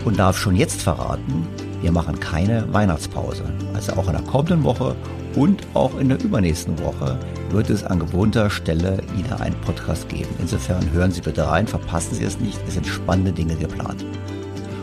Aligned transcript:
und 0.06 0.19
darf 0.19 0.38
schon 0.38 0.56
jetzt 0.56 0.84
verraten, 0.84 1.47
wir 1.84 1.92
machen 1.92 2.18
keine 2.18 2.66
Weihnachtspause. 2.74 3.44
Also 3.74 3.92
auch 3.94 4.08
in 4.08 4.14
der 4.14 4.22
kommenden 4.22 4.64
Woche 4.64 4.96
und 5.36 5.68
auch 5.74 6.00
in 6.00 6.08
der 6.08 6.24
übernächsten 6.24 6.80
Woche 6.80 7.20
wird 7.50 7.70
es 7.70 7.84
an 7.84 8.00
gewohnter 8.00 8.50
Stelle 8.50 9.00
wieder 9.18 9.42
einen 9.42 9.60
Podcast 9.62 10.08
geben. 10.08 10.30
Insofern 10.40 10.92
hören 10.94 11.12
Sie 11.12 11.20
bitte 11.20 11.46
rein, 11.46 11.68
verpassen 11.68 12.16
Sie 12.16 12.24
es 12.24 12.40
nicht, 12.40 12.58
es 12.68 12.76
sind 12.76 12.88
spannende 12.88 13.34
Dinge 13.34 13.58
geplant. 13.58 14.06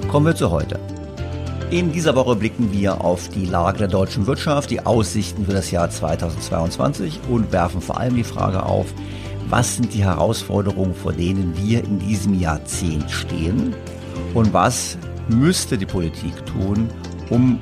Kommen 0.08 0.26
wir 0.26 0.36
zu 0.36 0.50
heute. 0.50 0.78
In 1.70 1.90
dieser 1.90 2.14
Woche 2.16 2.36
blicken 2.36 2.70
wir 2.70 3.02
auf 3.02 3.30
die 3.30 3.46
Lage 3.46 3.78
der 3.78 3.88
deutschen 3.88 4.26
Wirtschaft, 4.26 4.70
die 4.70 4.84
Aussichten 4.84 5.46
für 5.46 5.52
das 5.52 5.70
Jahr 5.70 5.88
2022 5.88 7.20
und 7.30 7.50
werfen 7.50 7.80
vor 7.80 7.98
allem 7.98 8.16
die 8.16 8.24
Frage 8.24 8.62
auf, 8.62 8.92
was 9.48 9.76
sind 9.76 9.94
die 9.94 10.04
Herausforderungen, 10.04 10.94
vor 10.94 11.14
denen 11.14 11.56
wir 11.56 11.82
in 11.82 11.98
diesem 11.98 12.38
Jahrzehnt 12.38 13.10
stehen 13.10 13.74
und 14.34 14.52
was 14.52 14.98
müsste 15.30 15.78
die 15.78 15.86
Politik 15.86 16.44
tun, 16.46 16.88
um 17.30 17.58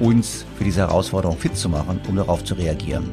uns 0.00 0.44
für 0.56 0.64
diese 0.64 0.80
Herausforderung 0.80 1.38
fit 1.38 1.56
zu 1.56 1.68
machen, 1.68 2.00
um 2.08 2.16
darauf 2.16 2.44
zu 2.44 2.54
reagieren. 2.54 3.10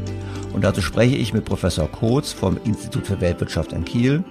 Und 0.54 0.64
dazu 0.64 0.82
spreche 0.82 1.16
ich 1.16 1.34
mit 1.34 1.46
Professor 1.46 1.88
Kotz 1.90 2.34
vom 2.34 2.58
Institut 2.66 3.08
für 3.08 3.22
Weltwirtschaft 3.22 3.72
in 3.72 3.86
Kiel. 3.86 4.24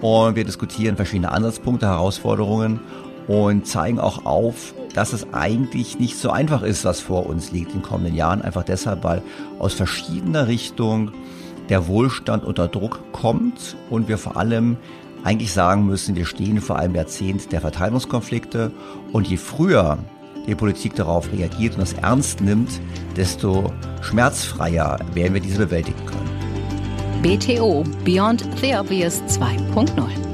Und 0.00 0.34
wir 0.34 0.44
diskutieren 0.44 0.96
verschiedene 0.96 1.30
Ansatzpunkte, 1.30 1.86
Herausforderungen 1.86 2.80
und 3.28 3.66
zeigen 3.66 4.00
auch 4.00 4.24
auf, 4.24 4.74
dass 4.94 5.12
es 5.12 5.32
eigentlich 5.32 5.98
nicht 5.98 6.16
so 6.16 6.30
einfach 6.30 6.62
ist, 6.62 6.84
was 6.84 7.00
vor 7.00 7.26
uns 7.26 7.52
liegt 7.52 7.72
in 7.72 7.80
den 7.80 7.82
kommenden 7.82 8.14
Jahren. 8.14 8.42
Einfach 8.42 8.64
deshalb, 8.64 9.04
weil 9.04 9.22
aus 9.58 9.74
verschiedener 9.74 10.48
Richtung 10.48 11.12
der 11.68 11.86
Wohlstand 11.86 12.44
unter 12.44 12.66
Druck 12.66 13.00
kommt 13.12 13.76
und 13.90 14.08
wir 14.08 14.18
vor 14.18 14.36
allem 14.36 14.76
eigentlich 15.24 15.52
sagen 15.52 15.86
müssen, 15.86 16.16
wir 16.16 16.26
stehen 16.26 16.60
vor 16.60 16.76
einem 16.76 16.94
Jahrzehnt 16.94 17.52
der 17.52 17.60
Verteilungskonflikte 17.60 18.70
und 19.12 19.28
je 19.28 19.36
früher 19.36 19.98
die 20.46 20.54
Politik 20.54 20.94
darauf 20.94 21.30
reagiert 21.32 21.74
und 21.74 21.80
das 21.80 21.92
ernst 21.92 22.40
nimmt, 22.40 22.80
desto 23.16 23.72
schmerzfreier 24.00 24.98
werden 25.14 25.34
wir 25.34 25.40
diese 25.40 25.58
bewältigen 25.58 26.04
können. 26.06 26.30
BTO 27.22 27.84
Beyond 28.04 28.48
the 28.60 28.74
Obvious 28.74 29.20
2.0. 29.28 30.29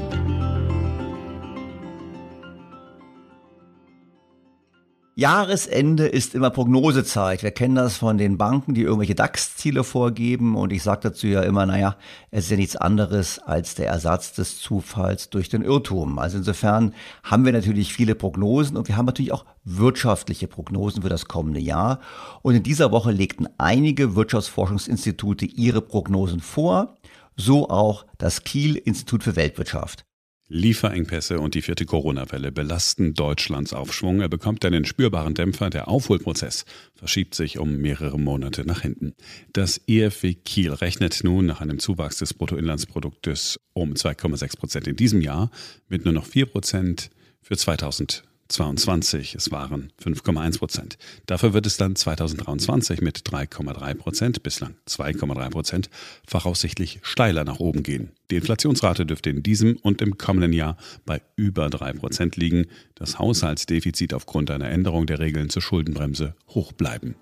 Jahresende 5.19 6.05
ist 6.05 6.35
immer 6.35 6.51
Prognosezeit. 6.51 7.41
Wir 7.41 7.49
kennen 7.49 7.73
das 7.73 7.97
von 7.97 8.19
den 8.19 8.37
Banken, 8.37 8.75
die 8.75 8.83
irgendwelche 8.83 9.15
DAX-Ziele 9.15 9.83
vorgeben. 9.83 10.55
Und 10.55 10.71
ich 10.71 10.83
sage 10.83 10.99
dazu 11.09 11.25
ja 11.25 11.41
immer, 11.41 11.65
naja, 11.65 11.95
es 12.29 12.43
ist 12.43 12.51
ja 12.51 12.57
nichts 12.57 12.75
anderes 12.75 13.39
als 13.39 13.73
der 13.73 13.87
Ersatz 13.87 14.33
des 14.33 14.59
Zufalls 14.59 15.31
durch 15.31 15.49
den 15.49 15.63
Irrtum. 15.63 16.19
Also 16.19 16.37
insofern 16.37 16.93
haben 17.23 17.45
wir 17.45 17.51
natürlich 17.51 17.93
viele 17.93 18.13
Prognosen 18.13 18.77
und 18.77 18.89
wir 18.89 18.95
haben 18.95 19.07
natürlich 19.07 19.31
auch 19.31 19.45
wirtschaftliche 19.63 20.47
Prognosen 20.47 21.01
für 21.01 21.09
das 21.09 21.27
kommende 21.27 21.61
Jahr. 21.61 21.99
Und 22.43 22.53
in 22.53 22.61
dieser 22.61 22.91
Woche 22.91 23.09
legten 23.09 23.49
einige 23.57 24.15
Wirtschaftsforschungsinstitute 24.15 25.45
ihre 25.45 25.81
Prognosen 25.81 26.41
vor. 26.41 26.95
So 27.35 27.71
auch 27.71 28.05
das 28.19 28.43
Kiel 28.43 28.75
Institut 28.75 29.23
für 29.23 29.35
Weltwirtschaft. 29.35 30.06
Lieferengpässe 30.49 31.39
und 31.39 31.55
die 31.55 31.61
vierte 31.61 31.85
Corona-Welle 31.85 32.51
belasten 32.51 33.13
Deutschlands 33.13 33.73
Aufschwung. 33.73 34.21
Er 34.21 34.29
bekommt 34.29 34.63
einen 34.63 34.85
spürbaren 34.85 35.33
Dämpfer. 35.33 35.69
Der 35.69 35.87
Aufholprozess 35.89 36.65
verschiebt 36.95 37.35
sich 37.35 37.57
um 37.59 37.77
mehrere 37.77 38.17
Monate 38.17 38.65
nach 38.65 38.81
hinten. 38.81 39.13
Das 39.51 39.81
EFW 39.87 40.35
Kiel 40.35 40.71
rechnet 40.71 41.23
nun 41.23 41.45
nach 41.45 41.59
einem 41.59 41.79
Zuwachs 41.79 42.17
des 42.17 42.33
Bruttoinlandsproduktes 42.33 43.59
um 43.73 43.93
2,6 43.93 44.57
Prozent 44.57 44.87
in 44.87 44.95
diesem 44.95 45.21
Jahr 45.21 45.51
mit 45.89 46.05
nur 46.05 46.13
noch 46.13 46.25
4 46.25 46.45
Prozent 46.45 47.09
für 47.41 47.57
2020. 47.57 48.36
22. 48.47 49.35
Es 49.35 49.51
waren 49.51 49.91
5,1 50.03 50.59
Prozent. 50.59 50.97
Dafür 51.25 51.53
wird 51.53 51.65
es 51.65 51.77
dann 51.77 51.95
2023 51.95 53.01
mit 53.01 53.19
3,3 53.19 53.93
Prozent, 53.95 54.43
bislang 54.43 54.75
2,3 54.87 55.49
Prozent, 55.49 55.89
voraussichtlich 56.25 56.99
steiler 57.03 57.43
nach 57.43 57.59
oben 57.59 57.83
gehen. 57.83 58.11
Die 58.31 58.35
Inflationsrate 58.35 59.05
dürfte 59.05 59.29
in 59.29 59.43
diesem 59.43 59.77
und 59.77 60.01
im 60.01 60.17
kommenden 60.17 60.53
Jahr 60.53 60.77
bei 61.05 61.21
über 61.35 61.69
3 61.69 61.93
Prozent 61.93 62.35
liegen. 62.35 62.67
Das 62.95 63.19
Haushaltsdefizit 63.19 64.13
aufgrund 64.13 64.51
einer 64.51 64.69
Änderung 64.69 65.05
der 65.05 65.19
Regeln 65.19 65.49
zur 65.49 65.61
Schuldenbremse 65.61 66.35
hoch 66.49 66.71
bleiben. 66.71 67.15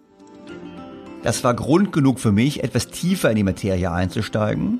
Das 1.23 1.43
war 1.43 1.55
Grund 1.55 1.91
genug 1.91 2.19
für 2.19 2.31
mich, 2.31 2.63
etwas 2.63 2.87
tiefer 2.87 3.31
in 3.31 3.35
die 3.35 3.43
Materie 3.43 3.91
einzusteigen 3.91 4.79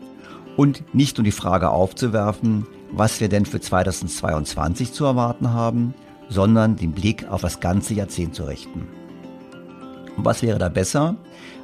und 0.57 0.83
nicht 0.93 1.17
nur 1.17 1.25
die 1.25 1.31
Frage 1.31 1.71
aufzuwerfen, 1.71 2.67
was 2.91 3.19
wir 3.19 3.29
denn 3.29 3.45
für 3.45 3.59
2022 3.59 4.93
zu 4.93 5.05
erwarten 5.05 5.49
haben, 5.51 5.95
sondern 6.29 6.75
den 6.75 6.91
Blick 6.91 7.27
auf 7.29 7.41
das 7.41 7.59
ganze 7.59 7.93
Jahrzehnt 7.93 8.35
zu 8.35 8.43
richten. 8.43 8.87
Und 10.17 10.25
was 10.25 10.41
wäre 10.41 10.59
da 10.59 10.69
besser, 10.69 11.15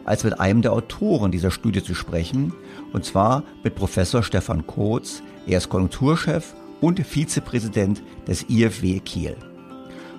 als 0.06 0.24
mit 0.24 0.40
einem 0.40 0.62
der 0.62 0.74
Autoren 0.74 1.32
dieser 1.32 1.52
Studie 1.52 1.84
zu 1.84 1.94
sprechen, 1.94 2.54
und 2.94 3.06
zwar 3.06 3.44
mit 3.64 3.76
Professor 3.76 4.24
Stefan 4.24 4.68
Kotz. 4.68 5.24
Er 5.48 5.58
ist 5.58 5.70
Konjunkturchef 5.70 6.56
und 6.82 7.00
Vizepräsident 7.06 8.02
des 8.28 8.50
IFW 8.50 9.00
Kiel. 9.00 9.36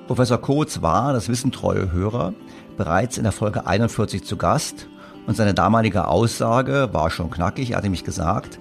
Professor 0.06 0.38
Kotz 0.38 0.82
war, 0.82 1.12
das 1.12 1.28
wissen 1.28 1.52
treue 1.52 1.92
Hörer, 1.92 2.34
bereits 2.76 3.18
in 3.18 3.24
der 3.24 3.32
Folge 3.32 3.66
41 3.66 4.24
zu 4.24 4.36
Gast 4.36 4.88
und 5.26 5.36
seine 5.36 5.54
damalige 5.54 6.08
Aussage 6.08 6.88
war 6.92 7.10
schon 7.10 7.30
knackig. 7.30 7.70
Er 7.70 7.78
hatte 7.78 7.90
mich 7.90 8.04
gesagt, 8.04 8.58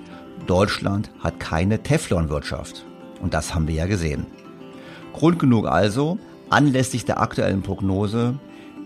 Deutschland 0.48 1.12
hat 1.20 1.40
keine 1.40 1.82
Teflonwirtschaft. 1.82 2.86
Und 3.22 3.34
das 3.34 3.54
haben 3.54 3.68
wir 3.68 3.76
ja 3.76 3.86
gesehen. 3.86 4.26
Grund 5.14 5.40
genug 5.40 5.68
also, 5.68 6.18
anlässlich 6.50 7.06
der 7.06 7.20
aktuellen 7.20 7.62
Prognose 7.62 8.40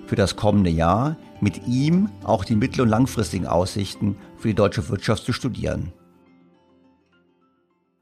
für 0.08 0.16
das 0.16 0.36
kommende 0.36 0.70
Jahr 0.70 1.18
mit 1.42 1.68
ihm 1.68 2.10
auch 2.24 2.46
die 2.46 2.56
mittel- 2.56 2.82
und 2.82 2.90
langfristigen 2.90 3.48
Aussichten 3.48 4.18
für 4.38 4.48
die 4.48 4.54
deutsche 4.54 4.88
Wirtschaft 4.90 5.26
zu 5.26 5.34
studieren. 5.34 5.92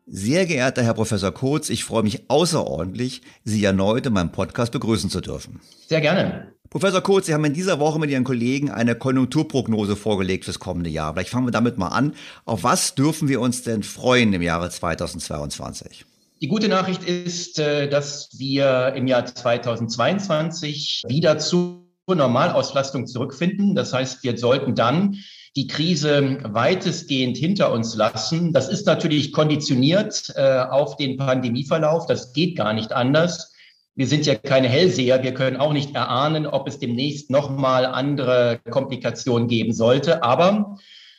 Sehr 0.06 0.46
geehrter 0.46 0.84
Herr 0.84 0.94
Professor 0.94 1.32
Kurz, 1.32 1.70
ich 1.70 1.86
freue 1.86 2.04
mich 2.04 2.30
außerordentlich, 2.30 3.22
Sie 3.46 3.64
erneut 3.64 4.06
in 4.06 4.14
meinem 4.14 4.34
Podcast 4.34 4.74
begrüßen 4.74 5.10
zu 5.10 5.22
dürfen. 5.22 5.62
Sehr 5.88 6.02
gerne. 6.02 6.54
Professor 6.70 7.02
Kurz, 7.02 7.28
Sie 7.28 7.34
haben 7.34 7.46
in 7.46 7.54
dieser 7.54 7.80
Woche 7.80 8.00
mit 8.00 8.10
Ihren 8.10 8.26
Kollegen 8.26 8.70
eine 8.70 8.96
Konjunkturprognose 8.96 9.96
vorgelegt 9.96 10.44
fürs 10.44 10.60
kommende 10.60 10.90
Jahr. 10.90 11.14
Vielleicht 11.14 11.30
fangen 11.30 11.48
wir 11.48 11.52
damit 11.52 11.78
mal 11.78 11.88
an. 11.88 12.16
Auf 12.44 12.64
was 12.64 12.96
dürfen 12.96 13.30
wir 13.30 13.40
uns 13.40 13.62
denn 13.62 13.84
freuen 13.84 14.34
im 14.34 14.42
Jahre 14.42 14.70
2022? 14.70 16.06
Die 16.44 16.50
gute 16.50 16.68
Nachricht 16.68 17.06
ist, 17.06 17.58
äh, 17.58 17.88
dass 17.88 18.28
wir 18.38 18.92
im 18.98 19.08
Jahr 19.08 19.26
2022 19.26 21.04
wieder 21.08 21.38
zu 21.38 21.88
Normalauslastung 22.06 23.08
zurückfinden. 23.08 23.76
Das 23.76 23.94
heißt, 23.94 24.26
wir 24.26 24.38
sollten 24.38 24.76
dann 24.76 25.16
die 25.56 25.68
Krise 25.68 26.40
weitestgehend 26.44 27.38
hinter 27.38 27.72
uns 27.72 27.96
lassen. 27.96 28.52
Das 28.52 28.68
ist 28.68 28.86
natürlich 28.86 29.32
konditioniert 29.32 30.34
äh, 30.36 30.66
auf 30.70 30.98
den 30.98 31.16
Pandemieverlauf. 31.16 32.08
Das 32.08 32.34
geht 32.34 32.58
gar 32.58 32.74
nicht 32.74 32.92
anders. 32.92 33.54
Wir 33.96 34.08
sind 34.08 34.26
ja 34.26 34.36
keine 34.36 34.68
Hellseher. 34.68 35.24
Wir 35.24 35.34
können 35.34 35.56
auch 35.56 35.72
nicht 35.72 35.96
erahnen, 35.96 36.46
ob 36.46 36.68
es 36.68 36.78
demnächst 36.78 37.30
nochmal 37.30 37.86
andere 37.86 38.60
Komplikationen 38.70 39.48
geben 39.48 39.72
sollte. 39.72 40.24
Aber 40.24 40.76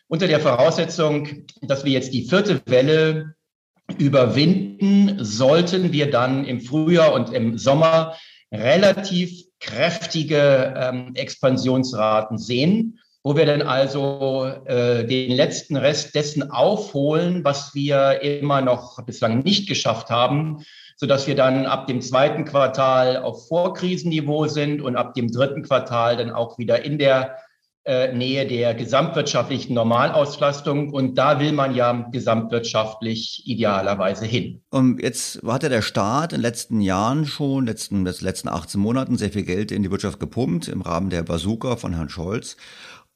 unter 0.06 0.26
der 0.26 0.40
Voraussetzung, 0.40 1.46
dass 1.62 1.86
wir 1.86 1.92
jetzt 1.92 2.12
die 2.12 2.28
vierte 2.28 2.60
Welle 2.66 3.36
überwinden, 3.98 5.18
sollten 5.22 5.92
wir 5.92 6.10
dann 6.10 6.44
im 6.44 6.60
Frühjahr 6.60 7.12
und 7.12 7.32
im 7.32 7.58
Sommer 7.58 8.16
relativ 8.52 9.44
kräftige 9.60 10.74
ähm, 10.76 11.14
Expansionsraten 11.14 12.38
sehen, 12.38 13.00
wo 13.22 13.36
wir 13.36 13.46
dann 13.46 13.62
also 13.62 14.44
äh, 14.66 15.06
den 15.06 15.32
letzten 15.32 15.76
Rest 15.76 16.14
dessen 16.14 16.50
aufholen, 16.50 17.44
was 17.44 17.74
wir 17.74 18.20
immer 18.22 18.60
noch 18.60 19.02
bislang 19.04 19.40
nicht 19.40 19.68
geschafft 19.68 20.10
haben, 20.10 20.64
so 20.96 21.06
dass 21.06 21.26
wir 21.26 21.34
dann 21.34 21.66
ab 21.66 21.86
dem 21.86 22.00
zweiten 22.00 22.44
Quartal 22.44 23.16
auf 23.16 23.48
Vorkrisenniveau 23.48 24.46
sind 24.46 24.82
und 24.82 24.96
ab 24.96 25.14
dem 25.14 25.30
dritten 25.30 25.62
Quartal 25.62 26.16
dann 26.16 26.30
auch 26.30 26.58
wieder 26.58 26.84
in 26.84 26.98
der 26.98 27.36
Nähe 27.86 28.46
der 28.46 28.74
gesamtwirtschaftlichen 28.74 29.74
Normalauslastung. 29.74 30.90
Und 30.92 31.16
da 31.16 31.38
will 31.38 31.52
man 31.52 31.74
ja 31.74 32.08
gesamtwirtschaftlich 32.10 33.42
idealerweise 33.46 34.24
hin. 34.24 34.62
Und 34.70 35.02
jetzt 35.02 35.42
hatte 35.46 35.68
der 35.68 35.82
Staat 35.82 36.32
in 36.32 36.38
den 36.38 36.42
letzten 36.42 36.80
Jahren 36.80 37.26
schon, 37.26 37.66
letzten, 37.66 38.04
letzten 38.04 38.48
18 38.48 38.80
Monaten 38.80 39.18
sehr 39.18 39.30
viel 39.30 39.42
Geld 39.44 39.70
in 39.70 39.82
die 39.82 39.90
Wirtschaft 39.90 40.18
gepumpt 40.18 40.68
im 40.68 40.80
Rahmen 40.80 41.10
der 41.10 41.22
Bazooka 41.22 41.76
von 41.76 41.94
Herrn 41.94 42.08
Scholz. 42.08 42.56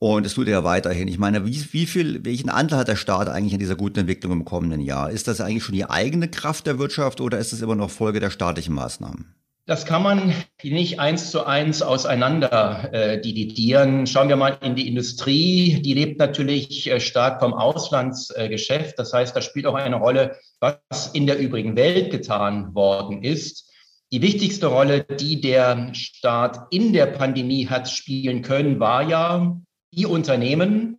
Und 0.01 0.27
es 0.27 0.35
tut 0.35 0.47
er 0.47 0.53
ja 0.53 0.65
weiterhin. 0.65 1.09
Ich 1.09 1.19
meine, 1.19 1.45
wie, 1.45 1.65
wie 1.73 1.87
viel, 1.87 2.25
welchen 2.25 2.51
Anteil 2.51 2.81
hat 2.81 2.89
der 2.89 2.97
Staat 2.97 3.29
eigentlich 3.29 3.55
an 3.55 3.59
dieser 3.59 3.75
guten 3.75 4.01
Entwicklung 4.01 4.33
im 4.33 4.45
kommenden 4.45 4.81
Jahr? 4.81 5.11
Ist 5.11 5.27
das 5.27 5.41
eigentlich 5.41 5.65
schon 5.65 5.75
die 5.75 5.91
eigene 5.91 6.29
Kraft 6.29 6.67
der 6.67 6.79
Wirtschaft 6.79 7.21
oder 7.21 7.39
ist 7.39 7.53
es 7.53 7.63
immer 7.63 7.75
noch 7.75 7.91
Folge 7.91 8.21
der 8.21 8.31
staatlichen 8.31 8.75
Maßnahmen? 8.75 9.35
Das 9.69 9.85
kann 9.85 10.03
man 10.03 10.33
nicht 10.63 10.99
eins 10.99 11.31
zu 11.31 11.45
eins 11.45 11.83
auseinander 11.83 12.89
äh, 12.91 13.21
dividieren. 13.21 14.07
Schauen 14.07 14.31
wir 14.31 14.37
mal 14.37 14.57
in 14.63 14.77
die 14.77 14.89
Industrie. 14.89 15.83
Die 15.83 15.93
lebt 15.93 16.19
natürlich 16.19 16.91
äh, 16.91 16.99
stark 17.01 17.39
vom 17.41 17.53
Auslandsgeschäft. 17.53 18.93
Äh, 18.93 18.97
das 18.97 19.13
heißt, 19.13 19.37
da 19.37 19.43
spielt 19.43 19.67
auch 19.67 19.75
eine 19.75 19.97
Rolle, 19.97 20.39
was 20.61 21.11
in 21.13 21.27
der 21.27 21.39
übrigen 21.39 21.77
Welt 21.77 22.11
getan 22.11 22.75
worden 22.75 23.23
ist. 23.23 23.71
Die 24.11 24.23
wichtigste 24.23 24.69
Rolle, 24.69 25.05
die 25.05 25.43
der 25.43 25.93
Staat 25.93 26.61
in 26.71 26.95
der 26.95 27.05
Pandemie 27.05 27.69
hat 27.69 27.91
spielen 27.91 28.41
können, 28.41 28.81
war 28.81 29.03
ja 29.03 29.55
die 29.93 30.07
Unternehmen, 30.07 30.99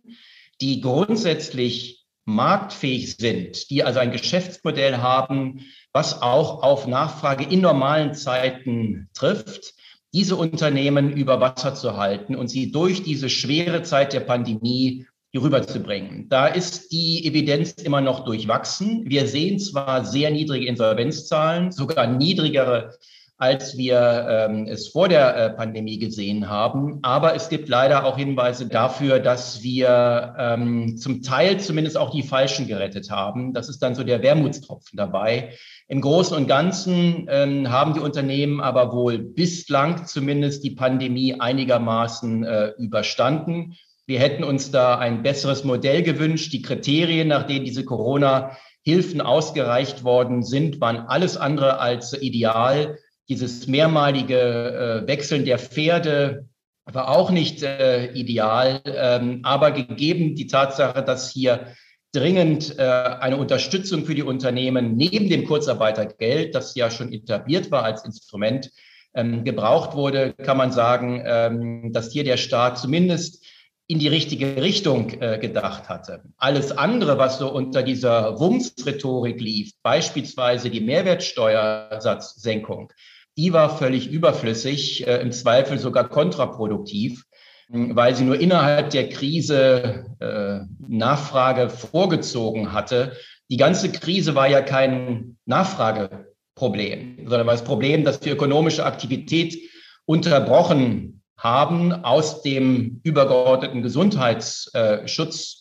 die 0.60 0.80
grundsätzlich 0.80 2.06
marktfähig 2.24 3.16
sind, 3.16 3.68
die 3.70 3.82
also 3.82 3.98
ein 3.98 4.12
Geschäftsmodell 4.12 4.98
haben, 4.98 5.66
was 5.92 6.22
auch 6.22 6.62
auf 6.62 6.86
Nachfrage 6.86 7.44
in 7.44 7.60
normalen 7.60 8.14
Zeiten 8.14 9.08
trifft, 9.14 9.74
diese 10.12 10.36
Unternehmen 10.36 11.12
über 11.12 11.40
Wasser 11.40 11.74
zu 11.74 11.96
halten 11.96 12.34
und 12.34 12.48
sie 12.48 12.72
durch 12.72 13.02
diese 13.02 13.28
schwere 13.28 13.82
Zeit 13.82 14.12
der 14.12 14.20
Pandemie 14.20 15.06
rüberzubringen. 15.34 16.28
Da 16.28 16.48
ist 16.48 16.90
die 16.90 17.24
Evidenz 17.24 17.72
immer 17.74 18.00
noch 18.00 18.24
durchwachsen. 18.24 19.04
Wir 19.08 19.28
sehen 19.28 19.60
zwar 19.60 20.04
sehr 20.04 20.30
niedrige 20.30 20.66
Insolvenzzahlen, 20.66 21.70
sogar 21.70 22.08
niedrigere 22.08 22.94
als 23.40 23.78
wir 23.78 24.26
ähm, 24.28 24.66
es 24.66 24.88
vor 24.88 25.08
der 25.08 25.34
äh, 25.34 25.50
Pandemie 25.50 25.98
gesehen 25.98 26.50
haben. 26.50 26.98
Aber 27.00 27.34
es 27.34 27.48
gibt 27.48 27.70
leider 27.70 28.04
auch 28.04 28.18
Hinweise 28.18 28.68
dafür, 28.68 29.18
dass 29.18 29.62
wir 29.62 30.34
ähm, 30.38 30.98
zum 30.98 31.22
Teil 31.22 31.58
zumindest 31.58 31.96
auch 31.96 32.10
die 32.10 32.22
Falschen 32.22 32.68
gerettet 32.68 33.10
haben. 33.10 33.54
Das 33.54 33.70
ist 33.70 33.78
dann 33.78 33.94
so 33.94 34.04
der 34.04 34.22
Wermutstropfen 34.22 34.94
dabei. 34.98 35.54
Im 35.88 36.02
Großen 36.02 36.36
und 36.36 36.48
Ganzen 36.48 37.28
ähm, 37.30 37.70
haben 37.70 37.94
die 37.94 38.00
Unternehmen 38.00 38.60
aber 38.60 38.92
wohl 38.92 39.18
bislang 39.18 40.04
zumindest 40.04 40.62
die 40.62 40.72
Pandemie 40.72 41.40
einigermaßen 41.40 42.44
äh, 42.44 42.72
überstanden. 42.76 43.74
Wir 44.04 44.20
hätten 44.20 44.44
uns 44.44 44.70
da 44.70 44.98
ein 44.98 45.22
besseres 45.22 45.64
Modell 45.64 46.02
gewünscht. 46.02 46.52
Die 46.52 46.60
Kriterien, 46.60 47.28
nach 47.28 47.46
denen 47.46 47.64
diese 47.64 47.86
Corona-Hilfen 47.86 49.22
ausgereicht 49.22 50.04
worden 50.04 50.42
sind, 50.42 50.82
waren 50.82 50.98
alles 50.98 51.38
andere 51.38 51.78
als 51.78 52.12
ideal. 52.12 52.98
Dieses 53.30 53.66
mehrmalige 53.68 55.02
äh, 55.04 55.06
Wechseln 55.06 55.44
der 55.44 55.60
Pferde 55.60 56.48
war 56.84 57.08
auch 57.08 57.30
nicht 57.30 57.62
äh, 57.62 58.12
ideal, 58.12 58.80
ähm, 58.84 59.42
aber 59.44 59.70
gegeben 59.70 60.34
die 60.34 60.48
Tatsache, 60.48 61.04
dass 61.04 61.30
hier 61.30 61.68
dringend 62.12 62.76
äh, 62.76 62.82
eine 62.82 63.36
Unterstützung 63.36 64.04
für 64.04 64.16
die 64.16 64.24
Unternehmen 64.24 64.96
neben 64.96 65.28
dem 65.28 65.44
Kurzarbeitergeld, 65.44 66.56
das 66.56 66.74
ja 66.74 66.90
schon 66.90 67.12
etabliert 67.12 67.70
war 67.70 67.84
als 67.84 68.04
Instrument, 68.04 68.72
ähm, 69.14 69.44
gebraucht 69.44 69.94
wurde, 69.94 70.34
kann 70.34 70.56
man 70.56 70.72
sagen, 70.72 71.22
ähm, 71.24 71.92
dass 71.92 72.10
hier 72.10 72.24
der 72.24 72.36
Staat 72.36 72.78
zumindest 72.78 73.46
in 73.86 74.00
die 74.00 74.08
richtige 74.08 74.60
Richtung 74.62 75.10
äh, 75.20 75.38
gedacht 75.38 75.88
hatte. 75.88 76.22
Alles 76.36 76.72
andere, 76.72 77.16
was 77.18 77.38
so 77.38 77.52
unter 77.52 77.82
dieser 77.82 78.38
Wumms-Rhetorik 78.38 79.40
lief, 79.40 79.72
beispielsweise 79.82 80.70
die 80.70 80.80
Mehrwertsteuersatzsenkung, 80.80 82.92
die 83.40 83.54
war 83.54 83.74
völlig 83.78 84.10
überflüssig, 84.10 85.06
äh, 85.06 85.16
im 85.22 85.32
Zweifel 85.32 85.78
sogar 85.78 86.10
kontraproduktiv, 86.10 87.24
weil 87.70 88.14
sie 88.14 88.24
nur 88.24 88.38
innerhalb 88.38 88.90
der 88.90 89.08
Krise 89.08 90.04
äh, 90.20 90.60
Nachfrage 90.86 91.70
vorgezogen 91.70 92.74
hatte. 92.74 93.16
Die 93.48 93.56
ganze 93.56 93.90
Krise 93.90 94.34
war 94.34 94.46
ja 94.46 94.60
kein 94.60 95.38
Nachfrageproblem, 95.46 97.20
sondern 97.26 97.46
war 97.46 97.54
das 97.54 97.64
Problem, 97.64 98.04
dass 98.04 98.20
die 98.20 98.28
ökonomische 98.28 98.84
Aktivität 98.84 99.56
unterbrochen 100.04 101.22
haben 101.38 101.92
aus 102.04 102.42
dem 102.42 103.00
übergeordneten 103.04 103.80
Gesundheitsschutz. 103.80 105.59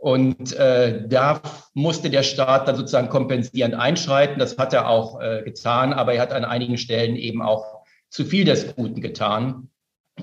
Und 0.00 0.52
äh, 0.54 1.08
da 1.08 1.42
musste 1.74 2.08
der 2.08 2.22
Staat 2.22 2.68
dann 2.68 2.76
sozusagen 2.76 3.08
kompensierend 3.08 3.74
einschreiten. 3.74 4.38
Das 4.38 4.56
hat 4.56 4.72
er 4.72 4.88
auch 4.88 5.20
äh, 5.20 5.42
getan, 5.42 5.92
aber 5.92 6.14
er 6.14 6.22
hat 6.22 6.32
an 6.32 6.44
einigen 6.44 6.78
Stellen 6.78 7.16
eben 7.16 7.42
auch 7.42 7.84
zu 8.08 8.24
viel 8.24 8.44
des 8.44 8.76
Guten 8.76 9.00
getan. 9.00 9.70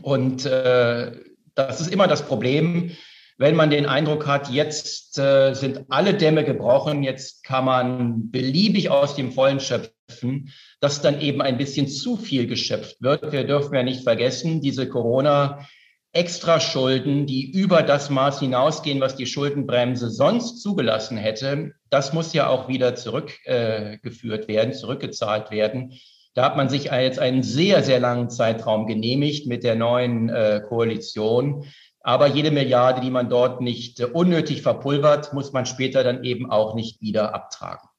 Und 0.01 0.45
äh, 0.45 1.11
das 1.55 1.81
ist 1.81 1.91
immer 1.91 2.07
das 2.07 2.23
Problem, 2.23 2.91
wenn 3.37 3.55
man 3.55 3.69
den 3.69 3.85
Eindruck 3.85 4.27
hat, 4.27 4.49
jetzt 4.49 5.17
äh, 5.19 5.53
sind 5.53 5.85
alle 5.89 6.13
Dämme 6.13 6.45
gebrochen, 6.45 7.03
jetzt 7.03 7.43
kann 7.43 7.65
man 7.65 8.31
beliebig 8.31 8.89
aus 8.89 9.15
dem 9.15 9.33
Vollen 9.33 9.59
schöpfen, 9.59 10.53
dass 10.79 11.01
dann 11.01 11.19
eben 11.19 11.41
ein 11.41 11.57
bisschen 11.57 11.89
zu 11.89 12.15
viel 12.15 12.47
geschöpft 12.47 13.01
wird. 13.01 13.33
Wir 13.33 13.43
dürfen 13.43 13.75
ja 13.75 13.83
nicht 13.83 14.03
vergessen, 14.03 14.61
diese 14.61 14.87
Corona 14.87 15.67
Extraschulden, 16.15 17.25
die 17.25 17.51
über 17.51 17.83
das 17.83 18.09
Maß 18.09 18.39
hinausgehen, 18.39 19.01
was 19.01 19.17
die 19.17 19.25
Schuldenbremse 19.25 20.09
sonst 20.09 20.61
zugelassen 20.61 21.17
hätte, 21.17 21.73
das 21.89 22.13
muss 22.13 22.31
ja 22.31 22.47
auch 22.47 22.69
wieder 22.69 22.95
zurückgeführt 22.95 24.45
äh, 24.45 24.47
werden, 24.47 24.73
zurückgezahlt 24.73 25.51
werden. 25.51 25.91
Da 26.33 26.45
hat 26.45 26.55
man 26.55 26.69
sich 26.69 26.85
jetzt 26.85 27.19
einen 27.19 27.43
sehr, 27.43 27.83
sehr 27.83 27.99
langen 27.99 28.29
Zeitraum 28.29 28.87
genehmigt 28.87 29.47
mit 29.47 29.65
der 29.65 29.75
neuen 29.75 30.29
äh, 30.29 30.61
Koalition. 30.65 31.65
Aber 31.99 32.27
jede 32.27 32.51
Milliarde, 32.51 33.01
die 33.01 33.11
man 33.11 33.29
dort 33.29 33.59
nicht 33.59 33.99
äh, 33.99 34.05
unnötig 34.05 34.61
verpulvert, 34.61 35.33
muss 35.33 35.51
man 35.51 35.65
später 35.65 36.01
dann 36.05 36.23
eben 36.23 36.49
auch 36.49 36.75
nicht 36.75 37.01
wieder 37.01 37.35
abtragen. 37.35 37.89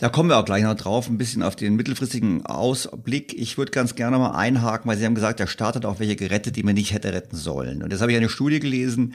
Da 0.00 0.08
kommen 0.08 0.30
wir 0.30 0.38
auch 0.38 0.46
gleich 0.46 0.62
noch 0.62 0.76
drauf, 0.76 1.10
ein 1.10 1.18
bisschen 1.18 1.42
auf 1.42 1.56
den 1.56 1.76
mittelfristigen 1.76 2.46
Ausblick. 2.46 3.38
Ich 3.38 3.58
würde 3.58 3.70
ganz 3.70 3.94
gerne 3.96 4.16
mal 4.16 4.30
einhaken, 4.30 4.90
weil 4.90 4.96
Sie 4.96 5.04
haben 5.04 5.14
gesagt, 5.14 5.40
der 5.40 5.46
Staat 5.46 5.76
hat 5.76 5.84
auch 5.84 6.00
welche 6.00 6.16
gerettet, 6.16 6.56
die 6.56 6.62
man 6.62 6.72
nicht 6.74 6.94
hätte 6.94 7.12
retten 7.12 7.36
sollen. 7.36 7.82
Und 7.82 7.90
jetzt 7.90 8.00
habe 8.00 8.10
ich 8.10 8.16
eine 8.16 8.30
Studie 8.30 8.60
gelesen, 8.60 9.12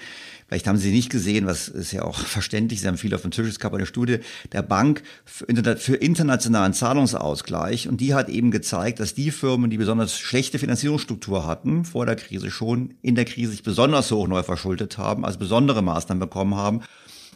vielleicht 0.47 0.67
haben 0.67 0.77
Sie 0.77 0.91
nicht 0.91 1.09
gesehen, 1.09 1.47
was 1.47 1.69
ist 1.69 1.91
ja 1.91 2.03
auch 2.03 2.19
verständlich, 2.19 2.81
Sie 2.81 2.87
haben 2.87 2.99
viel 2.99 3.15
auf 3.15 3.23
dem 3.23 3.31
Tisch, 3.31 3.47
es 3.47 3.59
gab 3.59 3.73
eine 3.73 3.87
Studie 3.87 4.19
der 4.51 4.61
Bank 4.61 5.01
für 5.25 5.95
internationalen 5.95 6.73
Zahlungsausgleich. 6.73 7.87
Und 7.87 7.99
die 7.99 8.13
hat 8.13 8.29
eben 8.29 8.51
gezeigt, 8.51 8.99
dass 8.99 9.15
die 9.15 9.31
Firmen, 9.31 9.71
die 9.71 9.77
besonders 9.77 10.19
schlechte 10.19 10.59
Finanzierungsstruktur 10.59 11.47
hatten, 11.47 11.85
vor 11.85 12.05
der 12.05 12.15
Krise 12.15 12.51
schon 12.51 12.93
in 13.01 13.15
der 13.15 13.25
Krise 13.25 13.53
sich 13.53 13.63
besonders 13.63 14.11
hoch 14.11 14.27
neu 14.27 14.43
verschuldet 14.43 14.99
haben, 14.99 15.25
also 15.25 15.39
besondere 15.39 15.81
Maßnahmen 15.81 16.19
bekommen 16.19 16.53
haben 16.53 16.81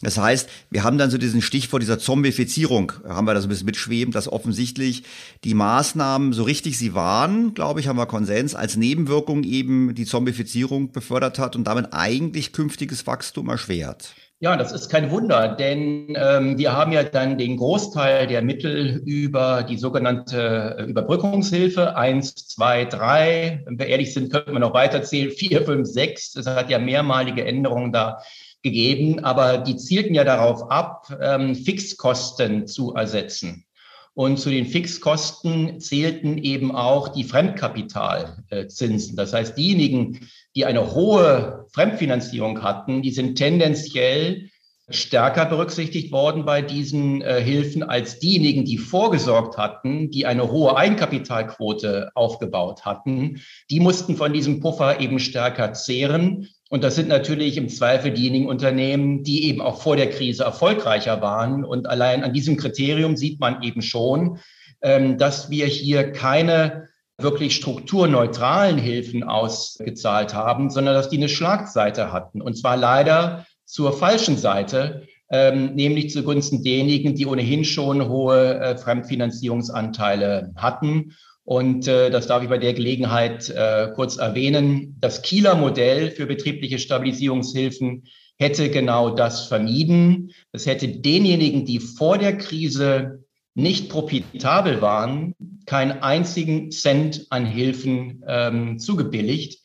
das 0.02 0.18
heißt, 0.18 0.50
wir 0.70 0.84
haben 0.84 0.98
dann 0.98 1.12
so 1.12 1.18
diesen 1.18 1.42
Stichwort 1.42 1.82
dieser 1.82 2.00
Zombifizierung, 2.00 2.94
haben 3.08 3.26
wir 3.26 3.34
da 3.34 3.42
so 3.42 3.48
ein 3.48 3.50
bisschen 3.50 3.66
mitschweben, 3.66 4.14
dass 4.14 4.32
offensichtlich 4.32 5.04
die 5.44 5.54
Maßnahmen, 5.54 6.34
so 6.34 6.44
richtig 6.44 6.78
sie 6.78 6.94
waren, 6.94 7.54
glaube 7.54 7.80
ich, 7.80 7.88
haben 7.88 7.98
wir 7.98 8.06
Konsens, 8.06 8.56
als 8.56 8.78
Nebenwirkung 8.78 9.44
eben 9.44 9.94
die 9.96 10.06
Zombifizierung 10.06 10.92
befördert 10.92 11.40
hat 11.40 11.56
und 11.56 11.66
damit 11.66 11.88
eigentlich 11.92 12.54
künftiges 12.54 13.06
Wachstum 13.08 13.50
erschwert. 13.50 14.14
Ja, 14.42 14.56
das 14.56 14.72
ist 14.72 14.88
kein 14.88 15.12
Wunder, 15.12 15.50
denn 15.50 16.14
ähm, 16.16 16.58
wir 16.58 16.72
haben 16.72 16.94
ja 16.94 17.04
dann 17.04 17.38
den 17.38 17.58
Großteil 17.58 18.26
der 18.26 18.42
Mittel 18.42 19.02
über 19.06 19.64
die 19.64 19.78
sogenannte 19.78 20.86
Überbrückungshilfe 20.88 21.98
eins, 21.98 22.36
zwei, 22.48 22.86
drei. 22.86 23.64
Wenn 23.66 23.78
wir 23.78 23.88
ehrlich 23.88 24.14
sind, 24.14 24.32
könnten 24.32 24.54
wir 24.54 24.60
noch 24.60 24.74
weiterzählen, 24.74 25.30
vier, 25.32 25.66
fünf, 25.66 25.90
sechs. 25.90 26.38
Es 26.38 26.48
hat 26.48 26.70
ja 26.70 26.80
mehrmalige 26.80 27.44
Änderungen 27.44 27.92
da 27.92 28.22
gegeben, 28.62 29.20
aber 29.20 29.60
die 29.60 29.78
zielten 29.78 30.14
ja 30.14 30.24
darauf 30.24 30.70
ab, 30.70 31.08
ähm, 31.22 31.56
Fixkosten 31.56 32.68
zu 32.68 32.94
ersetzen. 32.94 33.66
Und 34.14 34.38
zu 34.38 34.50
den 34.50 34.66
Fixkosten 34.66 35.80
zählten 35.80 36.38
eben 36.38 36.76
auch 36.76 37.08
die 37.08 37.24
Fremdkapitalzinsen. 37.24 39.16
Das 39.16 39.32
heißt, 39.32 39.58
diejenigen, 39.58 40.28
die 40.56 40.66
eine 40.66 40.94
hohe 40.94 41.68
Fremdfinanzierung 41.72 42.62
hatten, 42.62 43.02
die 43.02 43.12
sind 43.12 43.38
tendenziell 43.38 44.50
stärker 44.90 45.46
berücksichtigt 45.46 46.12
worden 46.12 46.46
bei 46.46 46.62
diesen 46.62 47.22
äh, 47.22 47.42
Hilfen 47.42 47.84
als 47.84 48.20
diejenigen, 48.20 48.66
die 48.66 48.78
vorgesorgt 48.78 49.58
hatten, 49.58 50.10
die 50.10 50.26
eine 50.26 50.52
hohe 50.52 50.76
Eigenkapitalquote 50.76 52.10
aufgebaut 52.16 52.86
hatten. 52.86 53.42
Die 53.70 53.80
mussten 53.80 54.18
von 54.18 54.34
diesem 54.34 54.60
Puffer 54.60 55.00
eben 55.00 55.20
stärker 55.20 55.74
zehren. 55.74 56.50
Und 56.70 56.84
das 56.84 56.96
sind 56.96 57.08
natürlich 57.08 57.58
im 57.58 57.68
Zweifel 57.68 58.12
diejenigen 58.12 58.48
Unternehmen, 58.48 59.24
die 59.24 59.46
eben 59.46 59.60
auch 59.60 59.82
vor 59.82 59.96
der 59.96 60.10
Krise 60.10 60.44
erfolgreicher 60.44 61.20
waren. 61.22 61.66
Und 61.66 61.88
allein 61.88 62.24
an 62.24 62.32
diesem 62.32 62.58
Kriterium 62.58 63.18
sieht 63.18 63.40
man 63.40 63.64
eben 63.64 63.82
schon, 63.82 64.38
ähm, 64.82 65.18
dass 65.18 65.50
wir 65.50 65.66
hier 65.66 66.12
keine 66.12 66.88
wirklich 67.18 67.56
strukturneutralen 67.56 68.78
Hilfen 68.78 69.24
ausgezahlt 69.24 70.34
haben, 70.34 70.70
sondern 70.70 70.94
dass 70.94 71.10
die 71.10 71.18
eine 71.18 71.28
Schlagseite 71.28 72.14
hatten. 72.14 72.42
Und 72.42 72.56
zwar 72.56 72.78
leider 72.78 73.46
zur 73.66 73.92
falschen 73.92 74.38
Seite, 74.38 75.04
ähm, 75.32 75.76
nämlich 75.76 76.12
zugunsten 76.12 76.64
derjenigen, 76.64 77.16
die 77.16 77.26
ohnehin 77.26 77.66
schon 77.66 78.08
hohe 78.08 78.60
äh, 78.60 78.78
Fremdfinanzierungsanteile 78.78 80.54
hatten. 80.56 81.16
Und 81.50 81.88
äh, 81.88 82.12
das 82.12 82.28
darf 82.28 82.44
ich 82.44 82.50
bei 82.50 82.60
der 82.60 82.76
Gelegenheit 82.76 83.50
äh, 83.50 83.88
kurz 83.96 84.18
erwähnen. 84.18 84.96
Das 85.00 85.24
Kieler 85.24 85.56
Modell 85.56 86.12
für 86.12 86.28
betriebliche 86.28 86.78
Stabilisierungshilfen 86.78 88.04
hätte 88.38 88.70
genau 88.70 89.10
das 89.10 89.48
vermieden. 89.48 90.30
Es 90.52 90.68
hätte 90.68 90.88
denjenigen, 90.88 91.66
die 91.66 91.80
vor 91.80 92.20
der 92.20 92.38
Krise 92.38 93.26
nicht 93.56 93.90
profitabel 93.90 94.84
waren, 94.84 95.34
keinen 95.66 96.04
einzigen 96.04 96.70
Cent 96.70 97.26
an 97.32 97.48
Hilfen 97.48 98.24
ähm, 98.28 98.78
zugebilligt. 98.78 99.60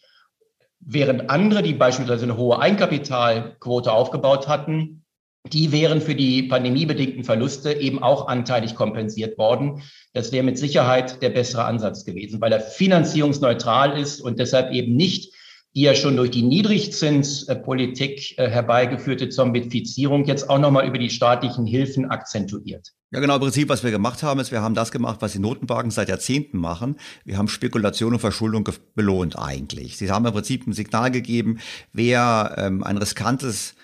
Während 0.80 1.28
andere, 1.28 1.62
die 1.62 1.74
beispielsweise 1.74 2.24
eine 2.24 2.38
hohe 2.38 2.60
Einkapitalquote 2.60 3.92
aufgebaut 3.92 4.48
hatten, 4.48 5.03
die 5.52 5.72
wären 5.72 6.00
für 6.00 6.14
die 6.14 6.44
pandemiebedingten 6.44 7.22
Verluste 7.22 7.72
eben 7.72 8.02
auch 8.02 8.28
anteilig 8.28 8.74
kompensiert 8.74 9.36
worden. 9.36 9.82
Das 10.14 10.32
wäre 10.32 10.44
mit 10.44 10.58
Sicherheit 10.58 11.20
der 11.20 11.30
bessere 11.30 11.64
Ansatz 11.64 12.04
gewesen, 12.04 12.40
weil 12.40 12.52
er 12.52 12.60
finanzierungsneutral 12.60 13.98
ist 13.98 14.20
und 14.20 14.38
deshalb 14.38 14.72
eben 14.72 14.96
nicht 14.96 15.34
die 15.76 15.82
ja 15.82 15.94
schon 15.94 16.16
durch 16.16 16.30
die 16.30 16.42
Niedrigzinspolitik 16.42 18.38
äh, 18.38 18.48
herbeigeführte 18.48 19.28
Zombifizierung 19.28 20.24
jetzt 20.24 20.48
auch 20.48 20.58
nochmal 20.60 20.86
über 20.86 20.98
die 20.98 21.10
staatlichen 21.10 21.66
Hilfen 21.66 22.10
akzentuiert. 22.10 22.92
Ja, 23.10 23.18
genau. 23.18 23.34
Im 23.34 23.40
Prinzip, 23.40 23.68
was 23.68 23.82
wir 23.82 23.90
gemacht 23.90 24.22
haben, 24.22 24.38
ist, 24.38 24.52
wir 24.52 24.62
haben 24.62 24.74
das 24.74 24.92
gemacht, 24.92 25.20
was 25.20 25.32
die 25.32 25.40
Notenbanken 25.40 25.90
seit 25.90 26.08
Jahrzehnten 26.08 26.58
machen. 26.58 26.96
Wir 27.24 27.38
haben 27.38 27.48
Spekulation 27.48 28.12
und 28.12 28.20
Verschuldung 28.20 28.68
belohnt 28.94 29.36
eigentlich. 29.36 29.96
Sie 29.96 30.12
haben 30.12 30.24
im 30.26 30.32
Prinzip 30.32 30.64
ein 30.66 30.72
Signal 30.72 31.10
gegeben, 31.10 31.58
wer 31.92 32.54
ähm, 32.56 32.84
ein 32.84 32.96
riskantes 32.96 33.74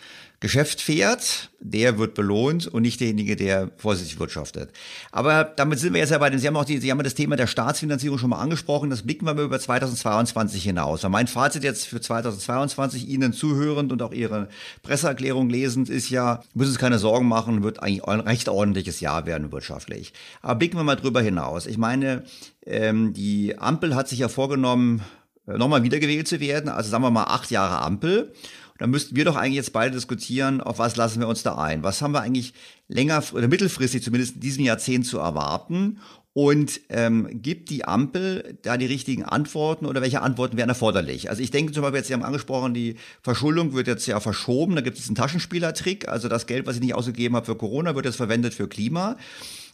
Geschäft 0.40 0.80
fährt, 0.80 1.50
der 1.60 1.98
wird 1.98 2.14
belohnt 2.14 2.66
und 2.66 2.80
nicht 2.80 2.98
derjenige, 3.00 3.36
der 3.36 3.70
vorsichtig 3.76 4.18
wirtschaftet. 4.18 4.70
Aber 5.12 5.44
damit 5.44 5.78
sind 5.78 5.92
wir 5.92 6.00
jetzt 6.00 6.12
ja 6.12 6.16
bei 6.18 6.30
den, 6.30 6.38
Sie 6.38 6.46
haben 6.46 6.56
auch 6.56 6.64
die, 6.64 6.78
Sie 6.78 6.90
haben 6.90 7.02
das 7.02 7.14
Thema 7.14 7.36
der 7.36 7.46
Staatsfinanzierung 7.46 8.16
schon 8.16 8.30
mal 8.30 8.38
angesprochen. 8.38 8.88
Das 8.88 9.02
blicken 9.02 9.26
wir 9.26 9.34
mal 9.34 9.44
über 9.44 9.60
2022 9.60 10.62
hinaus. 10.62 11.04
Und 11.04 11.12
mein 11.12 11.26
Fazit 11.26 11.62
jetzt 11.62 11.86
für 11.86 12.00
2022 12.00 13.06
Ihnen 13.06 13.34
zuhörend 13.34 13.92
und 13.92 14.00
auch 14.00 14.12
Ihre 14.12 14.48
Presseerklärung 14.82 15.50
lesend 15.50 15.90
ist 15.90 16.08
ja, 16.08 16.42
müssen 16.54 16.72
Sie 16.72 16.78
keine 16.78 16.98
Sorgen 16.98 17.28
machen, 17.28 17.62
wird 17.62 17.82
eigentlich 17.82 18.04
ein 18.04 18.20
recht 18.20 18.48
ordentliches 18.48 19.00
Jahr 19.00 19.26
werden 19.26 19.52
wirtschaftlich. 19.52 20.14
Aber 20.40 20.54
blicken 20.54 20.78
wir 20.78 20.84
mal 20.84 20.96
drüber 20.96 21.20
hinaus. 21.20 21.66
Ich 21.66 21.76
meine, 21.76 22.24
ähm, 22.64 23.12
die 23.12 23.58
Ampel 23.58 23.94
hat 23.94 24.08
sich 24.08 24.20
ja 24.20 24.30
vorgenommen, 24.30 25.02
äh, 25.46 25.58
nochmal 25.58 25.82
wiedergewählt 25.82 26.28
zu 26.28 26.40
werden. 26.40 26.70
Also 26.70 26.88
sagen 26.88 27.04
wir 27.04 27.10
mal 27.10 27.24
acht 27.24 27.50
Jahre 27.50 27.82
Ampel 27.82 28.32
da 28.80 28.86
müssten 28.86 29.14
wir 29.14 29.26
doch 29.26 29.36
eigentlich 29.36 29.56
jetzt 29.56 29.74
beide 29.74 29.94
diskutieren, 29.94 30.62
auf 30.62 30.78
was 30.78 30.96
lassen 30.96 31.20
wir 31.20 31.28
uns 31.28 31.42
da 31.42 31.58
ein? 31.58 31.82
Was 31.82 32.00
haben 32.00 32.14
wir 32.14 32.22
eigentlich 32.22 32.54
länger 32.88 33.22
oder 33.34 33.46
mittelfristig 33.46 34.02
zumindest 34.02 34.36
in 34.36 34.40
diesem 34.40 34.64
Jahrzehnt 34.64 35.06
zu 35.06 35.18
erwarten? 35.18 36.00
Und 36.32 36.80
ähm, 36.90 37.28
gibt 37.42 37.70
die 37.70 37.84
Ampel 37.84 38.56
da 38.62 38.76
die 38.76 38.86
richtigen 38.86 39.24
Antworten 39.24 39.84
oder 39.84 40.00
welche 40.00 40.22
Antworten 40.22 40.56
wären 40.56 40.68
erforderlich? 40.68 41.28
Also 41.28 41.42
ich 41.42 41.50
denke 41.50 41.72
zum 41.72 41.82
Beispiel 41.82 41.98
jetzt, 41.98 42.06
Sie 42.06 42.14
haben 42.14 42.22
angesprochen, 42.22 42.72
die 42.72 42.96
Verschuldung 43.20 43.74
wird 43.74 43.88
jetzt 43.88 44.06
ja 44.06 44.20
verschoben, 44.20 44.76
da 44.76 44.80
gibt 44.80 44.96
es 44.96 45.08
einen 45.08 45.16
Taschenspielertrick, 45.16 46.08
also 46.08 46.28
das 46.28 46.46
Geld, 46.46 46.66
was 46.66 46.76
ich 46.76 46.82
nicht 46.82 46.94
ausgegeben 46.94 47.34
habe 47.34 47.46
für 47.46 47.56
Corona, 47.56 47.96
wird 47.96 48.06
jetzt 48.06 48.16
verwendet 48.16 48.54
für 48.54 48.68
Klima. 48.68 49.16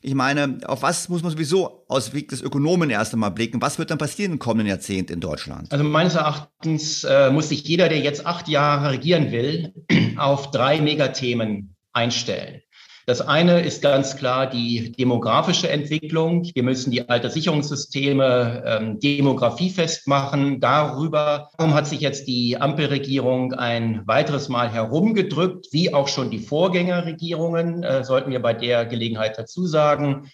Ich 0.00 0.14
meine, 0.14 0.60
auf 0.64 0.82
was 0.82 1.10
muss 1.10 1.22
man 1.22 1.32
sowieso 1.32 1.84
aus 1.88 2.14
Weg 2.14 2.28
des 2.28 2.40
Ökonomen 2.40 2.88
erst 2.88 3.12
einmal 3.12 3.32
blicken? 3.32 3.60
Was 3.60 3.78
wird 3.78 3.90
dann 3.90 3.98
passieren 3.98 4.32
im 4.32 4.38
kommenden 4.38 4.68
Jahrzehnt 4.68 5.10
in 5.10 5.20
Deutschland? 5.20 5.70
Also 5.72 5.84
meines 5.84 6.14
Erachtens 6.14 7.04
äh, 7.04 7.30
muss 7.30 7.50
sich 7.50 7.64
jeder, 7.64 7.88
der 7.90 7.98
jetzt 7.98 8.24
acht 8.24 8.48
Jahre 8.48 8.92
regieren 8.92 9.30
will, 9.30 9.74
auf 10.16 10.50
drei 10.52 10.80
Megathemen 10.80 11.74
einstellen. 11.92 12.62
Das 13.08 13.20
eine 13.20 13.60
ist 13.60 13.82
ganz 13.82 14.16
klar 14.16 14.50
die 14.50 14.90
demografische 14.90 15.70
Entwicklung. 15.70 16.42
Wir 16.54 16.64
müssen 16.64 16.90
die 16.90 17.08
Alterssicherungssysteme 17.08 18.64
ähm, 18.66 18.98
demografiefest 18.98 20.08
machen. 20.08 20.58
Darüber 20.58 21.50
warum 21.56 21.74
hat 21.74 21.86
sich 21.86 22.00
jetzt 22.00 22.26
die 22.26 22.60
Ampelregierung 22.60 23.52
ein 23.52 24.02
weiteres 24.06 24.48
Mal 24.48 24.72
herumgedrückt, 24.72 25.68
wie 25.70 25.94
auch 25.94 26.08
schon 26.08 26.32
die 26.32 26.40
Vorgängerregierungen, 26.40 27.84
äh, 27.84 28.02
sollten 28.02 28.32
wir 28.32 28.42
bei 28.42 28.54
der 28.54 28.86
Gelegenheit 28.86 29.38
dazu 29.38 29.68
sagen. 29.68 30.28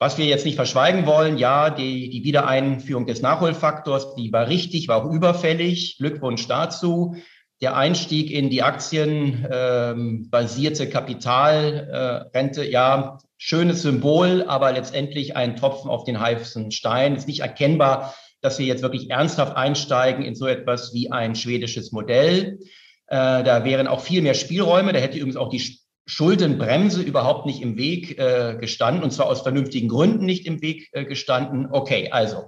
Was 0.00 0.18
wir 0.18 0.26
jetzt 0.26 0.44
nicht 0.44 0.56
verschweigen 0.56 1.06
wollen, 1.06 1.38
ja, 1.38 1.70
die, 1.70 2.10
die 2.10 2.24
Wiedereinführung 2.24 3.06
des 3.06 3.22
Nachholfaktors, 3.22 4.16
die 4.16 4.32
war 4.32 4.48
richtig, 4.48 4.88
war 4.88 5.04
auch 5.04 5.12
überfällig. 5.12 5.98
Glückwunsch 5.98 6.48
dazu 6.48 7.14
der 7.60 7.76
Einstieg 7.76 8.30
in 8.30 8.50
die 8.50 8.62
aktienbasierte 8.62 10.84
ähm, 10.84 10.90
Kapitalrente, 10.90 12.68
ja, 12.68 13.18
schönes 13.36 13.82
Symbol, 13.82 14.44
aber 14.46 14.72
letztendlich 14.72 15.36
ein 15.36 15.56
Tropfen 15.56 15.90
auf 15.90 16.04
den 16.04 16.20
heißen 16.20 16.70
Stein. 16.72 17.14
Es 17.14 17.20
ist 17.20 17.28
nicht 17.28 17.40
erkennbar, 17.40 18.14
dass 18.40 18.58
wir 18.58 18.66
jetzt 18.66 18.82
wirklich 18.82 19.10
ernsthaft 19.10 19.56
einsteigen 19.56 20.24
in 20.24 20.34
so 20.34 20.46
etwas 20.46 20.92
wie 20.92 21.10
ein 21.10 21.34
schwedisches 21.34 21.92
Modell. 21.92 22.58
Äh, 23.06 23.44
da 23.44 23.64
wären 23.64 23.86
auch 23.86 24.00
viel 24.00 24.22
mehr 24.22 24.34
Spielräume. 24.34 24.92
Da 24.92 24.98
hätte 24.98 25.18
übrigens 25.18 25.36
auch 25.36 25.48
die 25.48 25.78
Schuldenbremse 26.06 27.00
überhaupt 27.00 27.46
nicht 27.46 27.62
im 27.62 27.78
Weg 27.78 28.18
äh, 28.18 28.56
gestanden 28.60 29.02
und 29.02 29.12
zwar 29.12 29.26
aus 29.26 29.40
vernünftigen 29.40 29.88
Gründen 29.88 30.26
nicht 30.26 30.46
im 30.46 30.60
Weg 30.60 30.90
äh, 30.92 31.04
gestanden. 31.04 31.68
Okay, 31.70 32.10
also 32.10 32.44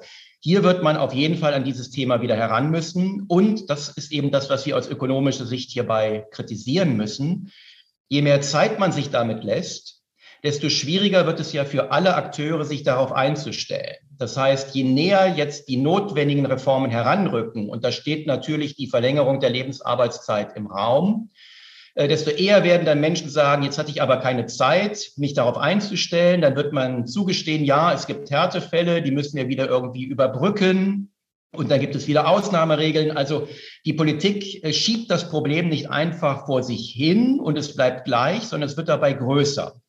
hier 0.47 0.62
wird 0.62 0.81
man 0.81 0.97
auf 0.97 1.12
jeden 1.12 1.37
Fall 1.37 1.55
an 1.55 1.65
dieses 1.65 1.91
Thema 1.91 2.23
wieder 2.23 2.37
heran 2.37 2.71
müssen. 2.71 3.25
Und 3.26 3.69
das 3.69 3.88
ist 3.88 4.12
eben 4.12 4.31
das, 4.31 4.49
was 4.49 4.65
wir 4.65 4.76
aus 4.76 4.88
ökonomischer 4.88 5.45
Sicht 5.45 5.73
hierbei 5.73 6.25
kritisieren 6.31 6.97
müssen. 6.97 7.50
Je 8.09 8.23
mehr 8.23 8.41
Zeit 8.43 8.79
man 8.79 8.93
sich 8.93 9.11
damit 9.11 9.43
lässt, 9.43 10.05
desto 10.45 10.69
schwieriger 10.69 11.26
wird 11.26 11.41
es 11.41 11.53
ja 11.53 11.65
für 11.65 11.91
alle 11.91 12.15
Akteure, 12.15 12.65
sich 12.65 12.85
darauf 12.85 13.11
einzustellen. 13.11 13.97
Das 14.19 14.37
heißt, 14.37 14.73
je 14.73 14.85
näher 14.85 15.35
jetzt 15.35 15.69
die 15.69 15.79
notwendigen 15.79 16.47
Reformen 16.47 16.93
heranrücken, 16.93 17.69
und 17.69 17.85
da 17.85 17.91
steht 17.91 18.29
natürlich 18.29 18.76
die 18.76 18.87
Verlängerung 18.87 19.41
der 19.41 19.50
Lebensarbeitszeit 19.50 20.57
im 20.57 20.69
Raum, 20.69 21.31
desto 21.97 22.31
eher 22.31 22.62
werden 22.62 22.85
dann 22.85 23.00
Menschen 23.00 23.31
sagen, 23.31 23.62
jetzt 23.62 23.79
hatte 23.79 23.91
ich 23.91 24.03
aber 24.03 24.19
keine 24.19 24.47
Zeit, 24.47 25.12
mich 25.17 25.33
darauf 25.33 25.57
einzustellen. 25.57 26.43
Dann 26.43 26.55
wird 26.55 26.73
man 26.75 27.07
zugestehen, 27.07 27.65
ja, 27.65 27.93
es 27.93 28.07
gibt 28.07 28.31
Härtefälle, 28.31 29.00
die 29.00 29.11
müssen 29.11 29.37
wir 29.37 29.49
wieder 29.49 29.67
irgendwie 29.69 30.05
überbrücken. 30.05 31.11
Und 31.53 31.71
dann 31.71 31.81
gibt 31.81 31.95
es 31.95 32.07
wieder 32.07 32.29
Ausnahmeregeln. 32.29 33.17
Also 33.17 33.49
die 33.87 33.95
Politik 33.95 34.62
äh, 34.62 34.75
schiebt 34.75 35.11
das 35.11 35.31
Problem 35.31 35.69
nicht 35.69 35.91
einfach 35.91 36.45
vor 36.45 36.62
sich 36.62 36.91
hin 36.91 37.41
und 37.41 37.57
es 37.57 37.75
bleibt 37.75 38.05
gleich, 38.05 38.43
sondern 38.43 38.69
es 38.69 38.76
wird 38.76 38.88
dabei 38.88 39.15
größer. 39.15 39.81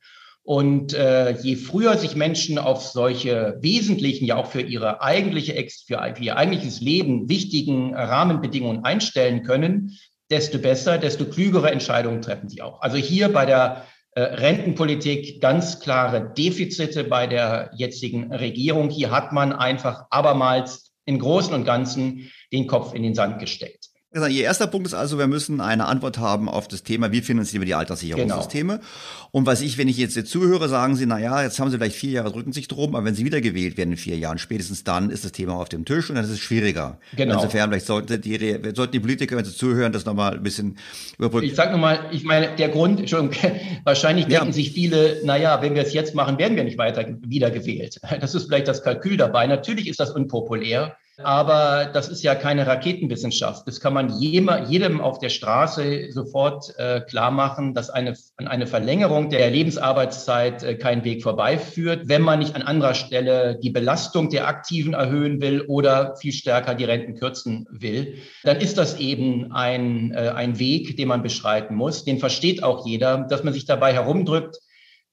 Und 0.44 0.94
äh, 0.94 1.32
je 1.42 1.58
früher 1.58 1.98
sich 1.98 2.16
Menschen 2.16 2.58
auf 2.58 2.82
solche 2.82 3.58
wesentlichen, 3.60 4.24
ja 4.24 4.38
auch 4.38 4.50
für 4.50 4.62
ihre 4.62 5.02
eigentliche, 5.02 5.54
für 5.86 6.14
ihr 6.22 6.38
eigentliches 6.38 6.80
Leben 6.80 7.28
wichtigen 7.28 7.94
Rahmenbedingungen 7.94 8.86
einstellen 8.86 9.44
können, 9.44 9.98
desto 10.30 10.60
besser, 10.60 10.98
desto 10.98 11.26
klügere 11.26 11.72
Entscheidungen 11.72 12.22
treffen 12.22 12.50
sie 12.50 12.62
auch. 12.62 12.82
Also 12.82 12.98
hier 12.98 13.32
bei 13.32 13.46
der 13.46 13.86
äh, 14.12 14.22
Rentenpolitik 14.22 15.42
ganz 15.42 15.80
klare 15.80 16.34
Defizite 16.34 17.04
bei 17.04 17.28
der 17.28 17.72
jetzigen 17.76 18.34
Regierung. 18.34 18.90
Hier 18.90 19.12
hat 19.12 19.32
man 19.32 19.54
einfach 19.54 20.06
abermals 20.10 20.92
im 21.06 21.20
Großen 21.20 21.54
und 21.54 21.66
Ganzen 21.66 22.32
den 22.52 22.68
Kopf 22.68 22.94
in 22.94 23.04
den 23.04 23.16
Sand 23.16 23.40
gesteckt. 23.40 23.90
Ihr 24.14 24.44
erster 24.44 24.68
Punkt 24.68 24.88
ist 24.88 24.94
also, 24.94 25.20
wir 25.20 25.28
müssen 25.28 25.60
eine 25.60 25.86
Antwort 25.86 26.18
haben 26.18 26.48
auf 26.48 26.70
das 26.70 26.84
Thema, 26.84 27.12
wie 27.12 27.22
finanzieren 27.22 27.62
wir 27.62 27.66
die 27.66 27.76
Alterssicherungssysteme. 27.76 28.78
Genau. 28.78 28.88
Und 29.32 29.46
was 29.46 29.60
ich, 29.60 29.78
wenn 29.78 29.90
ich 29.90 29.98
jetzt, 29.98 30.16
jetzt 30.16 30.32
zuhöre, 30.32 30.70
sagen 30.70 30.96
Sie, 30.96 31.06
na 31.06 31.20
ja, 31.20 31.44
jetzt 31.44 31.60
haben 31.60 31.70
Sie 31.70 31.78
vielleicht 31.78 31.98
vier 31.98 32.12
Jahre, 32.12 32.32
drücken 32.32 32.54
sich 32.54 32.70
drum, 32.70 32.96
aber 32.96 33.04
wenn 33.04 33.16
Sie 33.16 33.26
wiedergewählt 33.26 33.76
werden 33.76 33.92
in 33.92 33.98
vier 33.98 34.18
Jahren, 34.18 34.38
spätestens 34.38 34.86
dann 34.86 35.10
ist 35.10 35.26
das 35.26 35.34
Thema 35.34 35.56
auf 35.56 35.68
dem 35.68 35.84
Tisch 35.84 36.10
und 36.10 36.16
dann 36.16 36.24
ist 36.24 36.32
es 36.32 36.40
schwieriger. 36.40 37.00
Genau. 37.18 37.36
Insofern, 37.36 37.70
vielleicht 37.70 37.86
sollten 37.86 38.22
die, 38.22 38.58
sollten 38.74 38.94
die 38.94 39.00
Politiker, 39.02 39.36
wenn 39.36 39.44
sie 39.44 39.54
zuhören, 39.54 39.92
das 39.92 40.06
nochmal 40.06 40.36
ein 40.36 40.44
bisschen 40.44 40.78
überbrücken. 41.18 41.46
Ich 41.46 41.56
sag 41.56 41.74
nochmal, 41.74 42.00
ich 42.12 42.24
meine, 42.24 42.56
der 42.56 42.70
Grund, 42.70 43.02
Entschuldigung, 43.02 43.36
wahrscheinlich 43.84 44.28
denken 44.28 44.48
ja. 44.48 44.54
sich 44.54 44.72
viele, 44.72 45.20
na 45.26 45.36
ja, 45.36 45.62
wenn 45.62 45.76
wir 45.76 45.82
es 45.82 45.92
jetzt 45.92 46.16
machen, 46.16 46.38
werden 46.38 46.56
wir 46.56 46.64
nicht 46.64 46.78
weiter 46.78 47.06
wiedergewählt. 47.24 48.00
Das 48.22 48.34
ist 48.34 48.46
vielleicht 48.46 48.70
das 48.70 48.84
Kalkül 48.84 49.18
dabei. 49.18 49.48
Natürlich 49.48 49.90
ist 49.90 50.00
das 50.00 50.12
unpopulär. 50.12 50.96
Aber 51.24 51.90
das 51.92 52.10
ist 52.10 52.22
ja 52.22 52.36
keine 52.36 52.68
Raketenwissenschaft. 52.68 53.68
Das 53.68 53.80
kann 53.80 53.94
man 53.94 54.10
jedem 54.20 55.02
auf 55.02 55.18
der 55.18 55.30
Straße 55.30 56.12
sofort 56.12 56.78
äh, 56.78 57.02
klar 57.02 57.32
machen, 57.32 57.74
dass 57.74 57.90
eine, 57.90 58.16
eine 58.38 58.68
Verlängerung 58.68 59.30
der 59.30 59.50
Lebensarbeitszeit 59.50 60.62
äh, 60.62 60.76
keinen 60.76 61.04
Weg 61.04 61.24
vorbeiführt, 61.24 62.04
wenn 62.06 62.22
man 62.22 62.38
nicht 62.38 62.56
an 62.56 62.62
anderer 62.62 62.94
Stelle 62.94 63.58
die 63.62 63.72
Belastung 63.72 64.30
der 64.30 64.48
Aktiven 64.48 64.94
erhöhen 64.94 65.42
will 65.42 65.62
oder 65.62 66.16
viel 66.18 66.34
stärker 66.34 66.76
die 66.76 66.86
Renten 66.86 67.16
kürzen 67.16 67.68
will. 67.72 68.16
Dann 68.44 68.58
ist 68.58 68.78
das 68.78 69.00
eben 69.00 69.52
ein, 69.52 70.14
äh, 70.14 70.30
ein 70.36 70.60
Weg, 70.60 70.98
den 70.98 71.08
man 71.08 71.24
beschreiten 71.24 71.74
muss. 71.74 72.06
Den 72.06 72.20
versteht 72.20 72.62
auch 72.62 72.86
jeder, 72.86 73.26
dass 73.28 73.44
man 73.44 73.54
sich 73.54 73.66
dabei 73.66 73.92
herumdrückt 73.92 74.60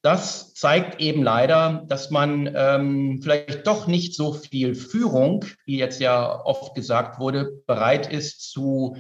das 0.05 0.53
zeigt 0.53 1.01
eben 1.01 1.23
leider, 1.23 1.83
dass 1.89 2.11
man 2.11 2.53
ähm, 2.55 3.21
vielleicht 3.23 3.67
doch 3.67 3.87
nicht 3.87 4.15
so 4.15 4.35
viel 4.35 4.75
Führung, 4.75 5.47
wie 5.65 5.79
jetzt 5.79 5.99
ja 5.99 6.45
oft 6.45 6.75
gesagt 6.75 7.19
wurde, 7.19 7.63
bereit 7.67 8.13
ist 8.13 8.51
zu 8.53 8.99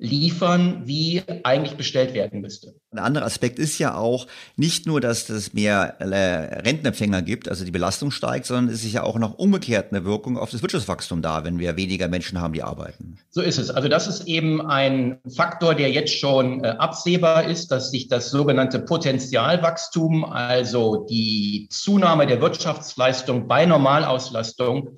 liefern, 0.00 0.82
wie 0.86 1.22
eigentlich 1.44 1.76
bestellt 1.76 2.14
werden 2.14 2.40
müsste. 2.40 2.74
Ein 2.90 2.98
anderer 2.98 3.26
Aspekt 3.26 3.58
ist 3.58 3.78
ja 3.78 3.94
auch 3.94 4.26
nicht 4.56 4.86
nur, 4.86 5.00
dass 5.00 5.28
es 5.28 5.52
mehr 5.52 6.00
äh, 6.00 6.60
Rentenempfänger 6.60 7.20
gibt, 7.20 7.48
also 7.48 7.64
die 7.64 7.70
Belastung 7.70 8.10
steigt, 8.10 8.46
sondern 8.46 8.74
es 8.74 8.82
ist 8.82 8.92
ja 8.92 9.02
auch 9.02 9.18
noch 9.18 9.38
umgekehrt 9.38 9.92
eine 9.92 10.04
Wirkung 10.04 10.38
auf 10.38 10.50
das 10.50 10.62
Wirtschaftswachstum 10.62 11.20
da, 11.20 11.44
wenn 11.44 11.58
wir 11.58 11.76
weniger 11.76 12.08
Menschen 12.08 12.40
haben, 12.40 12.54
die 12.54 12.62
arbeiten. 12.62 13.18
So 13.28 13.42
ist 13.42 13.58
es. 13.58 13.70
Also 13.70 13.88
das 13.88 14.08
ist 14.08 14.26
eben 14.26 14.66
ein 14.66 15.18
Faktor, 15.36 15.74
der 15.74 15.90
jetzt 15.90 16.18
schon 16.18 16.64
äh, 16.64 16.68
absehbar 16.68 17.44
ist, 17.44 17.70
dass 17.70 17.90
sich 17.90 18.08
das 18.08 18.30
sogenannte 18.30 18.80
Potenzialwachstum, 18.80 20.24
also 20.24 21.06
die 21.08 21.68
Zunahme 21.70 22.26
der 22.26 22.40
Wirtschaftsleistung 22.40 23.46
bei 23.46 23.66
Normalauslastung, 23.66 24.96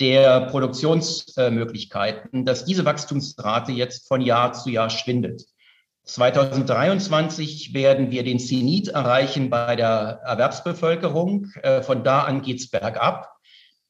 der 0.00 0.46
Produktionsmöglichkeiten, 0.46 2.44
dass 2.44 2.64
diese 2.64 2.84
Wachstumsrate 2.84 3.72
jetzt 3.72 4.08
von 4.08 4.20
Jahr 4.20 4.52
zu 4.52 4.70
Jahr 4.70 4.90
schwindet. 4.90 5.44
2023 6.04 7.74
werden 7.74 8.10
wir 8.10 8.24
den 8.24 8.38
Zenit 8.38 8.88
erreichen 8.88 9.50
bei 9.50 9.76
der 9.76 10.20
Erwerbsbevölkerung. 10.24 11.46
Äh, 11.62 11.82
von 11.82 12.02
da 12.02 12.22
an 12.22 12.42
geht 12.42 12.58
es 12.58 12.70
bergab. 12.70 13.28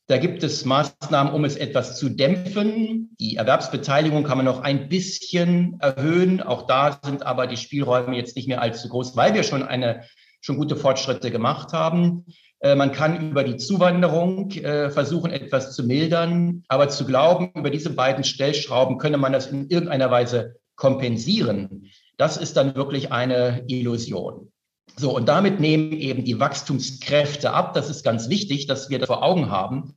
Da 0.06 0.18
gibt 0.18 0.42
es 0.42 0.64
Maßnahmen, 0.64 1.32
um 1.32 1.44
es 1.44 1.54
etwas 1.54 1.96
zu 1.96 2.08
dämpfen. 2.08 3.14
Die 3.20 3.36
Erwerbsbeteiligung 3.36 4.24
kann 4.24 4.38
man 4.38 4.44
noch 4.44 4.60
ein 4.60 4.88
bisschen 4.88 5.78
erhöhen. 5.78 6.42
Auch 6.42 6.66
da 6.66 6.98
sind 7.04 7.24
aber 7.24 7.46
die 7.46 7.56
Spielräume 7.56 8.16
jetzt 8.16 8.34
nicht 8.34 8.48
mehr 8.48 8.60
allzu 8.60 8.88
groß, 8.88 9.16
weil 9.16 9.34
wir 9.34 9.44
schon 9.44 9.62
eine 9.62 10.04
schon 10.40 10.56
gute 10.56 10.74
Fortschritte 10.74 11.30
gemacht 11.30 11.72
haben. 11.72 12.26
Äh, 12.60 12.74
man 12.74 12.92
kann 12.92 13.30
über 13.30 13.42
die 13.44 13.56
Zuwanderung 13.56 14.50
äh, 14.52 14.90
versuchen, 14.90 15.30
etwas 15.30 15.74
zu 15.74 15.84
mildern, 15.84 16.62
aber 16.68 16.88
zu 16.88 17.04
glauben, 17.04 17.50
über 17.54 17.70
diese 17.70 17.90
beiden 17.90 18.24
Stellschrauben 18.24 18.98
könne 18.98 19.16
man 19.16 19.32
das 19.32 19.46
in 19.46 19.68
irgendeiner 19.68 20.10
Weise 20.10 20.56
kompensieren, 20.76 21.90
das 22.16 22.36
ist 22.36 22.56
dann 22.56 22.74
wirklich 22.74 23.12
eine 23.12 23.64
Illusion. 23.68 24.50
So, 24.96 25.14
und 25.14 25.28
damit 25.28 25.60
nehmen 25.60 25.92
eben 25.92 26.24
die 26.24 26.40
Wachstumskräfte 26.40 27.52
ab. 27.52 27.74
Das 27.74 27.88
ist 27.88 28.04
ganz 28.04 28.28
wichtig, 28.28 28.66
dass 28.66 28.90
wir 28.90 28.98
das 28.98 29.06
vor 29.06 29.22
Augen 29.22 29.50
haben. 29.50 29.94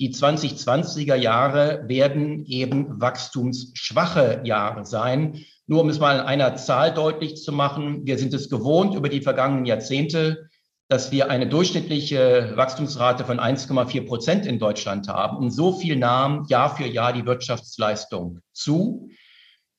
Die 0.00 0.14
2020er 0.14 1.16
Jahre 1.16 1.84
werden 1.88 2.46
eben 2.46 3.00
wachstumsschwache 3.00 4.42
Jahre 4.44 4.86
sein. 4.86 5.44
Nur 5.66 5.82
um 5.82 5.88
es 5.88 5.98
mal 5.98 6.14
in 6.14 6.20
einer 6.20 6.56
Zahl 6.56 6.94
deutlich 6.94 7.36
zu 7.36 7.52
machen, 7.52 8.06
wir 8.06 8.16
sind 8.16 8.32
es 8.32 8.48
gewohnt 8.48 8.94
über 8.94 9.08
die 9.08 9.20
vergangenen 9.20 9.66
Jahrzehnte, 9.66 10.47
dass 10.88 11.12
wir 11.12 11.30
eine 11.30 11.46
durchschnittliche 11.46 12.52
Wachstumsrate 12.54 13.24
von 13.24 13.38
1,4 13.38 14.06
Prozent 14.06 14.46
in 14.46 14.58
Deutschland 14.58 15.08
haben. 15.08 15.36
Und 15.36 15.50
so 15.50 15.72
viel 15.72 15.96
nahm 15.96 16.46
Jahr 16.48 16.74
für 16.74 16.86
Jahr 16.86 17.12
die 17.12 17.26
Wirtschaftsleistung 17.26 18.40
zu. 18.52 19.10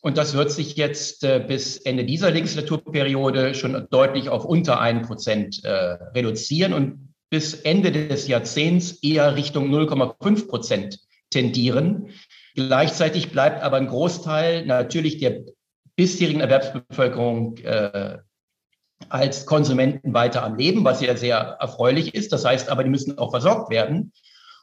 Und 0.02 0.18
das 0.18 0.36
wird 0.36 0.52
sich 0.52 0.76
jetzt 0.78 1.24
äh, 1.24 1.44
bis 1.46 1.78
Ende 1.78 2.06
dieser 2.06 2.32
Legislaturperiode 2.32 3.56
schon 3.56 3.88
deutlich 3.90 4.30
auf 4.30 4.46
unter 4.46 4.80
ein 4.80 5.02
Prozent 5.02 5.64
äh, 5.66 5.70
reduzieren. 5.70 6.74
Und 6.74 7.14
bis 7.30 7.54
Ende 7.54 7.92
des 7.92 8.28
Jahrzehnts 8.28 9.04
eher 9.04 9.36
Richtung 9.36 9.70
0,5 9.74 10.48
Prozent 10.48 11.00
tendieren. 11.32 12.10
Gleichzeitig 12.56 13.32
bleibt 13.32 13.62
aber 13.64 13.78
ein 13.78 13.88
Großteil 13.88 14.66
natürlich 14.66 15.18
der 15.18 15.42
bisherigen 15.96 16.40
Erwerbsbevölkerung 16.40 17.58
äh, 17.58 18.20
als 19.10 19.46
Konsumenten 19.46 20.14
weiter 20.14 20.44
am 20.44 20.56
Leben, 20.56 20.84
was 20.84 21.02
ja 21.02 21.16
sehr 21.18 21.38
erfreulich 21.38 22.16
ist. 22.16 22.32
Das 22.32 22.46
heißt 22.46 22.70
aber, 22.70 22.84
die 22.84 22.90
müssen 22.90 23.18
auch 23.18 23.32
versorgt 23.32 23.70
werden. 23.70 24.12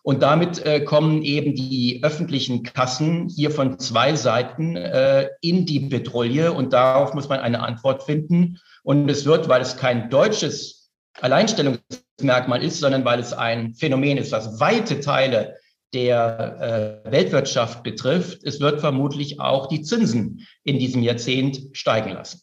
Und 0.02 0.22
damit 0.22 0.64
äh, 0.64 0.82
kommen 0.84 1.22
eben 1.22 1.56
die 1.56 2.00
öffentlichen 2.04 2.62
Kassen 2.62 3.28
hier 3.28 3.50
von 3.50 3.80
zwei 3.80 4.14
Seiten 4.14 4.76
äh, 4.76 5.30
in 5.40 5.66
die 5.66 5.80
Petrouille 5.80 6.52
und 6.52 6.72
darauf 6.72 7.12
muss 7.12 7.28
man 7.28 7.40
eine 7.40 7.60
Antwort 7.60 8.04
finden. 8.04 8.60
Und 8.84 9.08
es 9.08 9.26
wird, 9.26 9.48
weil 9.48 9.60
es 9.60 9.76
kein 9.76 10.08
deutsches 10.08 10.92
Alleinstellungsmerkmal 11.20 12.62
ist, 12.62 12.78
sondern 12.78 13.04
weil 13.04 13.18
es 13.18 13.32
ein 13.32 13.74
Phänomen 13.74 14.16
ist, 14.16 14.32
das 14.32 14.60
weite 14.60 15.00
Teile 15.00 15.56
der 15.92 17.02
äh, 17.04 17.10
Weltwirtschaft 17.10 17.82
betrifft, 17.82 18.44
es 18.44 18.60
wird 18.60 18.80
vermutlich 18.80 19.40
auch 19.40 19.66
die 19.66 19.82
Zinsen 19.82 20.46
in 20.62 20.78
diesem 20.78 21.02
Jahrzehnt 21.02 21.70
steigen 21.72 22.12
lassen. 22.12 22.42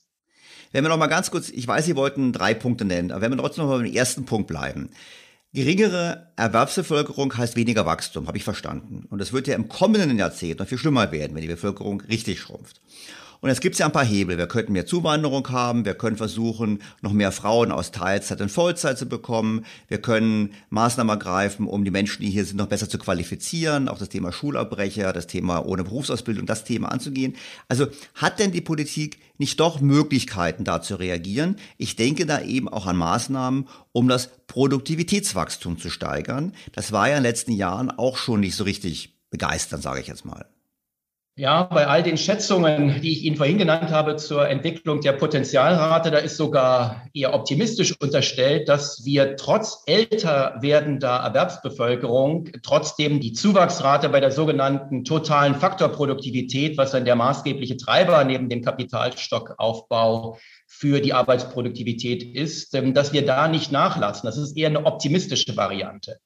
Wenn 0.74 0.84
wir 0.84 0.90
noch 0.90 0.98
mal 0.98 1.08
ganz 1.08 1.30
kurz, 1.32 1.50
ich 1.50 1.68
weiß, 1.68 1.86
Sie 1.86 1.96
wollten 1.96 2.34
drei 2.34 2.56
Punkte 2.56 2.84
nennen, 2.84 3.12
aber 3.12 3.22
wenn 3.22 3.32
wir 3.32 3.38
trotzdem 3.38 3.64
noch 3.64 3.72
mal 3.72 3.84
beim 3.84 3.94
ersten 3.94 4.26
Punkt 4.26 4.48
bleiben. 4.48 4.90
Geringere 5.54 6.32
Erwerbsbevölkerung 6.36 7.38
heißt 7.38 7.56
weniger 7.56 7.86
Wachstum, 7.86 8.28
habe 8.28 8.38
ich 8.38 8.44
verstanden. 8.44 9.06
Und 9.12 9.20
das 9.20 9.34
wird 9.34 9.48
ja 9.48 9.54
im 9.54 9.70
kommenden 9.70 10.18
Jahrzehnt 10.18 10.60
noch 10.60 10.68
viel 10.68 10.80
schlimmer 10.80 11.12
werden, 11.12 11.36
wenn 11.36 11.44
die 11.44 11.48
Bevölkerung 11.48 12.02
richtig 12.02 12.42
schrumpft. 12.42 12.82
Und 13.44 13.50
es 13.50 13.60
gibt 13.60 13.78
ja 13.78 13.86
ein 13.86 13.92
paar 13.92 14.06
Hebel. 14.06 14.38
Wir 14.38 14.48
könnten 14.48 14.72
mehr 14.72 14.86
Zuwanderung 14.86 15.50
haben. 15.50 15.84
Wir 15.84 15.96
können 15.96 16.16
versuchen, 16.16 16.82
noch 17.02 17.12
mehr 17.12 17.34
Frauen 17.34 17.74
aus 17.74 17.92
Teilzeit 17.92 18.40
in 18.40 18.48
Vollzeit 18.48 18.98
zu 18.98 19.06
bekommen. 19.06 19.66
Wir 19.90 19.98
können 19.98 20.54
Maßnahmen 20.70 21.10
ergreifen, 21.10 21.68
um 21.68 21.84
die 21.84 21.92
Menschen, 21.92 22.22
die 22.22 22.30
hier 22.30 22.46
sind, 22.46 22.56
noch 22.56 22.68
besser 22.68 22.88
zu 22.88 22.98
qualifizieren. 22.98 23.90
Auch 23.90 24.00
das 24.00 24.08
Thema 24.08 24.32
Schulabbrecher, 24.32 25.12
das 25.12 25.28
Thema 25.28 25.66
ohne 25.66 25.84
Berufsausbildung, 25.84 26.46
das 26.46 26.64
Thema 26.64 26.90
anzugehen. 26.90 27.36
Also 27.68 27.88
hat 28.16 28.40
denn 28.40 28.54
die 28.54 28.62
Politik 28.62 29.20
nicht 29.38 29.60
doch 29.60 29.82
Möglichkeiten, 29.82 30.64
da 30.64 30.82
zu 30.82 30.96
reagieren? 30.96 31.58
Ich 31.78 31.98
denke 31.98 32.26
da 32.26 32.40
eben 32.40 32.70
auch 32.70 32.86
an 32.86 32.96
Maßnahmen, 32.96 33.68
um 33.92 34.08
das 34.08 34.30
Produktivitätswachstum 34.48 35.78
zu 35.78 35.90
steigern. 35.90 36.54
Das 36.72 36.94
war 36.94 37.10
ja 37.10 37.18
in 37.18 37.24
den 37.24 37.30
letzten 37.30 37.52
Jahren 37.52 37.92
auch 37.92 38.16
schon 38.16 38.40
nicht 38.40 38.56
so 38.56 38.64
richtig 38.64 39.20
begeisternd, 39.32 39.84
sage 39.84 40.00
ich 40.00 40.08
jetzt 40.08 40.24
mal. 40.24 40.46
Ja, 41.36 41.64
bei 41.64 41.88
all 41.88 42.04
den 42.04 42.16
Schätzungen, 42.16 43.02
die 43.02 43.12
ich 43.12 43.24
Ihnen 43.24 43.38
vorhin 43.38 43.58
genannt 43.58 43.90
habe 43.90 44.18
zur 44.18 44.48
Entwicklung 44.48 45.02
der 45.02 45.14
Potenzialrate, 45.14 46.12
da 46.12 46.20
ist 46.20 46.38
sogar 46.38 47.08
eher 47.12 47.34
optimistisch 47.34 48.00
unterstellt, 48.00 48.70
dass 48.70 49.04
wir 49.04 49.36
trotz 49.36 49.82
älter 49.88 50.58
werdender 50.62 51.10
Erwerbsbevölkerung 51.10 52.50
trotzdem 52.62 53.20
die 53.20 53.34
Zuwachsrate 53.34 54.10
bei 54.10 54.20
der 54.20 54.30
sogenannten 54.30 55.06
totalen 55.06 55.56
Faktorproduktivität, 55.56 56.78
was 56.78 56.92
dann 56.92 57.04
der 57.04 57.16
maßgebliche 57.16 57.78
Treiber 57.78 58.24
neben 58.26 58.48
dem 58.48 58.62
Kapitalstockaufbau 58.62 60.38
für 60.68 61.02
die 61.02 61.14
Arbeitsproduktivität 61.14 62.24
ist, 62.24 62.76
ähm, 62.76 62.94
dass 62.94 63.12
wir 63.12 63.26
da 63.26 63.48
nicht 63.48 63.72
nachlassen. 63.72 64.28
Das 64.28 64.38
ist 64.38 64.56
eher 64.56 64.70
eine 64.70 64.86
optimistische 64.86 65.58
Variante. 65.58 66.20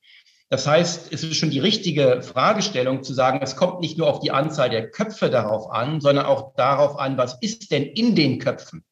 Das 0.50 0.66
heißt, 0.66 1.12
es 1.12 1.24
ist 1.24 1.36
schon 1.36 1.50
die 1.50 1.60
richtige 1.60 2.22
Fragestellung 2.22 3.04
zu 3.04 3.14
sagen, 3.14 3.40
es 3.42 3.58
kommt 3.58 3.82
nicht 3.82 3.98
nur 3.98 4.08
auf 4.10 4.20
die 4.20 4.32
Anzahl 4.32 4.70
der 4.70 4.90
Köpfe 4.90 5.30
darauf 5.30 5.70
an, 5.70 6.00
sondern 6.00 6.26
auch 6.26 6.54
darauf 6.56 6.98
an, 6.98 7.18
was 7.18 7.38
ist 7.42 7.72
denn 7.72 7.84
in 7.84 8.16
den 8.16 8.40
Köpfen? 8.40 8.86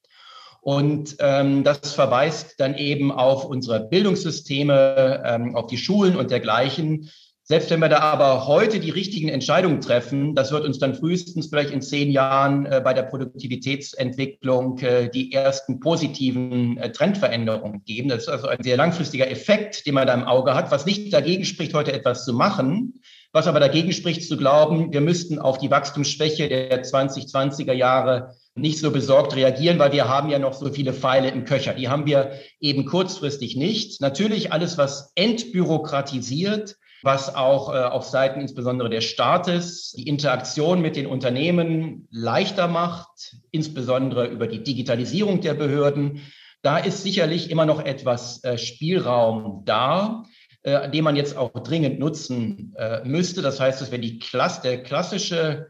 Und 0.59 1.17
ähm, 1.19 1.63
das 1.63 1.93
verweist 1.93 2.59
dann 2.59 2.75
eben 2.75 3.11
auf 3.11 3.45
unsere 3.45 3.87
Bildungssysteme, 3.87 5.23
ähm, 5.23 5.55
auf 5.55 5.67
die 5.67 5.77
Schulen 5.77 6.17
und 6.17 6.31
dergleichen. 6.31 7.09
Selbst 7.47 7.69
wenn 7.69 7.79
wir 7.79 7.89
da 7.89 7.99
aber 7.99 8.47
heute 8.47 8.79
die 8.79 8.89
richtigen 8.89 9.29
Entscheidungen 9.29 9.79
treffen, 9.79 10.33
das 10.33 10.51
wird 10.51 10.65
uns 10.65 10.79
dann 10.79 10.95
frühestens 10.95 11.45
vielleicht 11.45 11.69
in 11.69 11.83
zehn 11.83 12.09
Jahren 12.09 12.65
äh, 12.65 12.81
bei 12.83 12.95
der 12.95 13.03
Produktivitätsentwicklung 13.03 14.79
äh, 14.79 15.11
die 15.11 15.31
ersten 15.31 15.79
positiven 15.79 16.79
äh, 16.79 16.91
Trendveränderungen 16.91 17.83
geben. 17.85 18.09
Das 18.09 18.23
ist 18.23 18.29
also 18.29 18.47
ein 18.47 18.63
sehr 18.63 18.77
langfristiger 18.77 19.29
Effekt, 19.29 19.85
den 19.85 19.93
man 19.93 20.07
da 20.07 20.15
im 20.15 20.23
Auge 20.23 20.55
hat, 20.55 20.71
was 20.71 20.87
nicht 20.87 21.13
dagegen 21.13 21.45
spricht, 21.45 21.75
heute 21.75 21.93
etwas 21.93 22.25
zu 22.25 22.33
machen, 22.33 22.95
was 23.31 23.45
aber 23.45 23.59
dagegen 23.59 23.91
spricht, 23.91 24.27
zu 24.27 24.37
glauben, 24.37 24.91
wir 24.91 25.01
müssten 25.01 25.37
auf 25.37 25.59
die 25.59 25.69
Wachstumsschwäche 25.69 26.49
der 26.49 26.83
2020er 26.83 27.73
Jahre 27.73 28.31
nicht 28.55 28.79
so 28.79 28.89
besorgt 28.89 29.35
reagieren, 29.35 29.77
weil 29.77 29.91
wir 29.91 30.09
haben 30.09 30.31
ja 30.31 30.39
noch 30.39 30.53
so 30.53 30.71
viele 30.71 30.93
Pfeile 30.93 31.29
im 31.29 31.45
Köcher. 31.45 31.75
Die 31.75 31.89
haben 31.89 32.07
wir 32.07 32.31
eben 32.59 32.85
kurzfristig 32.85 33.55
nicht. 33.55 34.01
Natürlich 34.01 34.51
alles, 34.51 34.79
was 34.79 35.11
entbürokratisiert, 35.13 36.77
was 37.05 37.33
auch 37.35 37.71
äh, 37.71 37.77
auf 37.77 38.03
Seiten 38.03 38.41
insbesondere 38.41 38.89
des 38.89 39.03
Staates 39.05 39.91
die 39.91 40.07
Interaktion 40.07 40.81
mit 40.81 40.95
den 40.95 41.05
Unternehmen 41.05 42.07
leichter 42.09 42.67
macht, 42.67 43.37
insbesondere 43.51 44.25
über 44.25 44.47
die 44.47 44.63
Digitalisierung 44.63 45.39
der 45.39 45.53
Behörden. 45.53 46.23
Da 46.63 46.79
ist 46.79 47.03
sicherlich 47.03 47.51
immer 47.51 47.67
noch 47.67 47.85
etwas 47.85 48.43
äh, 48.43 48.57
Spielraum 48.57 49.61
da, 49.65 50.23
äh, 50.63 50.89
den 50.89 51.03
man 51.03 51.15
jetzt 51.15 51.37
auch 51.37 51.51
dringend 51.51 51.99
nutzen 51.99 52.73
äh, 52.75 53.07
müsste. 53.07 53.43
Das 53.43 53.59
heißt, 53.59 53.81
dass 53.81 53.91
wenn 53.91 54.01
die 54.01 54.17
Klasse, 54.17 54.63
der 54.63 54.81
klassische 54.81 55.67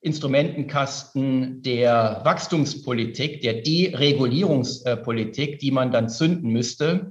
Instrumentenkasten 0.00 1.60
der 1.62 2.20
Wachstumspolitik, 2.22 3.40
der 3.40 3.62
Deregulierungspolitik, 3.62 5.58
die 5.58 5.72
man 5.72 5.90
dann 5.90 6.08
zünden 6.08 6.52
müsste, 6.52 7.10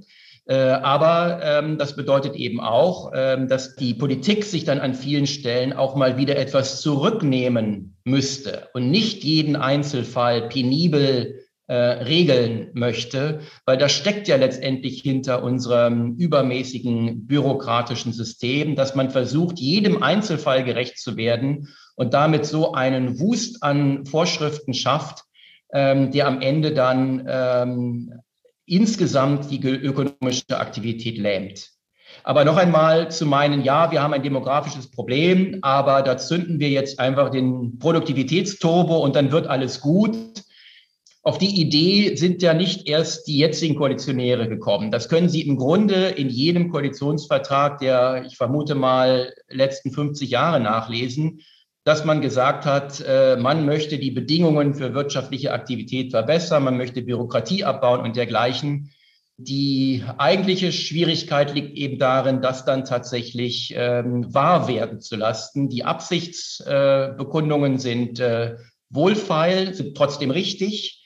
aber 0.53 1.39
ähm, 1.43 1.77
das 1.77 1.95
bedeutet 1.95 2.36
eben 2.36 2.60
auch, 2.62 3.12
ähm, 3.13 3.47
dass 3.47 3.75
die 3.75 3.93
Politik 3.93 4.45
sich 4.45 4.63
dann 4.63 4.79
an 4.79 4.93
vielen 4.93 5.27
Stellen 5.27 5.73
auch 5.73 5.95
mal 5.95 6.17
wieder 6.17 6.38
etwas 6.38 6.81
zurücknehmen 6.81 7.97
müsste 8.05 8.69
und 8.73 8.89
nicht 8.89 9.23
jeden 9.23 9.55
Einzelfall 9.57 10.47
penibel 10.47 11.43
äh, 11.67 11.75
regeln 11.75 12.69
möchte, 12.73 13.41
weil 13.65 13.77
das 13.77 13.91
steckt 13.91 14.29
ja 14.29 14.38
letztendlich 14.38 15.01
hinter 15.01 15.43
unserem 15.43 16.15
übermäßigen 16.15 17.27
bürokratischen 17.27 18.13
System, 18.13 18.75
dass 18.75 18.95
man 18.95 19.10
versucht, 19.10 19.60
jedem 19.60 20.01
Einzelfall 20.01 20.63
gerecht 20.63 20.97
zu 20.97 21.17
werden 21.17 21.67
und 21.97 22.13
damit 22.13 22.45
so 22.45 22.71
einen 22.71 23.19
Wust 23.19 23.63
an 23.63 24.05
Vorschriften 24.05 24.73
schafft, 24.73 25.25
ähm, 25.73 26.12
der 26.12 26.27
am 26.27 26.39
Ende 26.39 26.73
dann 26.73 27.25
ähm, 27.27 28.13
insgesamt 28.67 29.49
die 29.49 29.65
ökonomische 29.65 30.60
Aktivität 30.60 31.17
lähmt. 31.17 31.69
Aber 32.23 32.45
noch 32.45 32.58
einmal 32.58 33.10
zu 33.10 33.25
meinen, 33.25 33.63
ja, 33.63 33.91
wir 33.91 34.01
haben 34.01 34.13
ein 34.13 34.23
demografisches 34.23 34.91
Problem, 34.91 35.60
aber 35.62 36.01
da 36.01 36.17
zünden 36.17 36.60
wir 36.60 36.69
jetzt 36.69 36.99
einfach 36.99 37.30
den 37.30 37.80
Produktivitätsturbo 37.80 38.97
und 38.97 39.15
dann 39.15 39.32
wird 39.32 39.47
alles 39.47 39.80
gut. 39.80 40.17
Auf 41.23 41.38
die 41.38 41.60
Idee 41.60 42.15
sind 42.15 42.41
ja 42.41 42.53
nicht 42.53 42.88
erst 42.88 43.27
die 43.27 43.38
jetzigen 43.38 43.75
Koalitionäre 43.75 44.47
gekommen. 44.47 44.91
Das 44.91 45.10
können 45.10 45.27
Sie 45.27 45.41
im 45.41 45.58
Grunde 45.58 46.08
in 46.08 46.30
jedem 46.30 46.69
Koalitionsvertrag 46.69 47.80
der, 47.80 48.23
ich 48.25 48.38
vermute 48.38 48.75
mal, 48.75 49.34
letzten 49.49 49.91
50 49.91 50.30
Jahre 50.30 50.60
nachlesen 50.60 51.41
dass 51.88 52.04
man 52.04 52.19
gesagt 52.19 52.65
hat, 52.65 53.00
äh, 53.00 53.38
man 53.38 53.65
möchte 53.65 53.97
die 53.97 54.12
Bedingungen 54.12 54.76
für 54.76 54.93
wirtschaftliche 54.93 55.54
Aktivität 55.54 56.12
verbessern, 56.12 56.65
man 56.65 56.76
möchte 56.76 57.02
Bürokratie 57.02 57.63
abbauen 57.63 58.02
und 58.02 58.17
dergleichen. 58.17 58.91
Die 59.38 60.04
eigentliche 60.17 60.73
Schwierigkeit 60.73 61.54
liegt 61.54 61.78
eben 61.78 61.97
darin, 61.97 62.41
das 62.41 62.65
dann 62.65 62.84
tatsächlich 62.84 63.73
ähm, 63.73 64.34
wahr 64.34 64.67
werden 64.67 65.00
zu 65.00 65.15
lassen. 65.15 65.69
Die 65.69 65.86
Absichtsbekundungen 65.86 67.76
äh, 67.76 67.80
sind 67.80 68.19
äh, 68.19 68.58
wohlfeil, 68.89 69.73
sind 69.73 69.95
trotzdem 69.95 70.30
richtig, 70.30 71.06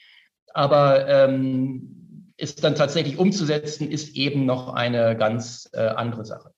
aber 0.52 1.06
ähm, 1.06 2.32
ist 2.36 2.64
dann 2.64 2.74
tatsächlich 2.74 3.18
umzusetzen, 3.18 3.88
ist 3.88 4.16
eben 4.16 4.46
noch 4.46 4.74
eine 4.74 5.16
ganz 5.16 5.70
andere 5.72 6.24
Sache. 6.24 6.50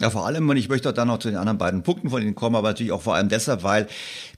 Ja, 0.00 0.10
vor 0.10 0.26
allem, 0.26 0.48
und 0.48 0.56
ich 0.56 0.68
möchte 0.68 0.88
auch 0.88 0.92
dann 0.92 1.08
noch 1.08 1.18
zu 1.18 1.28
den 1.28 1.36
anderen 1.36 1.58
beiden 1.58 1.82
Punkten 1.82 2.10
von 2.10 2.22
Ihnen 2.22 2.36
kommen, 2.36 2.54
aber 2.54 2.68
natürlich 2.68 2.92
auch 2.92 3.02
vor 3.02 3.16
allem 3.16 3.28
deshalb, 3.28 3.64
weil 3.64 3.88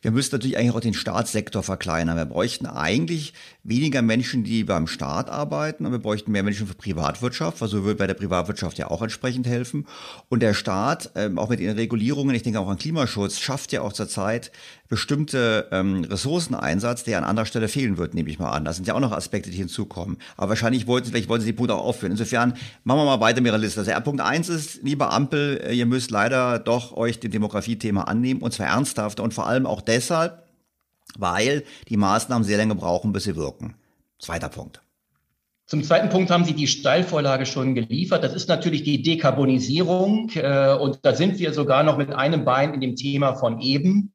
wir 0.01 0.11
müssen 0.11 0.35
natürlich 0.35 0.57
eigentlich 0.57 0.75
auch 0.75 0.81
den 0.81 0.95
Staatssektor 0.95 1.63
verkleinern. 1.63 2.17
Wir 2.17 2.25
bräuchten 2.25 2.65
eigentlich 2.65 3.35
weniger 3.63 4.01
Menschen, 4.01 4.43
die 4.43 4.65
beim 4.65 4.87
Staat 4.87 5.29
arbeiten, 5.29 5.85
aber 5.85 5.97
wir 5.97 6.03
bräuchten 6.03 6.33
mehr 6.33 6.43
Menschen 6.43 6.67
für 6.67 6.75
Privatwirtschaft, 6.75 7.61
was 7.61 7.71
so 7.71 7.85
würde 7.85 7.99
bei 7.99 8.07
der 8.07 8.15
Privatwirtschaft 8.15 8.79
ja 8.79 8.91
auch 8.91 9.03
entsprechend 9.03 9.47
helfen. 9.47 9.87
Und 10.31 10.41
der 10.41 10.55
Staat, 10.55 11.11
ähm, 11.15 11.39
auch 11.39 11.51
mit 11.51 11.61
den 11.61 11.77
Regulierungen, 11.77 12.35
ich 12.35 12.43
denke 12.43 12.59
auch 12.59 12.69
an 12.69 12.79
Klimaschutz, 12.79 13.39
schafft 13.39 13.73
ja 13.73 13.83
auch 13.83 13.93
zurzeit 13.93 14.53
bestimmte 14.91 15.69
ähm, 15.71 16.03
Ressourceneinsatz, 16.03 17.05
der 17.05 17.17
an 17.19 17.25
anderer 17.25 17.47
Stelle 17.47 17.69
fehlen 17.69 17.97
wird, 17.97 18.13
nehme 18.13 18.29
ich 18.29 18.41
mal 18.41 18.51
an. 18.51 18.65
Das 18.65 18.75
sind 18.75 18.89
ja 18.89 18.95
auch 18.95 19.01
noch 19.01 19.13
Aspekte, 19.13 19.49
die 19.49 19.57
hinzukommen. 19.57 20.19
Aber 20.37 20.51
wahrscheinlich 20.51 20.89
wollten 20.89 21.07
Sie, 21.07 21.13
vielleicht 21.13 21.31
Sie 21.43 21.47
die 21.47 21.53
Punkte 21.53 21.77
auch 21.77 21.85
aufführen. 21.85 22.11
Insofern 22.11 22.55
machen 22.83 22.99
wir 22.99 23.05
mal 23.05 23.21
weiter 23.21 23.41
mit 23.41 23.51
Ihrer 23.51 23.59
Liste. 23.59 23.81
Also 23.81 23.93
Punkt 24.03 24.21
eins 24.21 24.49
ist, 24.49 24.83
lieber 24.83 25.13
Ampel, 25.13 25.63
äh, 25.65 25.73
ihr 25.73 25.87
müsst 25.87 26.11
leider 26.11 26.59
doch 26.59 26.93
euch 26.97 27.21
dem 27.21 27.31
Demografiethema 27.31 28.03
annehmen 28.03 28.43
und 28.43 28.53
zwar 28.53 28.67
ernsthaft 28.67 29.21
und 29.21 29.33
vor 29.33 29.47
allem 29.47 29.65
auch 29.65 29.81
deshalb, 29.81 30.43
weil 31.17 31.63
die 31.89 31.97
Maßnahmen 31.97 32.45
sehr 32.45 32.59
lange 32.59 32.75
brauchen, 32.75 33.13
bis 33.13 33.25
sie 33.25 33.37
wirken. 33.37 33.77
Zweiter 34.19 34.49
Punkt. 34.49 34.83
Zum 35.67 35.85
zweiten 35.85 36.09
Punkt 36.09 36.33
haben 36.33 36.45
Sie 36.45 36.55
die 36.55 36.67
Steilvorlage 36.67 37.47
schon 37.47 37.77
geliefert. 37.77 38.25
Das 38.25 38.35
ist 38.35 38.49
natürlich 38.49 38.83
die 38.83 39.03
Dekarbonisierung. 39.03 40.31
Äh, 40.35 40.75
und 40.75 40.99
da 41.03 41.15
sind 41.15 41.39
wir 41.39 41.53
sogar 41.53 41.85
noch 41.85 41.97
mit 41.97 42.11
einem 42.13 42.45
Bein 42.45 42.75
in 42.75 42.81
dem 42.81 42.97
Thema 42.97 43.37
von 43.37 43.61
eben. 43.61 44.13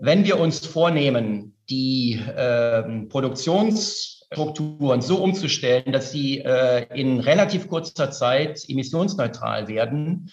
Wenn 0.00 0.24
wir 0.24 0.38
uns 0.38 0.64
vornehmen, 0.64 1.56
die 1.68 2.12
äh, 2.14 2.82
Produktionsstrukturen 3.08 5.00
so 5.02 5.16
umzustellen, 5.16 5.92
dass 5.92 6.12
sie 6.12 6.38
äh, 6.38 6.86
in 6.94 7.18
relativ 7.20 7.68
kurzer 7.68 8.10
Zeit 8.10 8.62
emissionsneutral 8.68 9.66
werden, 9.68 10.30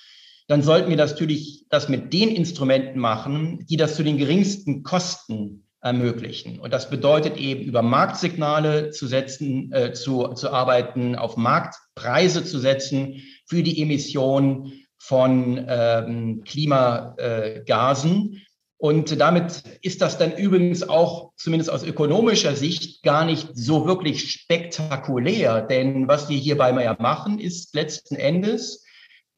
dann 0.48 0.62
sollten 0.62 0.90
wir 0.90 0.98
natürlich 0.98 1.66
das 1.70 1.90
mit 1.90 2.14
den 2.14 2.30
Instrumenten 2.30 3.00
machen, 3.00 3.66
die 3.68 3.78
das 3.78 3.96
zu 3.96 4.04
den 4.04 4.18
geringsten 4.18 4.84
Kosten 4.84 5.66
ermöglichen. 5.82 6.60
Und 6.60 6.72
das 6.74 6.90
bedeutet 6.90 7.38
eben 7.38 7.64
über 7.64 7.82
Marktsignale 7.82 8.92
zu 8.92 9.08
setzen, 9.08 9.72
äh, 9.72 9.94
zu, 9.94 10.28
zu 10.30 10.52
arbeiten, 10.52 11.16
auf 11.16 11.38
Marktpreise 11.38 12.44
zu 12.44 12.60
setzen 12.60 13.24
für 13.48 13.64
die 13.64 13.82
Emission 13.82 14.74
von 14.98 15.64
ähm, 15.68 16.44
Klimagasen. 16.44 18.42
Und 18.86 19.20
damit 19.20 19.64
ist 19.82 20.04
das 20.04 20.20
dann 20.20 20.38
übrigens 20.38 20.88
auch, 20.88 21.32
zumindest 21.38 21.72
aus 21.72 21.84
ökonomischer 21.84 22.56
Sicht, 22.56 23.02
gar 23.02 23.26
nicht 23.26 23.50
so 23.56 23.88
wirklich 23.88 24.32
spektakulär. 24.32 25.64
Denn 25.64 26.08
was 26.08 26.30
wir 26.30 26.38
hierbei 26.38 26.70
ja 26.84 26.96
machen, 27.00 27.40
ist 27.40 27.74
letzten 27.74 28.14
Endes 28.14 28.86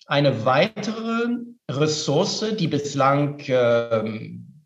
eine 0.06 0.44
weitere 0.44 1.30
Ressource, 1.72 2.44
die 2.60 2.68
bislang 2.68 3.42
ähm, 3.48 4.66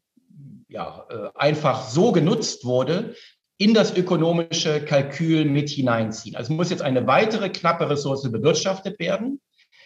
ja, 0.67 1.05
äh, 1.11 1.29
einfach 1.35 1.87
so 1.87 2.11
genutzt 2.11 2.65
wurde, 2.65 3.13
in 3.59 3.75
das 3.75 3.95
ökonomische 3.95 4.83
Kalkül 4.83 5.45
mit 5.45 5.69
hineinziehen. 5.69 6.35
Also 6.35 6.53
muss 6.53 6.71
jetzt 6.71 6.81
eine 6.81 7.05
weitere 7.05 7.49
knappe 7.49 7.87
Ressource 7.87 8.23
bewirtschaftet 8.31 8.97
werden, 8.97 9.41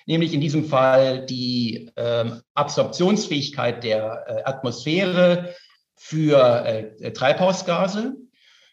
nämlich 0.06 0.34
in 0.34 0.41
diesem 0.41 0.65
Fall 0.65 1.26
die 1.26 1.91
äh, 1.96 2.26
Absorptionsfähigkeit 2.54 3.84
der 3.84 4.26
äh, 4.28 4.44
Atmosphäre 4.44 5.54
für 5.96 6.65
äh, 6.65 7.12
Treibhausgase. 7.12 8.15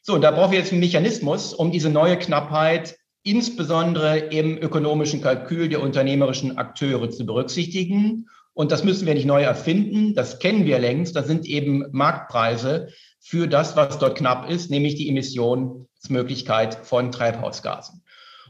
So, 0.03 0.15
und 0.15 0.23
da 0.23 0.31
brauchen 0.31 0.53
wir 0.53 0.59
jetzt 0.59 0.73
einen 0.73 0.81
Mechanismus, 0.81 1.55
um 1.55 1.71
diese 1.71 1.91
neue 1.91 2.19
Knappheit 2.19 2.97
insbesondere 3.23 4.19
im 4.19 4.59
ökonomischen 4.59 5.21
Kalkül 5.21 5.69
der 5.69 5.81
unternehmerischen 5.81 6.59
Akteure 6.59 7.09
zu 7.09 7.25
berücksichtigen 7.25 8.27
und 8.55 8.71
das 8.71 8.85
müssen 8.85 9.07
wir 9.07 9.15
nicht 9.15 9.27
neu 9.27 9.43
erfinden. 9.43 10.15
Das 10.15 10.39
kennen 10.39 10.67
wir 10.67 10.79
längst. 10.79 11.17
Das 11.17 11.27
sind 11.27 11.47
eben 11.47 11.87
Marktpreise 11.93 12.89
für 13.19 13.47
das, 13.47 13.77
was 13.77 13.99
dort 13.99 14.19
knapp 14.19 14.51
ist, 14.51 14.71
nämlich 14.71 14.95
die 14.95 15.09
Emissionsmöglichkeit 15.09 16.75
von 16.75 17.13
Treibhausgasen. 17.13 18.02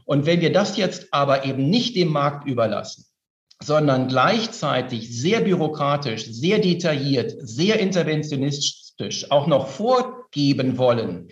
Und 0.05 0.25
wenn 0.25 0.41
wir 0.41 0.51
das 0.51 0.77
jetzt 0.77 1.07
aber 1.11 1.45
eben 1.45 1.69
nicht 1.69 1.95
dem 1.95 2.09
Markt 2.09 2.47
überlassen, 2.47 3.05
sondern 3.61 4.07
gleichzeitig 4.07 5.09
sehr 5.09 5.41
bürokratisch, 5.41 6.25
sehr 6.25 6.59
detailliert, 6.59 7.33
sehr 7.39 7.79
interventionistisch 7.79 9.31
auch 9.31 9.47
noch 9.47 9.67
vorgeben 9.67 10.77
wollen, 10.77 11.29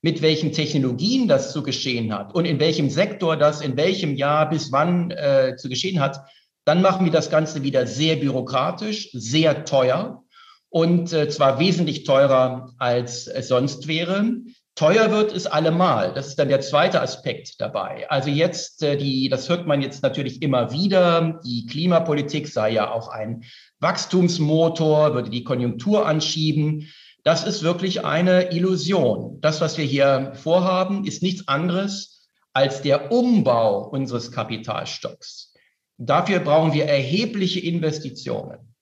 mit 0.00 0.22
welchen 0.22 0.52
Technologien 0.52 1.28
das 1.28 1.52
zu 1.52 1.62
geschehen 1.62 2.12
hat 2.12 2.34
und 2.34 2.44
in 2.44 2.60
welchem 2.60 2.90
Sektor 2.90 3.36
das 3.36 3.60
in 3.60 3.76
welchem 3.76 4.14
Jahr 4.16 4.48
bis 4.48 4.70
wann 4.72 5.10
äh, 5.10 5.56
zu 5.56 5.68
geschehen 5.68 6.00
hat, 6.00 6.20
dann 6.64 6.82
machen 6.82 7.04
wir 7.04 7.12
das 7.12 7.30
Ganze 7.30 7.62
wieder 7.62 7.86
sehr 7.86 8.16
bürokratisch, 8.16 9.10
sehr 9.12 9.64
teuer 9.64 10.24
und 10.68 11.12
äh, 11.12 11.28
zwar 11.28 11.58
wesentlich 11.58 12.04
teurer, 12.04 12.74
als 12.78 13.26
es 13.26 13.48
sonst 13.48 13.86
wäre. 13.86 14.42
Teuer 14.76 15.12
wird 15.12 15.32
es 15.32 15.46
allemal. 15.46 16.12
Das 16.14 16.26
ist 16.26 16.38
dann 16.38 16.48
der 16.48 16.60
zweite 16.60 17.00
Aspekt 17.00 17.60
dabei. 17.60 18.10
Also 18.10 18.28
jetzt, 18.28 18.82
äh, 18.82 18.96
die, 18.96 19.28
das 19.28 19.48
hört 19.48 19.66
man 19.66 19.82
jetzt 19.82 20.02
natürlich 20.02 20.42
immer 20.42 20.72
wieder. 20.72 21.40
Die 21.44 21.66
Klimapolitik 21.66 22.48
sei 22.48 22.70
ja 22.70 22.90
auch 22.90 23.08
ein 23.08 23.44
Wachstumsmotor, 23.78 25.14
würde 25.14 25.30
die 25.30 25.44
Konjunktur 25.44 26.06
anschieben. 26.06 26.88
Das 27.22 27.46
ist 27.46 27.62
wirklich 27.62 28.04
eine 28.04 28.52
Illusion. 28.52 29.40
Das, 29.40 29.60
was 29.60 29.78
wir 29.78 29.84
hier 29.84 30.32
vorhaben, 30.34 31.06
ist 31.06 31.22
nichts 31.22 31.46
anderes 31.46 32.28
als 32.52 32.82
der 32.82 33.12
Umbau 33.12 33.88
unseres 33.88 34.32
Kapitalstocks. 34.32 35.54
Dafür 35.98 36.40
brauchen 36.40 36.72
wir 36.72 36.86
erhebliche 36.86 37.60
Investitionen. 37.60 38.73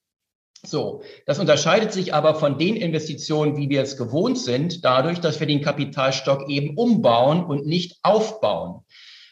So, 0.65 1.03
das 1.27 1.41
unterscheidet 1.41 1.93
sich 1.93 2.15
aber 2.15 2.37
von 2.37 2.57
den 2.57 2.77
Investitionen, 2.77 3.57
wie 3.57 3.69
wir 3.69 3.83
es 3.83 3.97
gewohnt 3.97 4.39
sind, 4.39 4.85
dadurch, 4.85 5.19
dass 5.19 5.41
wir 5.41 5.49
den 5.49 5.61
Kapitalstock 5.61 6.49
eben 6.49 6.77
umbauen 6.77 7.45
und 7.45 7.67
nicht 7.67 7.99
aufbauen. 8.05 8.83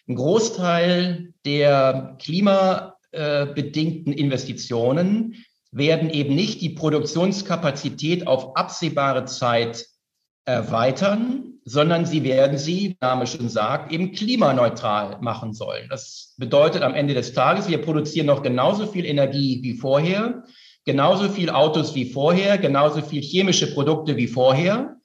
Ein 0.08 0.16
Großteil 0.16 1.32
der 1.44 2.16
klimabedingten 2.20 4.12
Investitionen 4.12 5.36
werden 5.70 6.10
eben 6.10 6.34
nicht 6.34 6.62
die 6.62 6.70
Produktionskapazität 6.70 8.26
auf 8.26 8.56
absehbare 8.56 9.24
Zeit 9.24 9.86
erweitern, 10.46 11.60
sondern 11.64 12.06
sie 12.06 12.24
werden 12.24 12.58
sie, 12.58 12.90
wie 12.90 12.96
Name 13.00 13.28
schon 13.28 13.48
sagt, 13.48 13.92
eben 13.92 14.10
klimaneutral 14.10 15.18
machen 15.20 15.52
sollen. 15.52 15.86
Das 15.88 16.34
bedeutet 16.38 16.82
am 16.82 16.94
Ende 16.94 17.14
des 17.14 17.34
Tages, 17.34 17.68
wir 17.68 17.80
produzieren 17.80 18.26
noch 18.26 18.42
genauso 18.42 18.86
viel 18.88 19.04
Energie 19.04 19.60
wie 19.62 19.74
vorher, 19.74 20.42
genauso 20.90 21.28
viel 21.28 21.50
Autos 21.50 21.94
wie 21.94 22.10
vorher, 22.10 22.58
genauso 22.58 23.00
viel 23.00 23.22
chemische 23.22 23.72
Produkte 23.72 24.16
wie 24.16 24.26
vorher, 24.26 24.96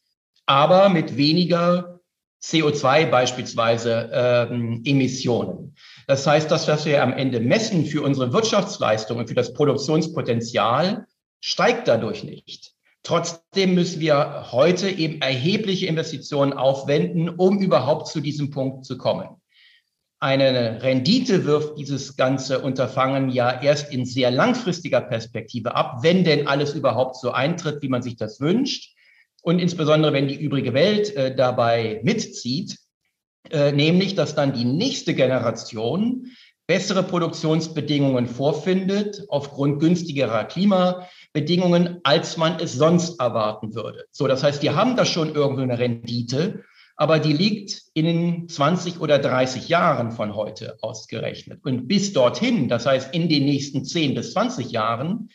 aber 0.48 0.89
mit 0.89 1.15
weniger 1.15 2.00
CO2 2.41 3.06
beispielsweise 3.12 4.10
ähm, 4.12 4.82
Emissionen. 4.84 5.76
Das 6.08 6.26
heißt, 6.26 6.50
das, 6.50 6.67
was 6.67 6.88
wir 6.88 7.04
am 7.04 7.13
Ende 7.13 7.39
messen 7.39 7.86
für 7.86 8.02
unsere 8.02 8.34
Wirtschaftsleistung 8.34 9.19
und 9.19 9.28
für 9.28 9.36
das 9.36 9.54
Produktionspotenzial, 9.54 11.06
steigt 11.39 11.88
dadurch 11.88 12.24
nicht. 12.24 12.74
Trotzdem 13.04 13.76
müssen 13.76 14.00
wir 14.00 14.48
heute 14.52 14.89
eben 14.89 15.21
erhebliche 15.21 15.86
Investitionen 15.86 16.54
aufwenden, 16.54 17.30
um 17.30 17.60
überhaupt 17.60 18.08
zu 18.08 18.21
diesem 18.21 18.50
Punkt 18.50 18.86
zu 18.86 18.98
kommen. 18.98 19.30
Eine 20.26 20.82
Rendite 20.82 21.46
wirft 21.46 21.78
dieses 21.78 22.18
ganze 22.18 22.62
Unterfangen 22.62 23.30
ja 23.30 23.62
erst 23.62 23.94
in 23.94 24.08
sehr 24.08 24.32
langfristiger 24.32 25.00
Perspektive 25.00 25.76
ab, 25.76 26.00
wenn 26.02 26.24
denn 26.24 26.48
alles 26.48 26.74
überhaupt 26.74 27.18
so 27.18 27.30
eintritt, 27.30 27.84
wie 27.84 27.90
man 27.90 28.02
sich 28.02 28.16
das 28.16 28.42
wünscht. 28.42 28.96
Und 29.44 29.60
insbesondere, 29.60 30.14
wenn 30.14 30.28
die 30.28 30.42
übrige 30.42 30.74
Welt 30.74 31.16
äh, 31.16 31.36
dabei 31.36 32.02
mitzieht, 32.04 32.80
äh, 33.52 33.72
nämlich, 33.72 34.16
dass 34.16 34.34
dann 34.34 34.54
die 34.54 34.66
nächste 34.66 35.14
Generation 35.14 36.32
bessere 36.66 37.04
Produktionsbedingungen 37.04 38.26
vorfindet 38.26 39.26
aufgrund 39.30 39.80
günstigerer 39.80 40.46
Klima, 40.46 41.08
Bedingungen, 41.34 42.00
als 42.02 42.36
man 42.36 42.60
es 42.60 42.74
sonst 42.74 43.20
erwarten 43.20 43.76
würde. 43.76 44.06
So, 44.10 44.26
das 44.26 44.42
heißt, 44.42 44.64
wir 44.64 44.76
haben 44.76 44.96
da 44.96 45.06
schon 45.06 45.36
irgendwo 45.36 45.62
eine 45.62 45.78
Rendite, 45.78 46.64
aber 46.95 47.19
die 47.19 47.34
liegt 47.34 47.84
in 47.93 48.47
20 48.47 48.99
oder 48.99 49.19
30 49.19 49.67
Jahren 49.67 50.12
von 50.12 50.36
heute 50.36 50.77
ausgerechnet. 50.81 51.60
Und 51.63 51.88
bis 51.88 52.13
dorthin, 52.13 52.69
das 52.69 52.86
heißt 52.86 53.13
in 53.13 53.27
den 53.27 53.45
nächsten 53.45 53.84
10 53.84 54.15
bis 54.15 54.31
20 54.34 54.71
Jahren, 54.71 55.29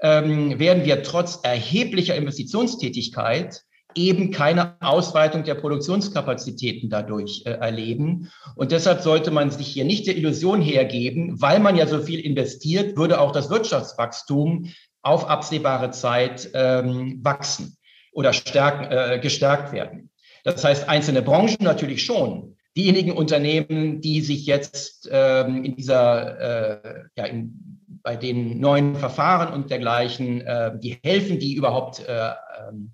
ähm, 0.00 0.58
werden 0.58 0.84
wir 0.84 1.02
trotz 1.02 1.40
erheblicher 1.42 2.16
Investitionstätigkeit 2.16 3.62
eben 3.94 4.30
keine 4.30 4.76
Ausweitung 4.80 5.44
der 5.44 5.54
Produktionskapazitäten 5.54 6.90
dadurch 6.90 7.42
äh, 7.46 7.50
erleben. 7.50 8.30
Und 8.54 8.72
deshalb 8.72 9.00
sollte 9.00 9.30
man 9.30 9.50
sich 9.50 9.68
hier 9.68 9.84
nicht 9.84 10.06
der 10.06 10.16
Illusion 10.16 10.60
hergeben, 10.60 11.40
weil 11.40 11.60
man 11.60 11.76
ja 11.76 11.86
so 11.86 12.00
viel 12.00 12.20
investiert, 12.20 12.96
würde 12.98 13.20
auch 13.20 13.32
das 13.32 13.48
Wirtschaftswachstum 13.48 14.70
auf 15.02 15.28
absehbare 15.30 15.92
Zeit 15.92 16.50
ähm, 16.52 17.20
wachsen 17.22 17.76
oder 18.12 18.32
stärken, 18.32 18.84
äh, 18.90 19.18
gestärkt 19.20 19.72
werden. 19.72 20.10
Das 20.46 20.62
heißt, 20.62 20.88
einzelne 20.88 21.22
Branchen 21.22 21.56
natürlich 21.58 22.04
schon. 22.04 22.54
Diejenigen 22.76 23.10
Unternehmen, 23.10 24.00
die 24.00 24.20
sich 24.20 24.46
jetzt 24.46 25.08
ähm, 25.10 25.64
in 25.64 25.74
dieser, 25.74 26.84
äh, 26.84 27.04
ja, 27.16 27.24
in, 27.24 27.80
bei 28.00 28.14
den 28.14 28.60
neuen 28.60 28.94
Verfahren 28.94 29.52
und 29.52 29.72
dergleichen, 29.72 30.42
äh, 30.42 30.78
die 30.78 30.98
helfen, 31.02 31.40
die 31.40 31.54
überhaupt 31.54 31.98
äh, 32.06 32.30
ähm, 32.68 32.92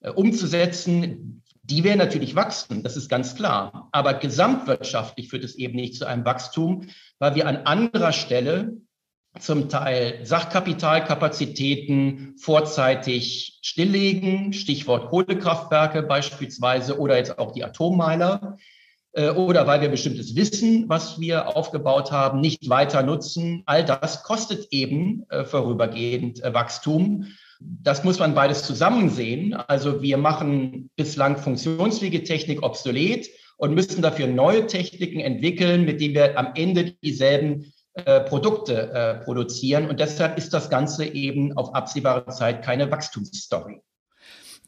äh, 0.00 0.08
umzusetzen, 0.08 1.42
die 1.62 1.84
werden 1.84 1.98
natürlich 1.98 2.34
wachsen, 2.34 2.82
das 2.82 2.96
ist 2.96 3.10
ganz 3.10 3.34
klar. 3.34 3.90
Aber 3.92 4.14
gesamtwirtschaftlich 4.14 5.28
führt 5.28 5.44
es 5.44 5.56
eben 5.56 5.76
nicht 5.76 5.96
zu 5.96 6.06
einem 6.06 6.24
Wachstum, 6.24 6.86
weil 7.18 7.34
wir 7.34 7.46
an 7.46 7.58
anderer 7.58 8.12
Stelle 8.12 8.78
zum 9.40 9.68
Teil 9.68 10.24
Sachkapitalkapazitäten 10.24 12.34
vorzeitig 12.38 13.58
stilllegen, 13.62 14.52
Stichwort 14.52 15.10
Kohlekraftwerke 15.10 16.02
beispielsweise 16.02 16.98
oder 16.98 17.16
jetzt 17.16 17.38
auch 17.38 17.52
die 17.52 17.64
Atommeiler, 17.64 18.58
äh, 19.12 19.30
oder 19.30 19.66
weil 19.66 19.80
wir 19.80 19.88
bestimmtes 19.88 20.36
Wissen, 20.36 20.88
was 20.88 21.20
wir 21.20 21.56
aufgebaut 21.56 22.12
haben, 22.12 22.40
nicht 22.40 22.68
weiter 22.68 23.02
nutzen. 23.02 23.62
All 23.66 23.84
das 23.84 24.22
kostet 24.22 24.68
eben 24.70 25.26
äh, 25.30 25.44
vorübergehend 25.44 26.42
äh, 26.42 26.54
Wachstum. 26.54 27.26
Das 27.60 28.04
muss 28.04 28.20
man 28.20 28.34
beides 28.34 28.62
zusammen 28.62 29.10
sehen. 29.10 29.54
Also 29.54 30.02
wir 30.02 30.16
machen 30.16 30.90
bislang 30.94 31.36
funktionsfähige 31.36 32.22
Technik 32.22 32.62
obsolet 32.62 33.28
und 33.56 33.74
müssen 33.74 34.02
dafür 34.02 34.28
neue 34.28 34.66
Techniken 34.66 35.18
entwickeln, 35.18 35.84
mit 35.84 36.00
denen 36.00 36.14
wir 36.14 36.38
am 36.38 36.52
Ende 36.54 36.92
dieselben 37.02 37.72
äh, 38.06 38.20
Produkte 38.20 38.92
äh, 38.92 39.14
produzieren. 39.24 39.88
Und 39.88 40.00
deshalb 40.00 40.38
ist 40.38 40.52
das 40.54 40.70
Ganze 40.70 41.04
eben 41.04 41.56
auf 41.56 41.74
absehbare 41.74 42.26
Zeit 42.26 42.62
keine 42.62 42.90
Wachstumsstory. 42.90 43.80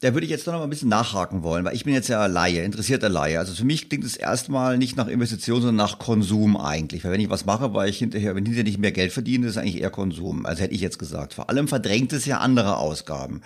Da 0.01 0.15
würde 0.15 0.25
ich 0.25 0.31
jetzt 0.31 0.47
noch 0.47 0.53
mal 0.53 0.63
ein 0.63 0.69
bisschen 0.71 0.89
nachhaken 0.89 1.43
wollen, 1.43 1.63
weil 1.63 1.75
ich 1.75 1.85
bin 1.85 1.93
jetzt 1.93 2.07
ja 2.07 2.25
Laie, 2.25 2.63
interessierter 2.63 3.07
Laie. 3.07 3.37
Also 3.37 3.53
für 3.53 3.65
mich 3.65 3.87
klingt 3.87 4.03
es 4.03 4.17
erstmal 4.17 4.79
nicht 4.79 4.97
nach 4.97 5.07
Investition, 5.07 5.61
sondern 5.61 5.75
nach 5.75 5.99
Konsum 5.99 6.57
eigentlich. 6.57 7.03
Weil 7.03 7.11
wenn 7.11 7.21
ich 7.21 7.29
was 7.29 7.45
mache, 7.45 7.75
weil 7.75 7.87
ich 7.87 7.99
hinterher, 7.99 8.33
wenn 8.33 8.43
hinterher 8.43 8.63
nicht 8.63 8.79
mehr 8.79 8.91
Geld 8.91 9.11
verdiene, 9.11 9.45
ist 9.45 9.51
es 9.51 9.57
eigentlich 9.57 9.79
eher 9.79 9.91
Konsum. 9.91 10.47
Also 10.47 10.63
hätte 10.63 10.73
ich 10.73 10.81
jetzt 10.81 10.97
gesagt. 10.97 11.35
Vor 11.35 11.51
allem 11.51 11.67
verdrängt 11.67 12.13
es 12.13 12.25
ja 12.25 12.39
andere 12.39 12.77
Ausgaben. 12.77 13.41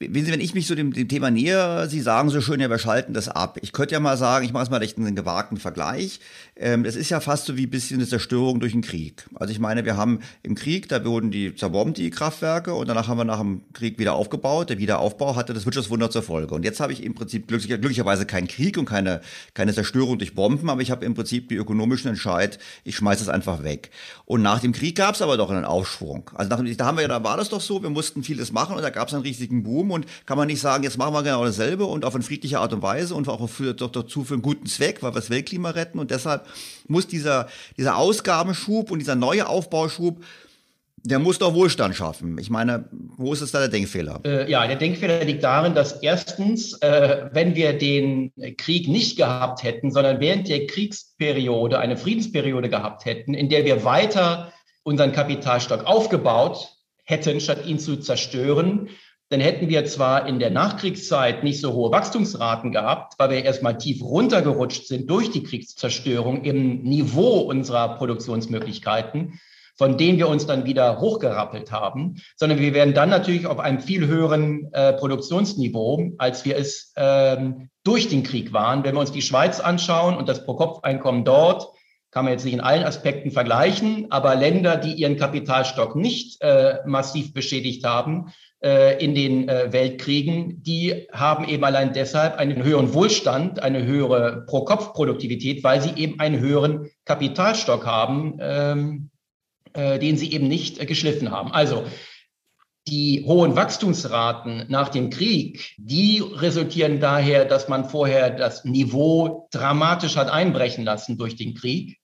Wenn 0.00 0.24
Sie, 0.24 0.32
wenn 0.32 0.40
ich 0.40 0.54
mich 0.54 0.66
so 0.66 0.74
dem, 0.74 0.92
dem 0.92 1.06
Thema 1.06 1.30
näher, 1.30 1.88
Sie 1.88 2.00
sagen 2.00 2.30
so 2.30 2.40
schön, 2.40 2.58
ja, 2.58 2.68
wir 2.68 2.80
schalten 2.80 3.14
das 3.14 3.28
ab. 3.28 3.58
Ich 3.62 3.70
könnte 3.70 3.94
ja 3.94 4.00
mal 4.00 4.16
sagen, 4.16 4.44
ich 4.44 4.52
mache 4.52 4.64
es 4.64 4.70
mal 4.70 4.82
echt 4.82 4.98
einen 4.98 5.14
gewagten 5.14 5.58
Vergleich. 5.58 6.18
Ähm, 6.62 6.84
das 6.84 6.94
ist 6.94 7.10
ja 7.10 7.18
fast 7.18 7.46
so 7.46 7.56
wie 7.56 7.66
ein 7.66 7.70
bisschen 7.70 7.98
eine 7.98 8.08
Zerstörung 8.08 8.60
durch 8.60 8.72
den 8.72 8.82
Krieg. 8.82 9.26
Also 9.34 9.50
ich 9.52 9.58
meine, 9.58 9.84
wir 9.84 9.96
haben 9.96 10.20
im 10.44 10.54
Krieg, 10.54 10.88
da 10.88 11.04
wurden 11.04 11.32
die 11.32 11.54
zerbombt, 11.56 11.98
die 11.98 12.10
Kraftwerke, 12.10 12.72
und 12.74 12.88
danach 12.88 13.08
haben 13.08 13.18
wir 13.18 13.24
nach 13.24 13.40
dem 13.40 13.62
Krieg 13.72 13.98
wieder 13.98 14.14
aufgebaut. 14.14 14.70
Der 14.70 14.78
Wiederaufbau 14.78 15.34
hatte 15.34 15.54
das 15.54 15.66
Wirtschaftswunder 15.66 16.10
zur 16.10 16.22
Folge. 16.22 16.54
Und 16.54 16.64
jetzt 16.64 16.78
habe 16.78 16.92
ich 16.92 17.02
im 17.02 17.14
Prinzip 17.14 17.48
glücklicher, 17.48 17.78
glücklicherweise 17.78 18.26
keinen 18.26 18.46
Krieg 18.46 18.78
und 18.78 18.84
keine, 18.84 19.22
keine 19.54 19.74
Zerstörung 19.74 20.18
durch 20.18 20.34
Bomben, 20.34 20.70
aber 20.70 20.82
ich 20.82 20.92
habe 20.92 21.04
im 21.04 21.14
Prinzip 21.14 21.48
die 21.48 21.56
ökonomischen 21.56 22.10
Entscheid, 22.10 22.60
ich 22.84 22.94
schmeiße 22.94 23.24
es 23.24 23.28
einfach 23.28 23.64
weg. 23.64 23.90
Und 24.24 24.42
nach 24.42 24.60
dem 24.60 24.72
Krieg 24.72 24.96
gab 24.96 25.16
es 25.16 25.22
aber 25.22 25.36
doch 25.36 25.50
einen 25.50 25.64
Aufschwung. 25.64 26.30
Also 26.34 26.48
nach, 26.48 26.62
da 26.76 26.86
haben 26.86 26.96
wir 26.96 27.02
ja, 27.02 27.08
da 27.08 27.24
war 27.24 27.36
das 27.36 27.48
doch 27.48 27.60
so, 27.60 27.82
wir 27.82 27.90
mussten 27.90 28.22
vieles 28.22 28.52
machen 28.52 28.76
und 28.76 28.82
da 28.82 28.90
gab 28.90 29.08
es 29.08 29.14
einen 29.14 29.24
riesigen 29.24 29.64
Boom 29.64 29.90
und 29.90 30.06
kann 30.26 30.38
man 30.38 30.46
nicht 30.46 30.60
sagen, 30.60 30.84
jetzt 30.84 30.96
machen 30.96 31.12
wir 31.12 31.24
genau 31.24 31.44
dasselbe 31.44 31.86
und 31.86 32.04
auf 32.04 32.14
eine 32.14 32.22
friedliche 32.22 32.60
Art 32.60 32.72
und 32.72 32.82
Weise 32.82 33.16
und 33.16 33.28
auch 33.28 33.48
für, 33.48 33.74
doch 33.74 33.90
dazu 33.90 34.22
für 34.22 34.34
einen 34.34 34.42
guten 34.42 34.66
Zweck, 34.66 35.02
weil 35.02 35.10
wir 35.10 35.20
das 35.20 35.30
Weltklima 35.30 35.70
retten 35.70 35.98
und 35.98 36.12
deshalb 36.12 36.46
muss 36.88 37.06
dieser, 37.06 37.48
dieser 37.76 37.96
Ausgabenschub 37.96 38.90
und 38.90 38.98
dieser 38.98 39.14
neue 39.14 39.48
Aufbauschub 39.48 40.22
der 41.04 41.18
muss 41.18 41.38
doch 41.38 41.54
Wohlstand 41.54 41.96
schaffen. 41.96 42.38
Ich 42.38 42.48
meine, 42.48 42.88
wo 42.92 43.32
ist 43.32 43.40
es 43.40 43.50
da 43.50 43.58
der 43.58 43.68
Denkfehler? 43.68 44.20
Äh, 44.24 44.50
ja, 44.50 44.66
der 44.66 44.76
Denkfehler 44.76 45.24
liegt 45.24 45.42
darin, 45.42 45.74
dass 45.74 46.00
erstens, 46.02 46.74
äh, 46.74 47.28
wenn 47.32 47.56
wir 47.56 47.72
den 47.72 48.32
Krieg 48.56 48.88
nicht 48.88 49.16
gehabt 49.16 49.64
hätten, 49.64 49.90
sondern 49.90 50.20
während 50.20 50.48
der 50.48 50.66
Kriegsperiode 50.66 51.78
eine 51.78 51.96
Friedensperiode 51.96 52.68
gehabt 52.68 53.04
hätten, 53.04 53.34
in 53.34 53.48
der 53.48 53.64
wir 53.64 53.84
weiter 53.84 54.52
unseren 54.84 55.12
Kapitalstock 55.12 55.84
aufgebaut 55.86 56.68
hätten, 57.04 57.40
statt 57.40 57.66
ihn 57.66 57.78
zu 57.78 57.96
zerstören, 57.96 58.88
dann 59.32 59.40
hätten 59.40 59.70
wir 59.70 59.86
zwar 59.86 60.28
in 60.28 60.38
der 60.38 60.50
Nachkriegszeit 60.50 61.42
nicht 61.42 61.58
so 61.58 61.72
hohe 61.72 61.90
Wachstumsraten 61.90 62.70
gehabt, 62.70 63.14
weil 63.16 63.30
wir 63.30 63.42
erstmal 63.42 63.78
tief 63.78 64.02
runtergerutscht 64.02 64.86
sind 64.86 65.08
durch 65.08 65.30
die 65.30 65.42
Kriegszerstörung 65.42 66.44
im 66.44 66.82
Niveau 66.82 67.38
unserer 67.38 67.96
Produktionsmöglichkeiten, 67.96 69.40
von 69.78 69.96
denen 69.96 70.18
wir 70.18 70.28
uns 70.28 70.44
dann 70.44 70.66
wieder 70.66 71.00
hochgerappelt 71.00 71.72
haben, 71.72 72.16
sondern 72.36 72.58
wir 72.58 72.74
wären 72.74 72.92
dann 72.92 73.08
natürlich 73.08 73.46
auf 73.46 73.58
einem 73.58 73.80
viel 73.80 74.06
höheren 74.06 74.70
äh, 74.74 74.92
Produktionsniveau, 74.92 76.10
als 76.18 76.44
wir 76.44 76.58
es 76.58 76.92
ähm, 76.96 77.70
durch 77.84 78.10
den 78.10 78.24
Krieg 78.24 78.52
waren. 78.52 78.84
Wenn 78.84 78.94
wir 78.94 79.00
uns 79.00 79.12
die 79.12 79.22
Schweiz 79.22 79.60
anschauen 79.60 80.14
und 80.14 80.28
das 80.28 80.44
Pro-Kopf-Einkommen 80.44 81.24
dort, 81.24 81.68
kann 82.10 82.26
man 82.26 82.34
jetzt 82.34 82.44
nicht 82.44 82.52
in 82.52 82.60
allen 82.60 82.84
Aspekten 82.84 83.30
vergleichen, 83.30 84.08
aber 84.10 84.34
Länder, 84.34 84.76
die 84.76 84.92
ihren 84.92 85.16
Kapitalstock 85.16 85.96
nicht 85.96 86.42
äh, 86.42 86.80
massiv 86.84 87.32
beschädigt 87.32 87.86
haben, 87.86 88.30
in 88.62 89.16
den 89.16 89.48
äh, 89.48 89.72
Weltkriegen, 89.72 90.62
die 90.62 91.08
haben 91.12 91.48
eben 91.48 91.64
allein 91.64 91.92
deshalb 91.92 92.36
einen 92.36 92.62
höheren 92.62 92.94
Wohlstand, 92.94 93.60
eine 93.60 93.84
höhere 93.84 94.44
Pro-Kopf-Produktivität, 94.46 95.64
weil 95.64 95.82
sie 95.82 95.90
eben 96.00 96.20
einen 96.20 96.38
höheren 96.38 96.88
Kapitalstock 97.04 97.84
haben, 97.84 98.38
ähm, 98.40 99.10
äh, 99.72 99.98
den 99.98 100.16
sie 100.16 100.32
eben 100.32 100.46
nicht 100.46 100.80
äh, 100.80 100.86
geschliffen 100.86 101.30
haben. 101.30 101.50
Also 101.50 101.84
die 102.86 103.24
hohen 103.26 103.56
Wachstumsraten 103.56 104.66
nach 104.68 104.90
dem 104.90 105.10
Krieg, 105.10 105.74
die 105.78 106.20
resultieren 106.20 107.00
daher, 107.00 107.44
dass 107.46 107.68
man 107.68 107.88
vorher 107.88 108.30
das 108.30 108.64
Niveau 108.64 109.48
dramatisch 109.50 110.16
hat 110.16 110.30
einbrechen 110.30 110.84
lassen 110.84 111.16
durch 111.18 111.36
den 111.36 111.54
Krieg. 111.54 111.98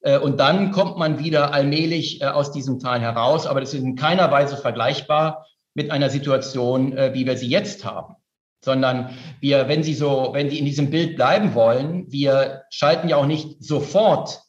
Äh, 0.00 0.18
und 0.18 0.38
dann 0.38 0.72
kommt 0.72 0.98
man 0.98 1.18
wieder 1.18 1.54
allmählich 1.54 2.22
aus 2.22 2.52
diesem 2.52 2.78
Tal 2.78 3.00
heraus, 3.00 3.46
aber 3.46 3.60
das 3.60 3.72
ist 3.72 3.82
in 3.82 3.96
keiner 3.96 4.30
Weise 4.30 4.56
vergleichbar 4.56 5.46
mit 5.78 5.90
einer 5.90 6.10
Situation, 6.10 6.94
äh, 6.94 7.14
wie 7.14 7.24
wir 7.24 7.38
sie 7.38 7.48
jetzt 7.48 7.86
haben. 7.86 8.16
Sondern 8.62 9.16
wir, 9.40 9.68
wenn 9.68 9.84
Sie 9.84 9.94
so, 9.94 10.30
wenn 10.32 10.50
Sie 10.50 10.58
in 10.58 10.64
diesem 10.64 10.90
Bild 10.90 11.14
bleiben 11.14 11.54
wollen, 11.54 12.10
wir 12.10 12.64
schalten 12.70 13.08
ja 13.08 13.16
auch 13.16 13.26
nicht 13.26 13.62
sofort 13.62 14.40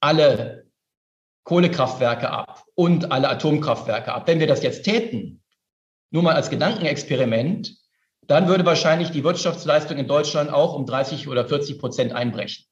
alle 0.00 0.66
Kohlekraftwerke 1.44 2.28
ab 2.28 2.64
und 2.74 3.10
alle 3.10 3.30
Atomkraftwerke 3.30 4.12
ab. 4.12 4.28
Wenn 4.28 4.38
wir 4.38 4.46
das 4.46 4.62
jetzt 4.62 4.82
täten, 4.82 5.42
nur 6.10 6.22
mal 6.22 6.34
als 6.34 6.50
Gedankenexperiment, 6.50 7.74
dann 8.26 8.48
würde 8.48 8.66
wahrscheinlich 8.66 9.10
die 9.10 9.24
Wirtschaftsleistung 9.24 9.96
in 9.96 10.06
Deutschland 10.06 10.52
auch 10.52 10.74
um 10.74 10.84
30 10.84 11.26
oder 11.28 11.48
40 11.48 11.78
Prozent 11.78 12.12
einbrechen. 12.12 12.66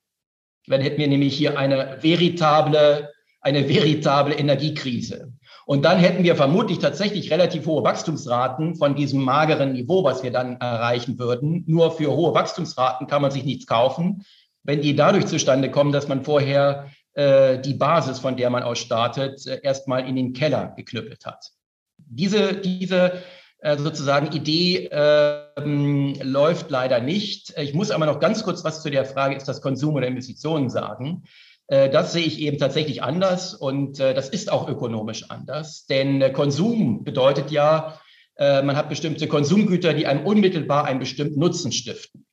Dann 0.67 0.83
hätten 0.83 0.99
wir 0.99 1.09
nämlich 1.09 1.35
hier 1.35 1.59
eine 1.59 1.97
veritable, 2.03 3.11
eine 3.41 3.67
veritable 3.67 4.35
Energiekrise. 4.35 5.33
Und 5.67 5.85
dann 5.85 5.99
hätten 5.99 6.23
wir 6.23 6.37
vermutlich 6.37 6.79
tatsächlich 6.79 7.33
relativ 7.33 7.67
hohe 7.67 7.83
Wachstumsraten 7.83 8.77
von 8.77 8.95
diesem 8.95 9.21
mageren 9.23 9.73
Niveau, 9.73 10.05
was 10.05 10.23
wir 10.23 10.31
dann 10.31 10.61
erreichen 10.61 11.19
würden. 11.19 11.65
Nur 11.67 11.91
für 11.91 12.13
hohe 12.13 12.35
Wachstumsraten 12.35 13.09
kann 13.09 13.21
man 13.21 13.33
sich 13.33 13.45
nichts 13.45 13.67
kaufen. 13.67 14.25
Wenn 14.63 14.81
die 14.81 14.95
dadurch 14.95 15.27
zustande 15.27 15.69
kommen, 15.69 15.91
dass 15.91 16.07
man 16.07 16.25
vorher 16.25 16.87
äh, 17.15 17.59
die 17.59 17.75
Basis, 17.75 18.21
von 18.21 18.37
der 18.37 18.49
man 18.49 18.63
aus 18.63 18.79
startet, 18.79 19.45
äh, 19.49 19.61
erstmal 19.61 20.09
in 20.09 20.15
den 20.15 20.35
Keller 20.35 20.73
geknüppelt 20.77 21.27
hat. 21.27 21.51
Diese, 21.99 22.55
diese 22.55 23.23
äh, 23.59 23.77
sozusagen 23.77 24.31
Idee 24.37 24.89
ähm, 24.93 26.15
läuft 26.23 26.71
leider 26.71 27.01
nicht. 27.01 27.55
Ich 27.59 27.75
muss 27.75 27.91
aber 27.91 28.07
noch 28.07 28.21
ganz 28.21 28.45
kurz 28.45 28.63
was 28.63 28.83
zu 28.83 28.91
der 28.91 29.05
Frage, 29.05 29.35
ist 29.35 29.49
das 29.49 29.61
Konsum 29.63 29.97
oder 29.97 30.07
Investitionen 30.07 30.71
sagen. 30.71 31.25
Äh, 31.69 31.91
das 31.91 32.13
sehe 32.13 32.25
ich 32.25 32.41
eben 32.41 32.59
tatsächlich 32.59 33.03
anders 33.03 33.55
und 33.55 34.01
äh, 34.01 34.15
das 34.15 34.29
ist 34.29 34.51
auch 34.51 34.69
ökonomisch 34.69 35.31
anders, 35.31 35.87
denn 35.87 36.21
äh, 36.21 36.31
Konsum 36.31 37.05
bedeutet 37.05 37.51
ja, 37.51 38.01
man 38.39 38.77
hat 38.77 38.91
bestimmte 38.91 39.29
Konsumgüter, 39.29 39.95
die 39.95 40.07
einem 40.07 40.27
unmittelbar 40.27 40.85
einen 40.85 40.99
bestimmten 40.99 41.41
Nutzen 41.41 41.73
stiften. 41.73 42.27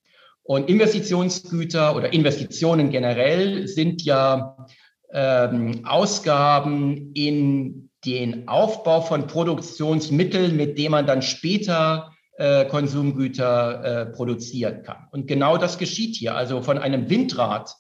Und 0.44 0.70
Investitionsgüter 0.70 1.96
oder 1.96 2.12
Investitionen 2.12 2.90
generell 2.90 3.70
sind 3.70 4.02
ja 4.02 4.68
ähm, 5.14 5.86
Ausgaben 5.86 7.14
in 7.14 7.90
den 8.04 8.50
Aufbau 8.50 9.00
von 9.00 9.28
Produktionsmitteln, 9.28 10.58
mit 10.58 10.78
denen 10.78 10.92
man 10.92 11.08
dann 11.08 11.22
später 11.22 12.12
äh, 12.36 12.66
Konsumgüter 12.66 13.84
äh, 13.84 14.06
produzieren 14.08 14.84
kann. 14.84 15.08
Und 15.12 15.28
genau 15.28 15.56
das 15.56 15.78
geschieht 15.78 16.18
hier. 16.18 16.36
Also 16.36 16.62
von 16.62 16.78
einem 16.78 17.10
Windrad 17.10 17.74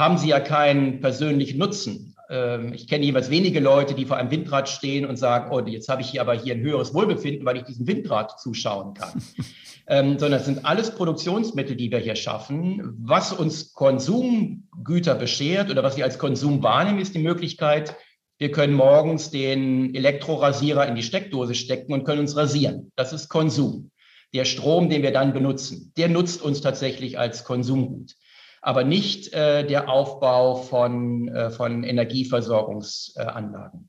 haben 0.00 0.16
sie 0.16 0.28
ja 0.28 0.40
keinen 0.40 1.00
persönlichen 1.00 1.58
Nutzen. 1.58 2.16
Ähm, 2.30 2.72
ich 2.72 2.88
kenne 2.88 3.04
jeweils 3.04 3.28
wenige 3.28 3.60
Leute, 3.60 3.94
die 3.94 4.06
vor 4.06 4.16
einem 4.16 4.30
Windrad 4.30 4.68
stehen 4.68 5.04
und 5.04 5.16
sagen, 5.16 5.52
oh, 5.52 5.60
jetzt 5.60 5.90
habe 5.90 6.00
ich 6.00 6.08
hier 6.08 6.22
aber 6.22 6.32
hier 6.34 6.54
ein 6.54 6.62
höheres 6.62 6.94
Wohlbefinden, 6.94 7.44
weil 7.44 7.58
ich 7.58 7.64
diesem 7.64 7.86
Windrad 7.86 8.40
zuschauen 8.40 8.94
kann. 8.94 9.22
ähm, 9.86 10.18
sondern 10.18 10.40
es 10.40 10.46
sind 10.46 10.64
alles 10.64 10.94
Produktionsmittel, 10.94 11.76
die 11.76 11.90
wir 11.90 11.98
hier 11.98 12.16
schaffen. 12.16 12.94
Was 12.98 13.32
uns 13.32 13.74
Konsumgüter 13.74 15.14
beschert 15.14 15.70
oder 15.70 15.82
was 15.82 15.98
wir 15.98 16.04
als 16.04 16.18
Konsum 16.18 16.62
wahrnehmen, 16.62 16.98
ist 16.98 17.14
die 17.14 17.22
Möglichkeit, 17.22 17.94
wir 18.38 18.50
können 18.52 18.72
morgens 18.72 19.30
den 19.30 19.94
Elektrorasierer 19.94 20.88
in 20.88 20.94
die 20.94 21.02
Steckdose 21.02 21.54
stecken 21.54 21.92
und 21.92 22.04
können 22.04 22.20
uns 22.20 22.38
rasieren. 22.38 22.90
Das 22.96 23.12
ist 23.12 23.28
Konsum. 23.28 23.90
Der 24.32 24.46
Strom, 24.46 24.88
den 24.88 25.02
wir 25.02 25.12
dann 25.12 25.34
benutzen, 25.34 25.92
der 25.98 26.08
nutzt 26.08 26.40
uns 26.40 26.62
tatsächlich 26.62 27.18
als 27.18 27.44
Konsumgut 27.44 28.14
aber 28.60 28.84
nicht 28.84 29.32
äh, 29.32 29.66
der 29.66 29.88
Aufbau 29.88 30.56
von, 30.56 31.28
äh, 31.28 31.50
von 31.50 31.84
Energieversorgungsanlagen. 31.84 33.88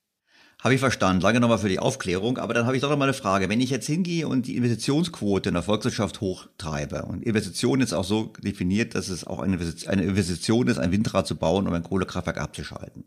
Habe 0.61 0.75
ich 0.75 0.79
verstanden. 0.79 1.21
Danke 1.21 1.39
nochmal 1.39 1.57
für 1.57 1.69
die 1.69 1.79
Aufklärung. 1.79 2.37
Aber 2.37 2.53
dann 2.53 2.67
habe 2.67 2.75
ich 2.75 2.83
doch 2.83 2.91
nochmal 2.91 3.07
eine 3.07 3.15
Frage. 3.15 3.49
Wenn 3.49 3.61
ich 3.61 3.71
jetzt 3.71 3.87
hingehe 3.87 4.27
und 4.27 4.45
die 4.45 4.55
Investitionsquote 4.55 5.49
in 5.49 5.55
der 5.55 5.63
Volkswirtschaft 5.63 6.21
hochtreibe 6.21 7.01
und 7.01 7.23
Investition 7.23 7.81
ist 7.81 7.93
auch 7.93 8.03
so 8.03 8.31
definiert, 8.43 8.93
dass 8.93 9.09
es 9.09 9.25
auch 9.25 9.39
eine 9.39 9.55
Investition 9.55 10.67
ist, 10.67 10.77
ein 10.77 10.91
Windrad 10.91 11.25
zu 11.25 11.35
bauen, 11.35 11.67
um 11.67 11.73
ein 11.73 11.81
Kohlekraftwerk 11.81 12.37
abzuschalten, 12.37 13.05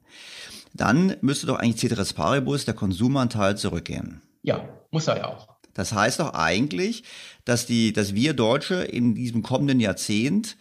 dann 0.75 1.15
müsste 1.21 1.47
doch 1.47 1.61
eigentlich 1.61 1.77
Ceteris 1.77 2.13
Paribus 2.13 2.65
der 2.65 2.75
Konsumanteil 2.75 3.57
zurückgehen. 3.57 4.21
Ja, 4.43 4.69
muss 4.91 5.07
er 5.07 5.19
ja 5.19 5.29
auch. 5.29 5.47
Das 5.75 5.93
heißt 5.93 6.19
doch 6.19 6.35
eigentlich, 6.35 7.05
dass 7.45 7.67
die, 7.67 7.93
dass 7.93 8.15
wir 8.15 8.35
Deutsche 8.35 8.83
in 8.83 9.15
diesem 9.15 9.43
kommenden 9.43 9.79
Jahrzehnt 9.79 10.57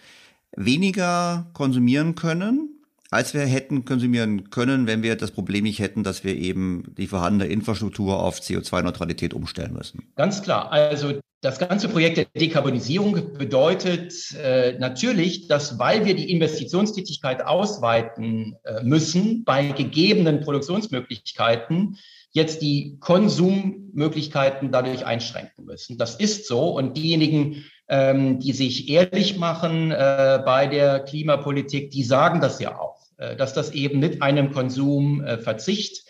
weniger 0.56 1.50
konsumieren 1.54 2.16
können, 2.16 2.70
als 3.10 3.34
wir 3.34 3.42
hätten 3.42 3.86
konsumieren 3.86 4.50
können, 4.50 4.88
wenn 4.88 5.04
wir 5.04 5.16
das 5.16 5.32
Problem 5.32 5.64
nicht 5.64 5.80
hätten, 5.80 6.04
dass 6.04 6.24
wir 6.24 6.36
eben 6.36 6.94
die 6.98 7.08
vorhandene 7.08 7.52
Infrastruktur 7.52 8.20
auf 8.20 8.40
CO2-Neutralität 8.40 9.34
umstellen 9.34 9.74
müssen. 9.74 10.04
Ganz 10.16 10.42
klar. 10.42 10.72
Also 10.72 11.14
Das 11.44 11.60
ganze 11.60 11.90
Projekt 11.90 12.16
der 12.16 12.26
Dekarbonisierung 12.38 13.38
bedeutet 13.38 14.14
äh, 14.42 14.80
natürlich, 14.80 15.50
dass 15.50 15.78
weil 15.78 16.06
wir 16.06 16.16
die 16.16 16.32
Investitionstätigkeit 16.32 17.46
ausweiten 17.46 18.56
äh, 18.64 18.82
müssen 18.82 19.44
bei 19.44 19.74
gegebenen 19.74 20.40
Produktionsmöglichkeiten, 20.40 21.98
jetzt 22.32 22.62
die 22.62 22.96
Konsummöglichkeiten 23.02 24.72
dadurch 24.72 25.06
einschränken 25.06 25.66
müssen. 25.66 25.98
Das 25.98 26.16
ist 26.16 26.48
so. 26.48 26.78
Und 26.78 26.96
diejenigen, 26.96 27.66
ähm, 27.94 28.40
die 28.40 28.54
sich 28.54 28.90
ehrlich 28.90 29.38
machen 29.38 29.92
äh, 29.92 30.42
bei 30.44 30.66
der 30.66 31.02
Klimapolitik, 31.02 31.92
die 31.92 32.04
sagen 32.04 32.42
das 32.42 32.60
ja 32.60 32.80
auch, 32.80 33.00
äh, 33.18 33.36
dass 33.36 33.54
das 33.54 33.70
eben 33.70 34.00
mit 34.00 34.24
einem 34.24 34.52
Konsumverzicht 34.52 36.04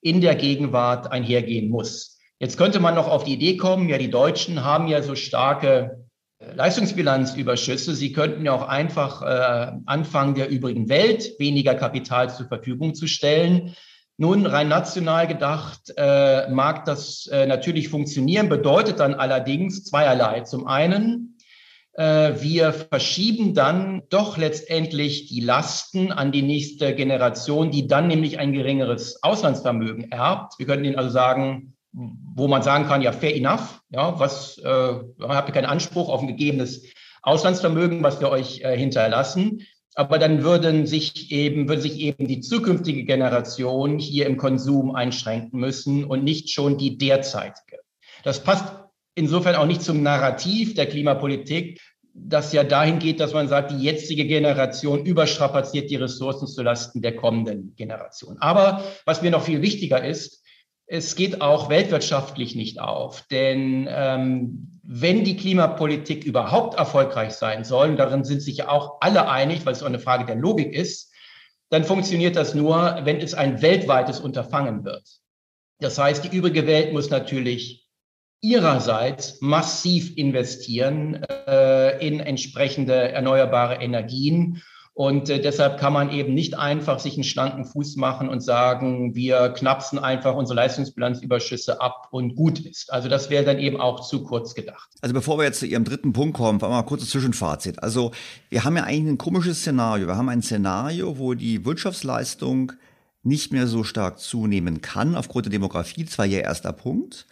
in 0.00 0.20
der 0.20 0.34
Gegenwart 0.34 1.12
einhergehen 1.12 1.70
muss. 1.70 2.18
Jetzt 2.40 2.58
könnte 2.58 2.80
man 2.80 2.96
noch 2.96 3.06
auf 3.06 3.22
die 3.22 3.34
Idee 3.34 3.56
kommen, 3.56 3.88
ja, 3.88 3.98
die 3.98 4.10
Deutschen 4.10 4.64
haben 4.64 4.88
ja 4.88 5.00
so 5.00 5.14
starke 5.14 6.08
äh, 6.40 6.54
Leistungsbilanzüberschüsse. 6.56 7.94
Sie 7.94 8.12
könnten 8.12 8.44
ja 8.44 8.52
auch 8.52 8.66
einfach 8.66 9.22
äh, 9.22 9.76
anfangen, 9.86 10.34
der 10.34 10.48
übrigen 10.48 10.88
Welt 10.88 11.38
weniger 11.38 11.76
Kapital 11.76 12.34
zur 12.34 12.48
Verfügung 12.48 12.96
zu 12.96 13.06
stellen. 13.06 13.76
Nun, 14.22 14.46
rein 14.46 14.68
national 14.68 15.26
gedacht, 15.26 15.92
äh, 15.96 16.48
mag 16.48 16.84
das 16.84 17.26
äh, 17.26 17.44
natürlich 17.44 17.88
funktionieren, 17.88 18.48
bedeutet 18.48 19.00
dann 19.00 19.14
allerdings 19.14 19.82
zweierlei. 19.82 20.42
Zum 20.42 20.68
einen, 20.68 21.38
äh, 21.94 22.34
wir 22.38 22.72
verschieben 22.72 23.52
dann 23.52 24.02
doch 24.10 24.38
letztendlich 24.38 25.26
die 25.26 25.40
Lasten 25.40 26.12
an 26.12 26.30
die 26.30 26.42
nächste 26.42 26.94
Generation, 26.94 27.72
die 27.72 27.88
dann 27.88 28.06
nämlich 28.06 28.38
ein 28.38 28.52
geringeres 28.52 29.24
Auslandsvermögen 29.24 30.12
erbt. 30.12 30.56
Wir 30.56 30.66
könnten 30.66 30.84
Ihnen 30.84 30.98
also 30.98 31.10
sagen, 31.10 31.76
wo 31.90 32.46
man 32.46 32.62
sagen 32.62 32.86
kann, 32.86 33.02
ja, 33.02 33.10
fair 33.10 33.34
enough, 33.34 33.82
ja, 33.90 34.20
was, 34.20 34.56
äh, 34.58 34.94
habt 35.20 35.48
ihr 35.48 35.52
keinen 35.52 35.66
Anspruch 35.66 36.08
auf 36.08 36.20
ein 36.20 36.28
gegebenes 36.28 36.84
Auslandsvermögen, 37.22 38.04
was 38.04 38.20
wir 38.20 38.28
euch 38.28 38.60
äh, 38.60 38.76
hinterlassen. 38.78 39.66
Aber 39.94 40.18
dann 40.18 40.42
würden 40.42 40.86
sich 40.86 41.30
eben, 41.32 41.68
würde 41.68 41.82
sich 41.82 41.98
eben 41.98 42.26
die 42.26 42.40
zukünftige 42.40 43.04
Generation 43.04 43.98
hier 43.98 44.26
im 44.26 44.36
Konsum 44.36 44.94
einschränken 44.94 45.60
müssen 45.60 46.04
und 46.04 46.24
nicht 46.24 46.50
schon 46.50 46.78
die 46.78 46.96
derzeitige. 46.96 47.78
Das 48.24 48.42
passt 48.42 48.74
insofern 49.14 49.56
auch 49.56 49.66
nicht 49.66 49.82
zum 49.82 50.02
Narrativ 50.02 50.74
der 50.74 50.86
Klimapolitik, 50.86 51.80
das 52.14 52.52
ja 52.52 52.62
dahin 52.62 52.98
geht, 52.98 53.20
dass 53.20 53.32
man 53.32 53.48
sagt, 53.48 53.70
die 53.70 53.82
jetzige 53.82 54.26
Generation 54.26 55.04
überstrapaziert 55.04 55.90
die 55.90 55.96
Ressourcen 55.96 56.46
zulasten 56.46 57.00
der 57.00 57.16
kommenden 57.16 57.74
Generation. 57.76 58.36
Aber 58.38 58.84
was 59.06 59.22
mir 59.22 59.30
noch 59.30 59.44
viel 59.44 59.62
wichtiger 59.62 60.04
ist, 60.04 60.41
es 60.92 61.16
geht 61.16 61.40
auch 61.40 61.70
weltwirtschaftlich 61.70 62.54
nicht 62.54 62.78
auf. 62.78 63.22
Denn 63.30 63.88
ähm, 63.90 64.78
wenn 64.82 65.24
die 65.24 65.38
Klimapolitik 65.38 66.24
überhaupt 66.24 66.78
erfolgreich 66.78 67.32
sein 67.32 67.64
soll, 67.64 67.88
und 67.88 67.96
darin 67.96 68.24
sind 68.24 68.42
sich 68.42 68.58
ja 68.58 68.68
auch 68.68 68.98
alle 69.00 69.26
einig, 69.30 69.64
weil 69.64 69.72
es 69.72 69.82
auch 69.82 69.86
eine 69.86 69.98
Frage 69.98 70.26
der 70.26 70.34
Logik 70.34 70.74
ist, 70.74 71.10
dann 71.70 71.84
funktioniert 71.84 72.36
das 72.36 72.54
nur, 72.54 73.00
wenn 73.04 73.20
es 73.20 73.32
ein 73.32 73.62
weltweites 73.62 74.20
Unterfangen 74.20 74.84
wird. 74.84 75.08
Das 75.80 75.98
heißt, 75.98 76.24
die 76.24 76.36
übrige 76.36 76.66
Welt 76.66 76.92
muss 76.92 77.08
natürlich 77.08 77.88
ihrerseits 78.42 79.40
massiv 79.40 80.14
investieren 80.18 81.24
äh, 81.46 82.06
in 82.06 82.20
entsprechende 82.20 83.12
erneuerbare 83.12 83.76
Energien 83.76 84.62
und 84.94 85.30
äh, 85.30 85.40
deshalb 85.40 85.80
kann 85.80 85.94
man 85.94 86.10
eben 86.10 86.34
nicht 86.34 86.58
einfach 86.58 86.98
sich 86.98 87.14
einen 87.14 87.24
schlanken 87.24 87.64
Fuß 87.64 87.96
machen 87.96 88.28
und 88.28 88.40
sagen, 88.40 89.14
wir 89.14 89.48
knapsen 89.48 89.98
einfach 89.98 90.34
unsere 90.34 90.56
Leistungsbilanzüberschüsse 90.56 91.80
ab 91.80 92.08
und 92.10 92.36
gut 92.36 92.60
ist. 92.60 92.92
Also 92.92 93.08
das 93.08 93.30
wäre 93.30 93.44
dann 93.44 93.58
eben 93.58 93.80
auch 93.80 94.00
zu 94.06 94.22
kurz 94.22 94.54
gedacht. 94.54 94.90
Also 95.00 95.14
bevor 95.14 95.38
wir 95.38 95.44
jetzt 95.44 95.60
zu 95.60 95.66
Ihrem 95.66 95.84
dritten 95.84 96.12
Punkt 96.12 96.36
kommen, 96.36 96.58
mal 96.58 96.82
kurzes 96.82 97.08
Zwischenfazit. 97.08 97.82
Also 97.82 98.12
wir 98.50 98.64
haben 98.64 98.76
ja 98.76 98.84
eigentlich 98.84 99.14
ein 99.14 99.18
komisches 99.18 99.60
Szenario. 99.60 100.06
Wir 100.06 100.16
haben 100.16 100.28
ein 100.28 100.42
Szenario, 100.42 101.18
wo 101.18 101.32
die 101.32 101.64
Wirtschaftsleistung 101.64 102.72
nicht 103.22 103.50
mehr 103.50 103.66
so 103.66 103.84
stark 103.84 104.18
zunehmen 104.18 104.82
kann 104.82 105.16
aufgrund 105.16 105.46
der 105.46 105.52
Demografie. 105.52 106.04
Das 106.04 106.18
war 106.18 106.26
Ihr 106.26 106.42
erster 106.42 106.72
Punkt 106.72 107.26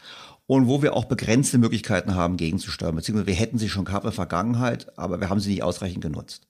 und 0.47 0.67
wo 0.67 0.81
wir 0.81 0.97
auch 0.97 1.05
begrenzte 1.05 1.59
Möglichkeiten 1.59 2.15
haben, 2.15 2.39
gegenzusteuern. 2.39 2.97
Beziehungsweise 2.97 3.27
wir 3.27 3.35
hätten 3.35 3.59
sie 3.59 3.69
schon 3.69 3.85
gehabt 3.85 4.05
in 4.05 4.09
der 4.09 4.15
Vergangenheit, 4.15 4.99
aber 4.99 5.21
wir 5.21 5.29
haben 5.29 5.41
sie 5.41 5.51
nicht 5.51 5.63
ausreichend 5.63 6.01
genutzt. 6.01 6.47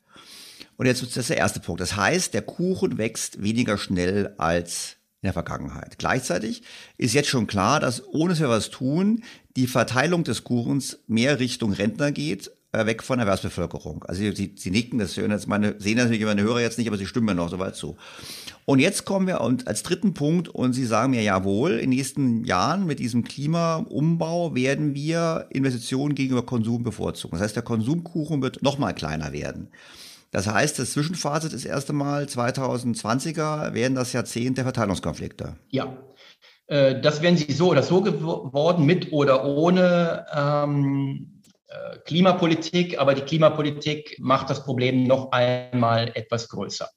Und 0.81 0.87
jetzt 0.87 1.03
ist 1.03 1.15
das 1.15 1.27
der 1.27 1.37
erste 1.37 1.61
Punkt. 1.61 1.83
Das 1.83 1.95
heißt, 1.95 2.33
der 2.33 2.41
Kuchen 2.41 2.97
wächst 2.97 3.43
weniger 3.43 3.77
schnell 3.77 4.33
als 4.39 4.97
in 5.21 5.27
der 5.27 5.35
Vergangenheit. 5.35 5.99
Gleichzeitig 5.99 6.63
ist 6.97 7.13
jetzt 7.13 7.29
schon 7.29 7.47
klar, 7.47 7.81
dass 7.81 8.03
ohne 8.03 8.31
dass 8.31 8.41
wir 8.41 8.49
was 8.49 8.71
tun, 8.71 9.23
die 9.57 9.67
Verteilung 9.67 10.25
des 10.25 10.43
Kuchens 10.43 11.01
mehr 11.07 11.39
Richtung 11.39 11.75
Rentner 11.75 12.13
geht, 12.13 12.51
äh, 12.73 12.87
weg 12.87 13.03
von 13.03 13.19
Erwerbsbevölkerung. 13.19 14.05
Also 14.05 14.23
Sie, 14.33 14.55
Sie 14.57 14.71
nicken, 14.71 14.99
das 14.99 15.19
hören 15.19 15.33
jetzt 15.33 15.47
meine, 15.47 15.79
sehen 15.79 15.99
natürlich 15.99 16.25
meine 16.25 16.41
Hörer 16.41 16.63
jetzt 16.63 16.79
nicht, 16.79 16.89
aber 16.89 16.97
Sie 16.97 17.05
stimmen 17.05 17.27
mir 17.27 17.35
noch 17.35 17.51
soweit 17.51 17.77
zu. 17.77 17.99
Und 18.65 18.79
jetzt 18.79 19.05
kommen 19.05 19.27
wir 19.27 19.43
und 19.43 19.69
als 19.69 19.83
dritten 19.83 20.15
Punkt 20.15 20.49
und 20.49 20.73
Sie 20.73 20.87
sagen 20.87 21.11
mir 21.11 21.23
jawohl, 21.23 21.73
in 21.73 21.91
den 21.91 21.99
nächsten 21.99 22.47
Jahren 22.47 22.87
mit 22.87 23.01
diesem 23.01 23.23
Klimaumbau 23.23 24.55
werden 24.55 24.95
wir 24.95 25.45
Investitionen 25.51 26.15
gegenüber 26.15 26.47
Konsum 26.47 26.85
bevorzugen. 26.85 27.33
Das 27.33 27.43
heißt, 27.43 27.57
der 27.57 27.65
Konsumkuchen 27.65 28.41
wird 28.41 28.63
noch 28.63 28.79
mal 28.79 28.95
kleiner 28.95 29.35
werden. 29.35 29.69
Das 30.31 30.47
heißt, 30.47 30.79
das 30.79 30.93
Zwischenfazit 30.93 31.53
ist 31.53 31.65
erst 31.65 31.91
einmal 31.91 32.25
2020er 32.25 33.75
werden 33.75 33.97
das 33.97 34.13
Jahrzehnt 34.13 34.59
der 34.59 34.65
Verteilungskonflikte. 34.65 35.57
Ja, 35.71 35.97
äh, 36.69 37.01
das 37.01 37.21
werden 37.21 37.37
sie 37.37 37.53
so 37.53 37.71
oder 37.71 37.83
so 37.83 38.01
geworden, 38.01 38.87
mit 38.87 39.13
oder 39.13 39.45
ohne 39.45 40.27
ähm, 40.33 41.43
äh, 41.67 41.99
Klimapolitik. 42.05 42.99
Aber 42.99 43.15
die 43.15 43.23
Klimapolitik 43.23 44.17
macht 44.21 44.51
das 44.51 44.65
Problem 44.65 45.05
noch 45.05 45.33
einmal 45.33 46.13
etwas 46.15 46.49
größer. 46.49 46.89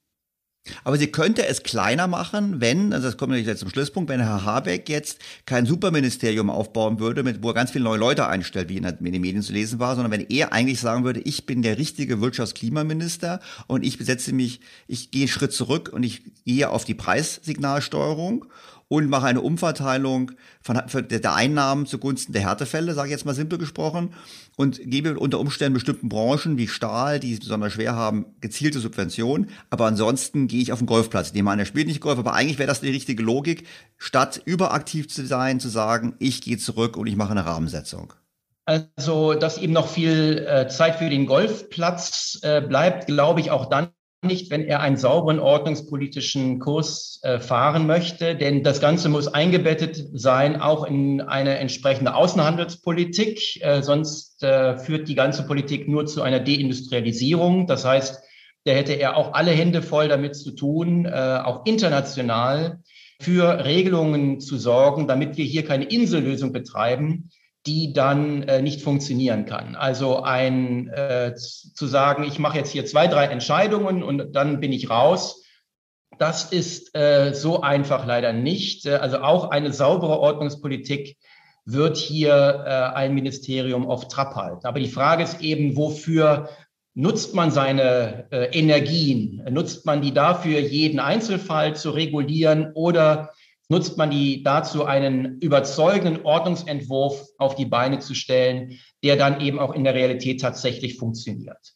Aber 0.86 0.97
sie 0.97 1.07
könnte 1.07 1.45
es 1.45 1.64
kleiner 1.64 2.07
machen, 2.07 2.61
wenn, 2.61 2.93
also 2.93 3.07
das 3.07 3.18
kommt 3.18 3.32
natürlich 3.32 3.47
jetzt 3.47 3.59
zum 3.59 3.70
Schlusspunkt, 3.70 4.09
wenn 4.09 4.22
Herr 4.22 4.45
Habeck 4.45 4.88
jetzt 4.88 5.20
kein 5.45 5.66
Superministerium 5.66 6.49
aufbauen 6.49 6.99
würde, 6.99 7.24
mit, 7.24 7.43
wo 7.43 7.49
er 7.49 7.53
ganz 7.53 7.72
viele 7.72 7.84
neue 7.84 7.99
Leute 7.99 8.28
einstellt, 8.28 8.70
wie 8.70 8.78
in, 8.78 8.86
in 8.86 9.11
den 9.11 9.22
Medien 9.22 9.41
zu 9.41 9.51
lesen 9.51 9.80
war, 9.80 9.95
sondern 9.95 10.11
wenn 10.11 10.26
er 10.30 10.53
eigentlich 10.53 10.80
sagen 10.80 11.03
würde, 11.03 11.20
ich 11.20 11.45
bin 11.45 11.64
der 11.64 11.78
richtige 11.78 12.22
Wirtschaftsklimaminister 12.22 13.41
und 13.68 13.84
ich 13.84 13.97
besetze 13.97 14.34
mich, 14.34 14.61
ich 14.88 15.11
gehe 15.11 15.24
einen 15.24 15.28
Schritt 15.28 15.51
zurück 15.51 15.89
und 15.91 16.03
ich 16.03 16.22
gehe 16.45 16.70
auf 16.70 16.86
die 16.86 16.93
Preissignalsteuerung 16.93 18.45
und 18.94 19.10
mache 19.10 19.26
eine 19.26 19.41
Umverteilung 19.41 20.34
von, 20.62 20.80
der 21.10 21.34
Einnahmen 21.34 21.88
zugunsten 21.88 22.32
der 22.32 22.44
Härtefälle, 22.44 22.94
sage 22.94 23.08
ich 23.08 23.12
jetzt 23.12 23.26
mal 23.26 23.34
simpel 23.34 23.58
gesprochen, 23.58 24.14
und 24.56 24.80
gebe 24.84 25.18
unter 25.18 25.39
Umständen 25.39 25.74
bestimmten 25.74 26.10
Branchen 26.10 26.60
wie 26.60 26.68
Stahl, 26.68 27.20
die 27.20 27.34
es 27.34 27.39
besonders 27.39 27.74
schwer 27.74 27.96
haben, 27.96 28.28
gezielte 28.39 28.80
Subventionen. 28.80 29.50
Aber 29.72 29.88
ansonsten 29.88 30.48
gehe 30.48 30.62
ich 30.62 30.72
auf 30.72 30.78
den 30.78 30.86
Golfplatz. 30.86 31.30
Ich 31.30 31.34
nehme 31.34 31.50
an, 31.50 31.58
er 31.58 31.66
spielt 31.66 31.88
nicht 31.88 32.02
Golf, 32.02 32.20
aber 32.20 32.34
eigentlich 32.36 32.60
wäre 32.60 32.68
das 32.68 32.82
die 32.82 32.91
richtige 32.91 33.24
Logik, 33.24 33.66
statt 33.98 34.39
überaktiv 34.46 35.10
zu 35.10 35.26
sein, 35.26 35.60
zu 35.60 35.70
sagen, 35.70 36.14
ich 36.20 36.41
gehe 36.41 36.60
zurück 36.60 36.96
und 36.96 37.08
ich 37.08 37.16
mache 37.16 37.32
eine 37.32 37.48
Rahmensetzung. 37.48 38.14
Also, 38.66 39.34
dass 39.34 39.58
eben 39.58 39.74
noch 39.74 39.88
viel 39.88 40.46
äh, 40.48 40.68
Zeit 40.68 40.98
für 40.98 41.10
den 41.10 41.26
Golfplatz 41.26 42.38
äh, 42.44 42.62
bleibt, 42.62 43.08
glaube 43.08 43.39
ich 43.39 43.50
auch 43.50 43.66
dann 43.66 43.89
nicht, 44.24 44.50
wenn 44.52 44.64
er 44.64 44.82
einen 44.82 44.98
sauberen 44.98 45.40
ordnungspolitischen 45.40 46.60
Kurs 46.60 47.20
äh, 47.24 47.40
fahren 47.40 47.88
möchte, 47.88 48.36
denn 48.36 48.64
das 48.64 48.82
Ganze 48.82 49.10
muss 49.10 49.28
eingebettet 49.28 50.04
sein, 50.14 50.60
auch 50.60 50.86
in 50.86 51.22
eine 51.22 51.58
entsprechende 51.58 52.16
Außenhandelspolitik. 52.16 53.62
Äh, 53.62 53.82
sonst 53.82 54.44
äh, 54.44 54.78
führt 54.78 55.08
die 55.08 55.16
ganze 55.16 55.46
Politik 55.46 55.88
nur 55.88 56.06
zu 56.06 56.22
einer 56.22 56.40
Deindustrialisierung. 56.40 57.68
Das 57.68 57.86
heißt, 57.86 58.22
da 58.66 58.72
hätte 58.72 58.94
er 58.94 59.18
auch 59.18 59.34
alle 59.34 59.52
Hände 59.52 59.82
voll 59.82 60.08
damit 60.08 60.38
zu 60.38 60.52
tun, 60.52 61.06
auch 61.06 61.66
international 61.66 62.80
für 63.20 63.66
Regelungen 63.66 64.40
zu 64.40 64.58
sorgen, 64.58 65.06
damit 65.06 65.36
wir 65.36 65.44
hier 65.44 65.66
keine 65.66 65.84
Insellösung 65.84 66.54
betreiben, 66.54 67.30
die 67.66 67.93
dann 67.93 68.43
äh, 68.43 68.61
nicht 68.61 68.82
funktionieren 68.82 69.45
kann. 69.45 69.76
Also 69.76 70.22
ein 70.22 70.89
äh, 70.89 71.34
zu 71.36 71.88
sagen, 71.88 72.24
ich 72.24 72.39
mache 72.39 72.57
jetzt 72.57 72.72
hier 72.72 72.86
zwei, 72.86 73.07
drei 73.07 73.26
Entscheidungen 73.26 74.03
und 74.03 74.36
dann 74.36 74.59
bin 74.59 74.74
ich 74.74 74.89
raus, 74.89 75.43
das 76.20 76.51
ist 76.51 76.95
äh, 76.95 77.34
so 77.34 77.61
einfach 77.61 78.05
leider 78.05 78.34
nicht. 78.34 78.86
Äh, 78.86 78.95
also 78.95 79.20
auch 79.20 79.49
eine 79.49 79.72
saubere 79.72 80.20
Ordnungspolitik 80.20 81.18
wird 81.66 81.97
hier 81.97 82.64
äh, 82.66 82.95
ein 82.95 83.14
Ministerium 83.14 83.88
auf 83.88 84.07
Trab 84.07 84.36
halten. 84.36 84.66
Aber 84.66 84.80
die 84.80 84.89
Frage 84.89 85.24
ist 85.24 85.41
eben, 85.41 85.78
wofür 85.78 86.49
nutzt 86.93 87.34
man 87.34 87.51
seine 87.51 88.28
äh, 88.32 88.57
Energien? 88.57 89.43
Nutzt 89.49 89.86
man 89.86 90.01
die 90.01 90.14
dafür, 90.14 90.59
jeden 90.59 90.99
Einzelfall 90.99 91.76
zu 91.76 91.91
regulieren 91.91 92.72
oder 92.74 93.32
nutzt 93.74 93.98
man 93.98 94.12
die 94.12 94.44
dazu, 94.44 94.86
einen 94.86 95.40
überzeugenden 95.40 96.24
Ordnungsentwurf 96.24 97.26
auf 97.40 97.56
die 97.56 97.66
Beine 97.66 97.98
zu 97.98 98.14
stellen, 98.14 98.80
der 99.04 99.16
dann 99.16 99.42
eben 99.42 99.58
auch 99.58 99.74
in 99.74 99.84
der 99.84 99.96
Realität 99.96 100.42
tatsächlich 100.42 100.98
funktioniert. 100.98 101.74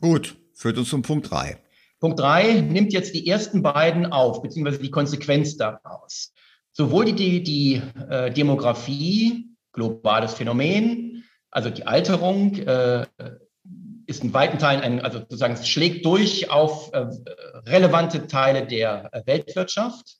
Gut, 0.00 0.36
führt 0.54 0.78
uns 0.78 0.90
zum 0.90 1.02
Punkt 1.02 1.28
drei. 1.28 1.58
Punkt 1.98 2.20
drei 2.20 2.60
nimmt 2.60 2.92
jetzt 2.92 3.14
die 3.14 3.26
ersten 3.26 3.62
beiden 3.62 4.06
auf, 4.06 4.42
beziehungsweise 4.42 4.78
die 4.78 4.92
Konsequenz 4.92 5.56
daraus. 5.56 6.32
Sowohl 6.70 7.06
die, 7.06 7.14
die, 7.14 7.42
die 7.42 7.82
äh, 8.08 8.30
Demografie, 8.30 9.48
globales 9.72 10.34
Phänomen, 10.34 11.24
Also 11.50 11.68
die 11.70 11.84
Alterung 11.84 12.54
äh, 12.58 13.06
ist 14.06 14.22
in 14.22 14.32
weiten 14.32 14.58
Teilen 14.58 14.82
ein, 14.82 15.00
also 15.00 15.18
sozusagen 15.18 15.54
es 15.54 15.68
schlägt 15.68 16.06
durch 16.06 16.48
auf 16.48 16.92
äh, 16.92 17.06
relevante 17.66 18.28
Teile 18.28 18.66
der 18.66 19.08
äh, 19.12 19.22
Weltwirtschaft, 19.26 20.19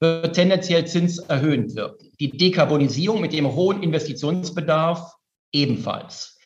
wird 0.00 0.34
tendenziell 0.34 0.86
zinserhöhend 0.86 1.74
wirken. 1.74 2.12
Die 2.20 2.30
Dekarbonisierung 2.30 3.20
mit 3.20 3.32
dem 3.32 3.54
hohen 3.54 3.82
Investitionsbedarf 3.82 5.14
ebenfalls. 5.52 6.36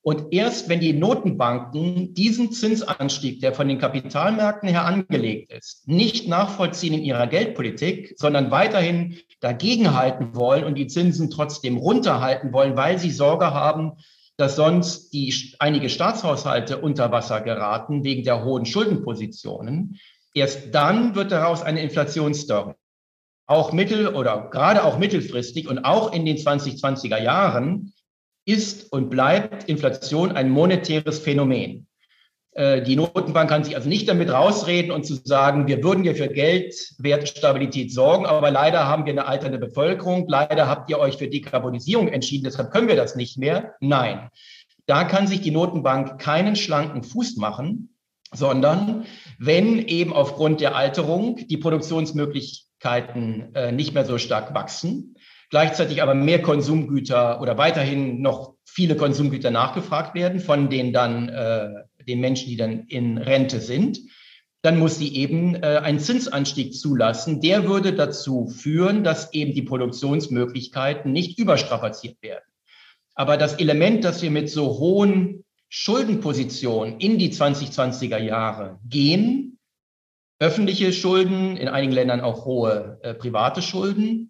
Und 0.04 0.34
erst 0.34 0.68
wenn 0.68 0.82
die 0.82 0.92
Notenbanken 0.92 2.14
diesen 2.14 2.52
Zinsanstieg, 2.52 3.40
der 3.40 3.54
von 3.54 3.70
den 3.70 3.80
Kapitalmärkten 3.80 4.68
her 4.68 4.84
angelegt 4.84 5.54
ist, 5.54 5.88
nicht 5.88 6.28
nachvollziehen 6.28 6.94
in 6.94 7.06
ihrer 7.06 7.26
Geldpolitik, 7.26 8.14
sondern 8.18 8.52
weiterhin 8.52 9.18
dagegenhalten 9.40 10.36
wollen 10.36 10.66
und 10.66 10.78
die 10.78 10.88
Zinsen 10.88 11.30
trotzdem 11.30 11.78
runterhalten 11.78 12.52
wollen, 12.52 12.76
weil 12.76 13.00
sie 13.00 13.12
Sorge 13.12 13.54
haben, 13.54 13.94
dass 14.36 14.58
sonst 14.58 15.14
die 15.14 15.34
einige 15.60 15.90
Staatshaushalte 15.90 16.80
unter 16.80 17.14
Wasser 17.14 17.40
geraten 17.40 18.04
wegen 18.04 18.26
der 18.26 18.44
hohen 18.44 18.66
Schuldenpositionen. 18.66 20.00
Erst 20.34 20.76
dann 20.76 21.16
wird 21.16 21.32
daraus 21.32 21.62
eine 21.62 21.82
Inflationsstory. 21.82 22.74
Auch 23.46 23.72
mittel- 23.72 24.14
oder 24.14 24.50
gerade 24.52 24.84
auch 24.84 24.98
mittelfristig 24.98 25.70
und 25.70 25.86
auch 25.86 26.12
in 26.12 26.26
den 26.26 26.38
2020er 26.38 27.22
Jahren 27.22 27.94
ist 28.46 28.92
und 28.92 29.10
bleibt 29.10 29.70
Inflation 29.70 30.32
ein 30.32 30.50
monetäres 30.50 31.20
Phänomen. 31.20 31.88
Äh, 32.56 32.82
die 32.84 32.96
Notenbank 32.96 33.50
kann 33.50 33.64
sich 33.64 33.76
also 33.76 33.90
nicht 33.90 34.08
damit 34.08 34.30
rausreden 34.30 34.92
und 34.92 35.06
zu 35.06 35.16
sagen, 35.16 35.68
wir 35.68 35.84
würden 35.84 36.04
ja 36.04 36.14
für 36.14 36.28
Geldwertstabilität 36.28 37.92
sorgen, 37.92 38.26
aber 38.26 38.52
leider 38.52 38.88
haben 38.88 39.06
wir 39.06 39.14
eine 39.14 39.26
alternde 39.26 39.58
Bevölkerung, 39.58 40.26
leider 40.28 40.68
habt 40.68 40.90
ihr 40.90 41.00
euch 41.00 41.18
für 41.18 41.28
Dekarbonisierung 41.28 42.08
entschieden, 42.10 42.44
deshalb 42.44 42.72
können 42.72 42.88
wir 42.88 42.96
das 42.96 43.16
nicht 43.16 43.38
mehr. 43.38 43.74
Nein, 43.80 44.30
da 44.86 45.04
kann 45.04 45.28
sich 45.28 45.42
die 45.42 45.52
Notenbank 45.52 46.20
keinen 46.20 46.56
schlanken 46.56 47.04
Fuß 47.04 47.38
machen, 47.38 47.96
sondern 48.32 49.06
wenn 49.40 49.80
eben 49.80 50.14
aufgrund 50.14 50.62
der 50.62 50.76
Alterung 50.76 51.38
die 51.48 51.58
Produktionsmöglichkeiten 51.58 53.56
äh, 53.56 53.72
nicht 53.72 53.94
mehr 53.94 54.06
so 54.06 54.18
stark 54.18 54.54
wachsen, 54.54 55.13
gleichzeitig 55.50 56.02
aber 56.02 56.14
mehr 56.14 56.42
Konsumgüter 56.42 57.42
oder 57.42 57.58
weiterhin 57.58 58.22
noch 58.22 58.54
viele 58.66 58.96
Konsumgüter 58.96 59.52
nachgefragt 59.52 60.16
werden 60.16 60.40
von 60.40 60.70
den 60.70 60.94
dann 60.94 61.30
äh, 61.30 61.70
den 62.08 62.20
Menschen, 62.20 62.50
die 62.50 62.58
dann 62.58 62.86
in 62.88 63.18
Rente 63.18 63.60
sind, 63.60 64.00
dann 64.64 64.80
muss 64.80 64.98
sie 64.98 65.16
eben 65.16 65.56
äh, 65.56 65.82
einen 65.84 66.00
Zinsanstieg 66.00 66.74
zulassen. 66.74 67.42
Der 67.42 67.68
würde 67.68 67.94
dazu 67.94 68.48
führen, 68.48 69.04
dass 69.04 69.34
eben 69.34 69.54
die 69.54 69.62
Produktionsmöglichkeiten 69.62 71.12
nicht 71.12 71.38
überstrapaziert 71.38 72.22
werden. 72.22 72.46
Aber 73.14 73.38
das 73.38 73.56
Element, 73.56 74.04
dass 74.04 74.22
wir 74.22 74.32
mit 74.32 74.50
so 74.50 74.80
hohen 74.80 75.44
Schuldenpositionen 75.70 77.00
in 77.00 77.18
die 77.18 77.32
2020er 77.32 78.18
Jahre 78.18 78.80
gehen, 78.88 79.60
öffentliche 80.40 80.94
Schulden, 80.94 81.58
in 81.58 81.68
einigen 81.68 81.94
Ländern 81.94 82.22
auch 82.22 82.46
hohe 82.46 83.00
äh, 83.02 83.14
private 83.14 83.62
Schulden, 83.62 84.30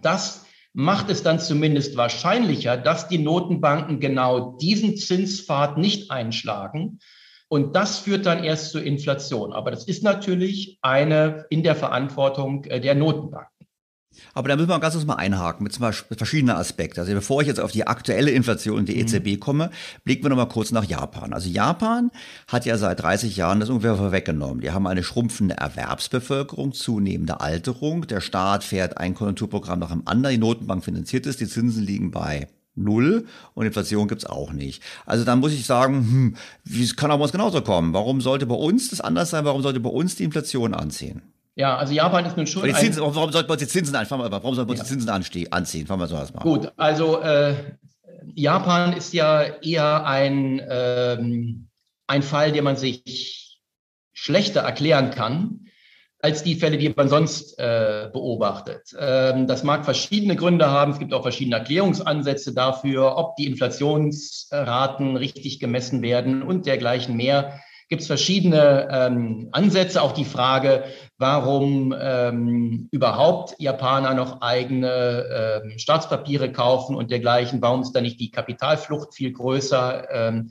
das 0.00 0.43
macht 0.74 1.08
es 1.08 1.22
dann 1.22 1.38
zumindest 1.38 1.96
wahrscheinlicher, 1.96 2.76
dass 2.76 3.08
die 3.08 3.18
Notenbanken 3.18 4.00
genau 4.00 4.56
diesen 4.58 4.96
Zinspfad 4.96 5.78
nicht 5.78 6.10
einschlagen. 6.10 6.98
Und 7.48 7.76
das 7.76 8.00
führt 8.00 8.26
dann 8.26 8.42
erst 8.42 8.72
zur 8.72 8.82
Inflation. 8.82 9.52
Aber 9.52 9.70
das 9.70 9.84
ist 9.84 10.02
natürlich 10.02 10.78
eine 10.82 11.46
in 11.48 11.62
der 11.62 11.76
Verantwortung 11.76 12.64
äh, 12.64 12.80
der 12.80 12.96
Notenbank. 12.96 13.46
Aber 14.32 14.48
da 14.48 14.56
müssen 14.56 14.68
wir 14.68 14.78
ganz 14.78 14.94
kurz 14.94 15.06
mal 15.06 15.14
einhaken 15.14 15.64
mit 15.64 15.72
zum 15.72 15.82
Beispiel 15.82 16.16
verschiedenen 16.16 16.56
Aspekten. 16.56 17.00
Also 17.00 17.12
bevor 17.12 17.42
ich 17.42 17.48
jetzt 17.48 17.60
auf 17.60 17.72
die 17.72 17.86
aktuelle 17.86 18.30
Inflation 18.30 18.78
und 18.78 18.88
die 18.88 18.98
EZB 18.98 19.26
mhm. 19.26 19.40
komme, 19.40 19.70
blicken 20.04 20.24
wir 20.24 20.30
noch 20.30 20.36
mal 20.36 20.46
kurz 20.46 20.72
nach 20.72 20.84
Japan. 20.84 21.32
Also 21.32 21.48
Japan 21.48 22.10
hat 22.48 22.66
ja 22.66 22.76
seit 22.78 23.02
30 23.02 23.36
Jahren 23.36 23.60
das 23.60 23.68
ungefähr 23.68 23.96
vorweggenommen. 23.96 24.60
Die 24.60 24.70
haben 24.70 24.86
eine 24.86 25.02
schrumpfende 25.02 25.56
Erwerbsbevölkerung, 25.56 26.72
zunehmende 26.72 27.40
Alterung. 27.40 28.06
Der 28.06 28.20
Staat 28.20 28.64
fährt 28.64 28.98
ein 28.98 29.14
Konjunkturprogramm 29.14 29.78
nach 29.78 29.90
dem 29.90 30.06
anderen. 30.06 30.34
Die 30.34 30.40
Notenbank 30.40 30.84
finanziert 30.84 31.26
es. 31.26 31.36
Die 31.36 31.48
Zinsen 31.48 31.82
liegen 31.82 32.10
bei 32.10 32.48
Null 32.76 33.26
und 33.54 33.66
Inflation 33.66 34.08
gibt's 34.08 34.26
auch 34.26 34.52
nicht. 34.52 34.82
Also 35.06 35.24
dann 35.24 35.40
muss 35.40 35.52
ich 35.52 35.64
sagen, 35.66 35.96
hm, 35.96 36.36
wie 36.64 36.88
kann 36.88 37.10
auch 37.10 37.20
was 37.20 37.32
genauso 37.32 37.62
kommen? 37.62 37.92
Warum 37.92 38.20
sollte 38.20 38.46
bei 38.46 38.54
uns 38.54 38.90
das 38.90 39.00
anders 39.00 39.30
sein? 39.30 39.44
Warum 39.44 39.62
sollte 39.62 39.80
bei 39.80 39.90
uns 39.90 40.16
die 40.16 40.24
Inflation 40.24 40.74
anziehen? 40.74 41.22
Ja, 41.56 41.76
also 41.76 41.92
Japan 41.92 42.24
ist 42.26 42.36
nun 42.36 42.46
schon. 42.46 42.64
Die 42.64 42.74
Zinsen, 42.74 43.00
warum 43.00 43.30
sollten 43.30 43.48
wir 43.48 43.52
uns 43.52 43.62
die 43.62 43.68
Zinsen 43.68 43.94
anfangen? 43.94 44.30
Warum 44.30 44.54
sollten 44.54 44.68
wir 44.68 44.72
uns 44.72 44.80
ja. 44.80 44.84
die 44.84 44.90
Zinsen 44.90 45.46
anziehen? 45.52 45.86
Fangen 45.86 46.00
wir 46.00 46.08
so 46.08 46.16
erstmal. 46.16 46.42
Gut, 46.42 46.72
also 46.76 47.20
äh, 47.20 47.54
Japan 48.34 48.92
ist 48.92 49.12
ja 49.12 49.42
eher 49.42 50.04
ein, 50.06 50.60
ähm, 50.68 51.68
ein 52.06 52.22
Fall, 52.22 52.52
den 52.52 52.64
man 52.64 52.76
sich 52.76 53.60
schlechter 54.12 54.62
erklären 54.62 55.10
kann 55.10 55.60
als 56.24 56.42
die 56.42 56.54
Fälle, 56.54 56.78
die 56.78 56.88
man 56.88 57.10
sonst 57.10 57.58
äh, 57.58 58.08
beobachtet. 58.10 58.96
Ähm, 58.98 59.46
das 59.46 59.62
mag 59.62 59.84
verschiedene 59.84 60.36
Gründe 60.36 60.70
haben. 60.70 60.92
Es 60.92 60.98
gibt 60.98 61.12
auch 61.12 61.22
verschiedene 61.22 61.56
Erklärungsansätze 61.56 62.54
dafür, 62.54 63.18
ob 63.18 63.36
die 63.36 63.46
Inflationsraten 63.46 65.18
richtig 65.18 65.60
gemessen 65.60 66.00
werden 66.00 66.42
und 66.42 66.64
dergleichen 66.64 67.14
mehr 67.14 67.60
gibt 67.88 68.02
es 68.02 68.06
verschiedene 68.06 68.88
ähm, 68.90 69.48
Ansätze. 69.52 70.02
Auch 70.02 70.12
die 70.12 70.24
Frage, 70.24 70.84
warum 71.18 71.94
ähm, 71.98 72.88
überhaupt 72.90 73.54
Japaner 73.58 74.14
noch 74.14 74.40
eigene 74.40 75.62
ähm, 75.64 75.78
Staatspapiere 75.78 76.52
kaufen 76.52 76.96
und 76.96 77.10
dergleichen. 77.10 77.62
Warum 77.62 77.82
ist 77.82 77.92
da 77.92 78.00
nicht 78.00 78.20
die 78.20 78.30
Kapitalflucht 78.30 79.14
viel 79.14 79.32
größer? 79.32 80.08
Ähm, 80.10 80.50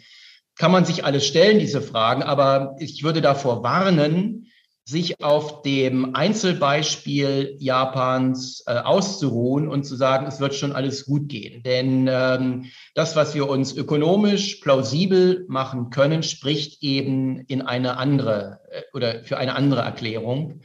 kann 0.56 0.72
man 0.72 0.86
sich 0.86 1.04
alles 1.04 1.26
stellen, 1.26 1.60
diese 1.60 1.82
Fragen. 1.82 2.24
Aber 2.24 2.76
ich 2.80 3.04
würde 3.04 3.22
davor 3.22 3.64
warnen, 3.64 4.43
sich 4.86 5.24
auf 5.24 5.62
dem 5.62 6.14
Einzelbeispiel 6.14 7.56
Japans 7.60 8.64
äh, 8.68 8.74
auszuruhen 8.74 9.70
und 9.70 9.86
zu 9.86 9.96
sagen, 9.96 10.28
es 10.28 10.42
wird 10.42 10.56
schon 10.56 10.74
alles 10.74 11.06
gut 11.06 11.30
gehen. 11.30 11.64
Denn 11.64 12.10
ähm, 12.12 12.66
das, 12.94 13.16
was 13.16 13.34
wir 13.34 13.48
uns 13.48 13.74
ökonomisch 13.74 14.56
plausibel 14.56 15.46
machen 15.48 15.90
können, 15.90 16.22
spricht 16.22 16.84
eben 16.84 17.40
in 17.48 17.62
eine 17.62 17.98
andere 17.98 18.60
äh, 18.72 18.82
oder 18.94 19.24
für 19.24 19.38
eine 19.38 19.56
andere 19.56 19.82
Erklärung. 19.82 20.62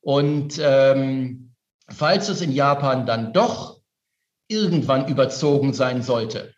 Und 0.00 0.58
ähm, 0.62 1.54
falls 1.88 2.30
es 2.30 2.40
in 2.40 2.52
Japan 2.52 3.04
dann 3.04 3.34
doch 3.34 3.82
irgendwann 4.48 5.08
überzogen 5.08 5.74
sein 5.74 6.02
sollte, 6.02 6.54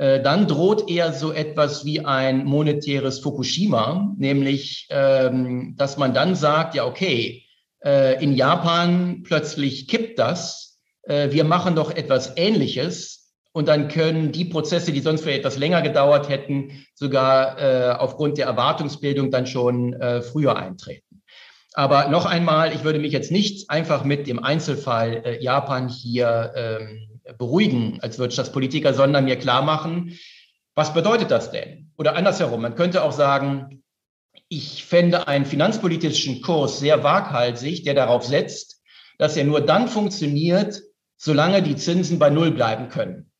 dann 0.00 0.46
droht 0.46 0.88
eher 0.88 1.12
so 1.12 1.30
etwas 1.30 1.84
wie 1.84 2.06
ein 2.06 2.46
monetäres 2.46 3.18
Fukushima, 3.18 4.14
nämlich, 4.16 4.88
ähm, 4.88 5.74
dass 5.76 5.98
man 5.98 6.14
dann 6.14 6.34
sagt, 6.36 6.74
ja, 6.74 6.86
okay, 6.86 7.44
äh, 7.84 8.22
in 8.24 8.32
Japan 8.32 9.22
plötzlich 9.24 9.88
kippt 9.88 10.18
das, 10.18 10.80
äh, 11.02 11.32
wir 11.32 11.44
machen 11.44 11.74
doch 11.74 11.94
etwas 11.94 12.34
Ähnliches 12.38 13.34
und 13.52 13.68
dann 13.68 13.88
können 13.88 14.32
die 14.32 14.46
Prozesse, 14.46 14.90
die 14.90 15.00
sonst 15.00 15.20
vielleicht 15.20 15.40
etwas 15.40 15.58
länger 15.58 15.82
gedauert 15.82 16.30
hätten, 16.30 16.86
sogar 16.94 18.00
aufgrund 18.00 18.38
der 18.38 18.46
Erwartungsbildung 18.46 19.32
dann 19.32 19.44
schon 19.48 19.96
früher 20.22 20.56
eintreten. 20.56 21.20
Aber 21.72 22.08
noch 22.08 22.26
einmal, 22.26 22.72
ich 22.72 22.84
würde 22.84 23.00
mich 23.00 23.12
jetzt 23.12 23.32
nicht 23.32 23.68
einfach 23.68 24.04
mit 24.04 24.28
dem 24.28 24.38
Einzelfall 24.38 25.38
Japan 25.40 25.88
hier 25.88 26.52
ähm, 26.54 27.09
beruhigen 27.38 27.98
als 28.00 28.18
Wirtschaftspolitiker, 28.18 28.94
sondern 28.94 29.24
mir 29.24 29.36
klar 29.36 29.62
machen, 29.62 30.18
was 30.74 30.94
bedeutet 30.94 31.30
das 31.30 31.50
denn? 31.50 31.92
Oder 31.96 32.16
andersherum, 32.16 32.62
man 32.62 32.74
könnte 32.74 33.02
auch 33.02 33.12
sagen, 33.12 33.82
ich 34.48 34.84
fände 34.84 35.28
einen 35.28 35.44
finanzpolitischen 35.44 36.42
Kurs 36.42 36.80
sehr 36.80 37.02
waghalsig, 37.02 37.82
der 37.82 37.94
darauf 37.94 38.24
setzt, 38.24 38.82
dass 39.18 39.36
er 39.36 39.44
nur 39.44 39.60
dann 39.60 39.88
funktioniert, 39.88 40.82
solange 41.16 41.62
die 41.62 41.76
Zinsen 41.76 42.18
bei 42.18 42.30
Null 42.30 42.50
bleiben 42.50 42.88
können. 42.88 43.30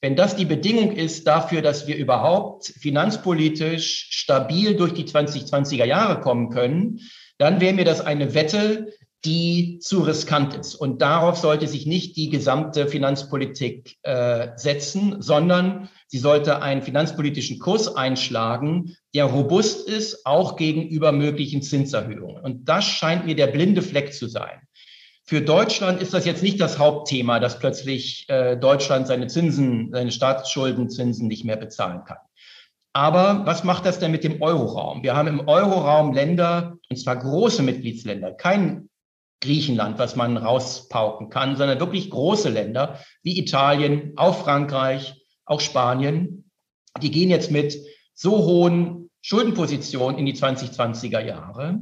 Wenn 0.00 0.16
das 0.16 0.36
die 0.36 0.44
Bedingung 0.44 0.92
ist 0.92 1.26
dafür, 1.26 1.62
dass 1.62 1.86
wir 1.86 1.96
überhaupt 1.96 2.66
finanzpolitisch 2.66 4.08
stabil 4.10 4.76
durch 4.76 4.92
die 4.92 5.04
2020er 5.04 5.86
Jahre 5.86 6.20
kommen 6.20 6.50
können, 6.50 7.00
dann 7.38 7.60
wäre 7.60 7.72
mir 7.72 7.86
das 7.86 8.02
eine 8.02 8.34
Wette, 8.34 8.92
die 9.24 9.78
zu 9.80 10.00
riskant 10.00 10.54
ist. 10.54 10.74
Und 10.74 11.00
darauf 11.00 11.38
sollte 11.38 11.66
sich 11.66 11.86
nicht 11.86 12.16
die 12.16 12.28
gesamte 12.28 12.86
Finanzpolitik 12.86 13.96
äh, 14.02 14.48
setzen, 14.56 15.22
sondern 15.22 15.88
sie 16.08 16.18
sollte 16.18 16.60
einen 16.60 16.82
finanzpolitischen 16.82 17.58
Kurs 17.58 17.96
einschlagen, 17.96 18.96
der 19.14 19.24
robust 19.24 19.88
ist, 19.88 20.26
auch 20.26 20.56
gegenüber 20.56 21.12
möglichen 21.12 21.62
Zinserhöhungen. 21.62 22.42
Und 22.42 22.68
das 22.68 22.84
scheint 22.84 23.24
mir 23.24 23.34
der 23.34 23.46
blinde 23.46 23.82
Fleck 23.82 24.12
zu 24.12 24.26
sein. 24.28 24.60
Für 25.26 25.40
Deutschland 25.40 26.02
ist 26.02 26.12
das 26.12 26.26
jetzt 26.26 26.42
nicht 26.42 26.60
das 26.60 26.78
Hauptthema, 26.78 27.40
dass 27.40 27.58
plötzlich 27.58 28.28
äh, 28.28 28.58
Deutschland 28.58 29.06
seine 29.06 29.26
Zinsen, 29.28 29.88
seine 29.90 30.12
Staatsschuldenzinsen 30.12 31.28
nicht 31.28 31.46
mehr 31.46 31.56
bezahlen 31.56 32.04
kann. 32.04 32.18
Aber 32.92 33.46
was 33.46 33.64
macht 33.64 33.86
das 33.86 33.98
denn 33.98 34.12
mit 34.12 34.22
dem 34.22 34.42
Euroraum? 34.42 35.02
Wir 35.02 35.16
haben 35.16 35.26
im 35.26 35.48
Euroraum 35.48 36.12
Länder, 36.12 36.76
und 36.90 36.96
zwar 36.96 37.16
große 37.16 37.62
Mitgliedsländer, 37.62 38.32
kein 38.32 38.90
Griechenland, 39.44 39.98
was 39.98 40.16
man 40.16 40.36
rauspauken 40.36 41.30
kann, 41.30 41.56
sondern 41.56 41.78
wirklich 41.78 42.10
große 42.10 42.48
Länder 42.48 42.98
wie 43.22 43.38
Italien, 43.38 44.14
auch 44.16 44.42
Frankreich, 44.42 45.14
auch 45.44 45.60
Spanien. 45.60 46.50
Die 47.00 47.10
gehen 47.10 47.30
jetzt 47.30 47.50
mit 47.50 47.76
so 48.14 48.38
hohen 48.38 49.10
Schuldenpositionen 49.22 50.18
in 50.18 50.26
die 50.26 50.34
2020er 50.34 51.20
Jahre, 51.20 51.80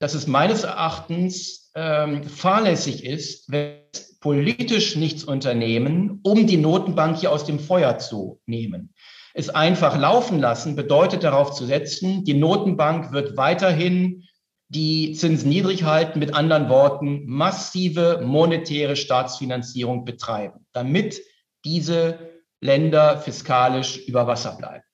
dass 0.00 0.14
es 0.14 0.26
meines 0.26 0.64
Erachtens 0.64 1.70
ähm, 1.74 2.24
fahrlässig 2.24 3.04
ist, 3.04 3.50
wenn 3.50 3.78
politisch 4.20 4.96
nichts 4.96 5.24
unternehmen, 5.24 6.20
um 6.22 6.46
die 6.46 6.56
Notenbank 6.56 7.18
hier 7.18 7.32
aus 7.32 7.44
dem 7.44 7.60
Feuer 7.60 7.98
zu 7.98 8.40
nehmen. 8.46 8.92
Es 9.34 9.48
einfach 9.50 9.96
laufen 9.96 10.40
lassen 10.40 10.74
bedeutet 10.74 11.22
darauf 11.22 11.52
zu 11.52 11.64
setzen, 11.64 12.24
die 12.24 12.34
Notenbank 12.34 13.12
wird 13.12 13.36
weiterhin 13.36 14.24
die 14.68 15.12
Zinsen 15.14 15.48
niedrig 15.48 15.84
halten, 15.84 16.18
mit 16.18 16.34
anderen 16.34 16.68
Worten 16.68 17.24
massive 17.26 18.20
monetäre 18.24 18.96
Staatsfinanzierung 18.96 20.04
betreiben, 20.04 20.66
damit 20.72 21.20
diese 21.64 22.18
Länder 22.60 23.18
fiskalisch 23.18 23.98
über 24.06 24.26
Wasser 24.26 24.56
bleiben. 24.56 24.84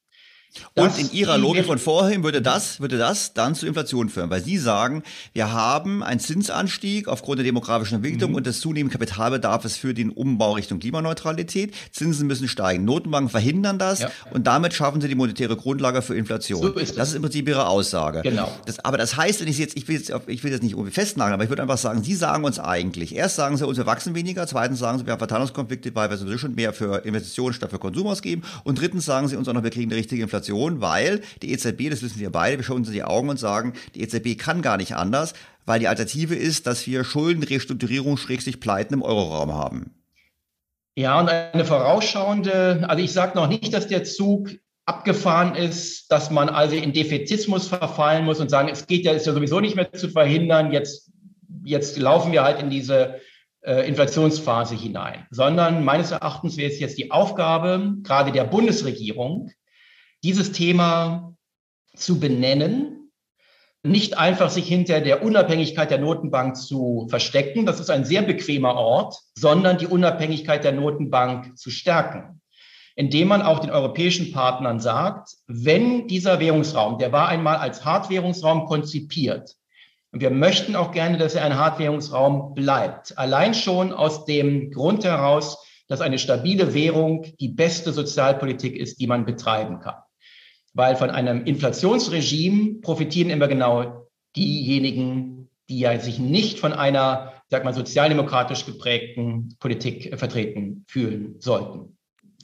Und 0.75 0.99
in 0.99 1.13
Ihrer 1.13 1.39
Logik 1.39 1.67
von 1.67 1.79
vorhin 1.79 2.23
würde 2.23 2.43
das, 2.43 2.81
würde 2.81 2.99
das 2.99 3.33
dann 3.33 3.55
zu 3.55 3.67
Inflation 3.67 4.09
führen, 4.09 4.31
weil 4.31 4.43
Sie 4.43 4.59
sagen, 4.59 5.03
wir 5.33 5.53
haben 5.53 6.03
einen 6.03 6.21
Zinsanstieg 6.21 7.09
aufgrund 7.09 7.39
der 7.39 7.45
demografischen 7.45 7.97
Entwicklung 7.97 8.31
mhm. 8.31 8.37
und 8.37 8.47
des 8.47 8.61
zunehmenden 8.61 8.99
Kapitalbedarfs 8.99 9.77
für 9.77 9.95
den 9.95 10.11
Umbau 10.11 10.53
Richtung 10.53 10.81
Klimaneutralität. 10.81 11.75
Zinsen 11.93 12.27
müssen 12.27 12.49
steigen. 12.49 12.85
Notenbanken 12.85 13.31
verhindern 13.31 13.79
das 13.79 14.01
ja. 14.01 14.11
und 14.31 14.47
damit 14.47 14.75
schaffen 14.75 15.01
Sie 15.01 15.09
die 15.09 15.15
monetäre 15.15 15.57
Grundlage 15.57 16.03
für 16.03 16.17
Inflation. 16.17 16.63
So 16.63 16.73
ist 16.73 16.97
das 16.99 17.11
ist 17.11 17.15
im 17.15 17.23
Prinzip 17.23 17.49
Ihre 17.49 17.67
Aussage. 17.67 18.23
Genau. 18.23 18.51
Das, 18.67 18.79
aber 18.81 18.99
das 18.99 19.17
heißt, 19.17 19.41
wenn 19.41 19.49
ich 19.49 19.59
jetzt, 19.59 19.77
ich 19.77 19.89
will 19.89 19.97
jetzt, 19.97 20.13
ich 20.27 20.45
will 20.45 20.53
jetzt 20.53 20.63
nicht 20.63 20.73
irgendwie 20.73 20.93
festnageln, 20.93 21.35
aber 21.35 21.45
ich 21.45 21.51
würde 21.51 21.63
einfach 21.63 21.79
sagen, 21.79 22.03
Sie 22.03 22.15
sagen 22.15 22.45
uns 22.45 22.59
eigentlich, 22.59 23.15
erst 23.15 23.37
sagen 23.37 23.57
Sie 23.57 23.67
uns, 23.67 23.79
wir 23.79 23.87
wachsen 23.87 24.15
weniger, 24.15 24.47
zweitens 24.47 24.79
sagen 24.79 24.99
Sie, 24.99 25.07
wir 25.07 25.13
haben 25.13 25.19
Verteilungskonflikte, 25.19 25.95
weil 25.95 26.11
wir 26.11 26.17
sowieso 26.17 26.39
schon 26.39 26.55
mehr 26.55 26.73
für 26.73 27.05
Investitionen 27.05 27.55
statt 27.55 27.71
für 27.71 27.79
Konsum 27.79 28.07
ausgeben 28.07 28.43
und 28.65 28.81
drittens 28.81 29.05
sagen 29.05 29.29
Sie 29.29 29.37
uns 29.37 29.49
auch 29.49 29.53
noch, 29.53 29.63
wir 29.63 29.71
kriegen 29.71 29.91
eine 29.91 29.99
richtige 29.99 30.23
Inflation 30.23 30.44
Inflation, 30.45 30.81
weil 30.81 31.23
die 31.43 31.53
EZB, 31.53 31.91
das 31.91 32.03
wissen 32.03 32.21
wir 32.21 32.31
beide, 32.31 32.59
wir 32.59 32.65
schauen 32.65 32.79
uns 32.79 32.89
in 32.89 32.95
die 32.95 33.03
Augen 33.03 33.29
und 33.29 33.39
sagen, 33.39 33.73
die 33.95 34.03
EZB 34.03 34.39
kann 34.39 34.63
gar 34.63 34.77
nicht 34.77 34.95
anders, 34.95 35.35
weil 35.67 35.81
die 35.81 35.89
Alternative 35.89 36.35
ist, 36.35 36.67
dass 36.67 36.87
wir 36.87 37.05
Schuldenrestrukturierung 37.05 38.17
schrägstrich 38.17 38.61
Pleiten 38.61 38.95
im 38.95 39.03
Euroraum 39.03 39.55
haben. 39.55 39.95
Ja, 40.97 41.19
und 41.19 41.29
eine 41.29 41.65
vorausschauende, 41.65 42.85
also 42.89 43.03
ich 43.03 43.13
sage 43.13 43.37
noch 43.37 43.49
nicht, 43.49 43.73
dass 43.73 43.89
der 43.89 44.05
Zug 44.05 44.51
abgefahren 44.87 45.55
ist, 45.55 46.13
dass 46.13 46.31
man 46.31 46.49
also 46.49 46.77
in 46.77 46.93
Defetismus 46.93 47.69
verfallen 47.69 48.25
muss 48.25 48.39
und 48.39 48.51
sagen, 48.51 48.69
es 48.69 48.87
geht 48.87 49.05
ja, 49.05 49.13
ist 49.13 49.27
ja 49.27 49.33
sowieso 49.33 49.61
nicht 49.61 49.77
mehr 49.77 49.93
zu 49.93 50.11
verhindern, 50.11 50.73
jetzt, 50.73 51.11
jetzt 51.65 51.99
laufen 51.99 52.33
wir 52.33 52.45
halt 52.45 52.61
in 52.61 52.69
diese 52.69 53.21
äh, 53.63 53.89
Inflationsphase 53.89 54.77
hinein, 54.77 55.27
sondern 55.31 55.85
meines 55.85 56.11
Erachtens 56.11 56.59
wäre 56.59 56.71
es 56.71 56.79
jetzt 56.79 56.99
die 56.99 57.11
Aufgabe, 57.11 57.95
gerade 58.03 58.31
der 58.31 58.45
Bundesregierung, 58.45 59.51
dieses 60.25 60.53
Thema 60.53 61.37
zu 61.95 62.19
benennen, 62.19 63.13
nicht 63.87 64.17
einfach 64.17 64.49
sich 64.49 64.67
hinter 64.67 65.03
der 65.03 65.23
Unabhängigkeit 65.23 65.91
der 65.91 65.99
Notenbank 65.99 66.57
zu 66.57 67.07
verstecken, 67.11 67.67
das 67.67 67.79
ist 67.79 67.91
ein 67.91 68.07
sehr 68.07 68.23
bequemer 68.23 68.75
Ort, 68.75 69.19
sondern 69.35 69.77
die 69.77 69.87
Unabhängigkeit 69.87 70.65
der 70.65 70.73
Notenbank 70.73 71.59
zu 71.59 71.71
stärken, 71.71 72.41
indem 72.97 73.29
man 73.29 73.43
auch 73.43 73.59
den 73.59 73.71
europäischen 73.71 74.33
Partnern 74.33 74.81
sagt, 74.81 75.29
wenn 75.47 76.09
dieser 76.09 76.41
Währungsraum, 76.41 76.99
der 76.99 77.13
war 77.13 77.29
einmal 77.29 77.57
als 77.57 77.85
Hartwährungsraum 77.85 78.65
konzipiert, 78.65 79.55
und 80.11 80.21
wir 80.21 80.31
möchten 80.31 80.77
auch 80.77 80.93
gerne, 80.93 81.19
dass 81.19 81.35
er 81.35 81.45
ein 81.45 81.59
Hartwährungsraum 81.59 82.55
bleibt, 82.55 83.19
allein 83.19 83.53
schon 83.53 83.93
aus 83.93 84.25
dem 84.25 84.71
Grund 84.71 85.05
heraus, 85.05 85.59
dass 85.89 86.01
eine 86.01 86.21
stabile 86.21 86.73
Währung 86.73 87.27
die 87.41 87.49
beste 87.49 87.93
Sozialpolitik 87.93 88.77
ist, 88.77 89.01
die 89.01 89.09
man 89.09 89.27
betreiben 89.27 89.81
kann 89.81 89.97
weil 90.75 90.97
von 90.97 91.11
einem 91.11 91.45
Inflationsregime 91.45 92.81
profitieren 92.81 93.31
immer 93.31 93.49
genau 93.49 94.09
diejenigen, 94.37 95.49
die 95.69 95.79
ja 95.79 95.99
sich 95.99 96.19
nicht 96.19 96.59
von 96.59 96.73
einer, 96.73 97.33
sag 97.49 97.65
mal, 97.65 97.73
sozialdemokratisch 97.73 98.67
geprägten 98.67 99.57
Politik 99.61 100.19
vertreten 100.19 100.85
fühlen 100.89 101.37
sollten. 101.39 101.97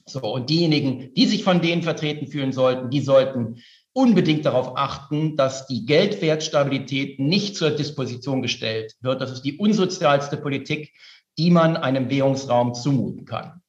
So, 0.06 0.20
und 0.20 0.48
diejenigen, 0.48 1.12
die 1.14 1.26
sich 1.26 1.44
von 1.44 1.60
denen 1.60 1.82
vertreten 1.82 2.26
fühlen 2.28 2.52
sollten, 2.52 2.90
die 2.90 3.00
sollten 3.00 3.56
unbedingt 3.92 4.46
darauf 4.46 4.76
achten, 4.76 5.36
dass 5.36 5.66
die 5.66 5.84
Geldwertstabilität 5.84 7.18
nicht 7.18 7.56
zur 7.56 7.70
Disposition 7.70 8.42
gestellt 8.42 8.94
wird. 9.00 9.20
Das 9.20 9.32
ist 9.32 9.42
die 9.42 9.58
unsozialste 9.58 10.36
Politik, 10.36 10.92
die 11.38 11.50
man 11.50 11.76
einem 11.76 12.10
Währungsraum 12.10 12.74
zumuten 12.74 13.24
kann. 13.24 13.59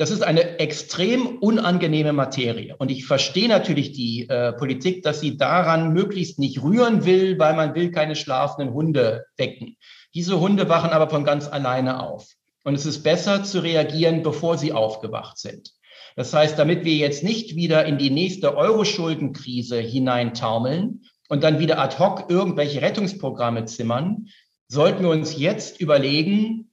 Das 0.00 0.10
ist 0.10 0.22
eine 0.22 0.58
extrem 0.58 1.26
unangenehme 1.26 2.14
Materie. 2.14 2.74
Und 2.78 2.90
ich 2.90 3.04
verstehe 3.04 3.50
natürlich 3.50 3.92
die 3.92 4.26
äh, 4.30 4.54
Politik, 4.54 5.02
dass 5.02 5.20
sie 5.20 5.36
daran 5.36 5.92
möglichst 5.92 6.38
nicht 6.38 6.62
rühren 6.62 7.04
will, 7.04 7.38
weil 7.38 7.54
man 7.54 7.74
will 7.74 7.90
keine 7.90 8.16
schlafenden 8.16 8.72
Hunde 8.72 9.26
wecken. 9.36 9.76
Diese 10.14 10.40
Hunde 10.40 10.70
wachen 10.70 10.88
aber 10.88 11.10
von 11.10 11.24
ganz 11.24 11.48
alleine 11.48 12.02
auf. 12.02 12.28
Und 12.64 12.76
es 12.76 12.86
ist 12.86 13.02
besser 13.02 13.44
zu 13.44 13.58
reagieren, 13.62 14.22
bevor 14.22 14.56
sie 14.56 14.72
aufgewacht 14.72 15.36
sind. 15.36 15.74
Das 16.16 16.32
heißt, 16.32 16.58
damit 16.58 16.86
wir 16.86 16.94
jetzt 16.94 17.22
nicht 17.22 17.54
wieder 17.54 17.84
in 17.84 17.98
die 17.98 18.08
nächste 18.08 18.56
Euro-Schuldenkrise 18.56 19.80
hineintaumeln 19.80 21.02
und 21.28 21.44
dann 21.44 21.58
wieder 21.58 21.78
ad 21.78 21.98
hoc 21.98 22.30
irgendwelche 22.30 22.80
Rettungsprogramme 22.80 23.66
zimmern, 23.66 24.28
sollten 24.66 25.02
wir 25.02 25.10
uns 25.10 25.36
jetzt 25.36 25.78
überlegen, 25.78 26.69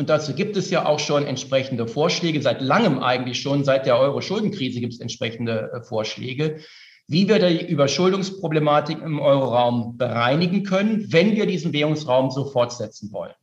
und 0.00 0.08
dazu 0.08 0.32
gibt 0.32 0.56
es 0.56 0.70
ja 0.70 0.86
auch 0.86 0.98
schon 0.98 1.26
entsprechende 1.26 1.86
Vorschläge, 1.86 2.40
seit 2.40 2.62
langem 2.62 3.02
eigentlich 3.02 3.42
schon, 3.42 3.64
seit 3.64 3.84
der 3.84 3.98
Euro-Schuldenkrise 3.98 4.80
gibt 4.80 4.94
es 4.94 5.00
entsprechende 5.00 5.70
äh, 5.74 5.82
Vorschläge, 5.82 6.60
wie 7.06 7.28
wir 7.28 7.38
die 7.38 7.66
Überschuldungsproblematik 7.66 9.02
im 9.02 9.20
Euroraum 9.20 9.98
bereinigen 9.98 10.62
können, 10.62 11.12
wenn 11.12 11.36
wir 11.36 11.44
diesen 11.44 11.74
Währungsraum 11.74 12.30
so 12.30 12.46
fortsetzen 12.46 13.12
wollen. 13.12 13.34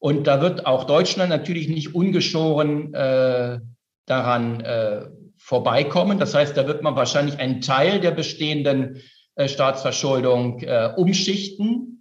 Und 0.00 0.26
da 0.26 0.40
wird 0.40 0.66
auch 0.66 0.88
Deutschland 0.88 1.30
natürlich 1.30 1.68
nicht 1.68 1.94
ungeschoren 1.94 2.92
äh, 2.94 3.60
daran 4.06 4.60
äh, 4.60 5.02
vorbeikommen. 5.36 6.18
Das 6.18 6.34
heißt, 6.34 6.56
da 6.56 6.66
wird 6.66 6.82
man 6.82 6.96
wahrscheinlich 6.96 7.38
einen 7.38 7.60
Teil 7.60 8.00
der 8.00 8.10
bestehenden 8.10 9.00
äh, 9.36 9.46
Staatsverschuldung 9.46 10.62
äh, 10.62 10.94
umschichten. 10.96 11.91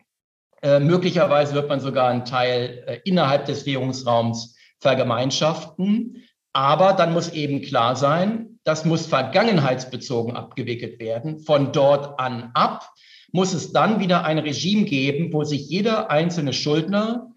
Äh, 0.61 0.79
möglicherweise 0.79 1.53
wird 1.55 1.69
man 1.69 1.79
sogar 1.79 2.09
einen 2.09 2.25
Teil 2.25 2.83
äh, 2.85 2.99
innerhalb 3.03 3.45
des 3.45 3.65
Währungsraums 3.65 4.55
vergemeinschaften. 4.79 6.23
Aber 6.53 6.93
dann 6.93 7.13
muss 7.13 7.29
eben 7.29 7.61
klar 7.61 7.95
sein, 7.95 8.59
das 8.63 8.85
muss 8.85 9.05
vergangenheitsbezogen 9.05 10.35
abgewickelt 10.35 10.99
werden. 10.99 11.39
Von 11.39 11.71
dort 11.71 12.19
an 12.19 12.51
ab 12.53 12.91
muss 13.31 13.53
es 13.53 13.71
dann 13.71 13.99
wieder 13.99 14.25
ein 14.25 14.37
Regime 14.37 14.83
geben, 14.83 15.33
wo 15.33 15.43
sich 15.43 15.67
jeder 15.69 16.11
einzelne 16.11 16.53
Schuldner 16.53 17.31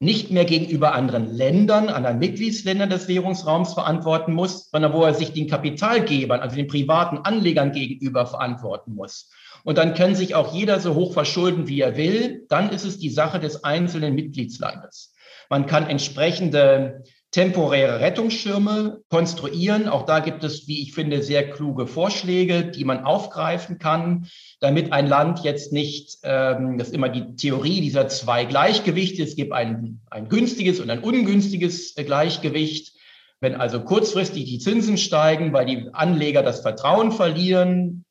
nicht 0.00 0.30
mehr 0.30 0.44
gegenüber 0.44 0.94
anderen 0.94 1.26
Ländern, 1.26 1.88
anderen 1.88 2.18
Mitgliedsländern 2.18 2.90
des 2.90 3.08
Währungsraums 3.08 3.74
verantworten 3.74 4.32
muss, 4.32 4.70
sondern 4.70 4.92
wo 4.92 5.02
er 5.02 5.14
sich 5.14 5.32
den 5.32 5.48
Kapitalgebern, 5.48 6.40
also 6.40 6.54
den 6.54 6.68
privaten 6.68 7.18
Anlegern 7.18 7.72
gegenüber 7.72 8.26
verantworten 8.26 8.94
muss. 8.94 9.30
Und 9.68 9.76
dann 9.76 9.92
kann 9.92 10.14
sich 10.14 10.34
auch 10.34 10.54
jeder 10.54 10.80
so 10.80 10.94
hoch 10.94 11.12
verschulden, 11.12 11.68
wie 11.68 11.82
er 11.82 11.94
will. 11.94 12.46
Dann 12.48 12.70
ist 12.70 12.86
es 12.86 12.98
die 12.98 13.10
Sache 13.10 13.38
des 13.38 13.64
einzelnen 13.64 14.14
Mitgliedslandes. 14.14 15.12
Man 15.50 15.66
kann 15.66 15.90
entsprechende 15.90 17.04
temporäre 17.32 18.00
Rettungsschirme 18.00 19.02
konstruieren. 19.10 19.86
Auch 19.86 20.06
da 20.06 20.20
gibt 20.20 20.42
es, 20.42 20.68
wie 20.68 20.80
ich 20.80 20.94
finde, 20.94 21.22
sehr 21.22 21.50
kluge 21.50 21.86
Vorschläge, 21.86 22.64
die 22.64 22.84
man 22.86 23.04
aufgreifen 23.04 23.78
kann, 23.78 24.28
damit 24.60 24.94
ein 24.94 25.06
Land 25.06 25.40
jetzt 25.44 25.70
nicht, 25.70 26.16
ähm, 26.22 26.78
das 26.78 26.88
ist 26.88 26.94
immer 26.94 27.10
die 27.10 27.36
Theorie 27.36 27.82
dieser 27.82 28.08
zwei 28.08 28.46
Gleichgewichte, 28.46 29.22
es 29.22 29.36
gibt 29.36 29.52
ein, 29.52 30.00
ein 30.10 30.30
günstiges 30.30 30.80
und 30.80 30.88
ein 30.88 31.00
ungünstiges 31.00 31.94
Gleichgewicht. 31.94 32.94
Wenn 33.40 33.54
also 33.54 33.82
kurzfristig 33.82 34.46
die 34.46 34.60
Zinsen 34.60 34.96
steigen, 34.96 35.52
weil 35.52 35.66
die 35.66 35.90
Anleger 35.92 36.42
das 36.42 36.62
Vertrauen 36.62 37.12
verlieren 37.12 38.06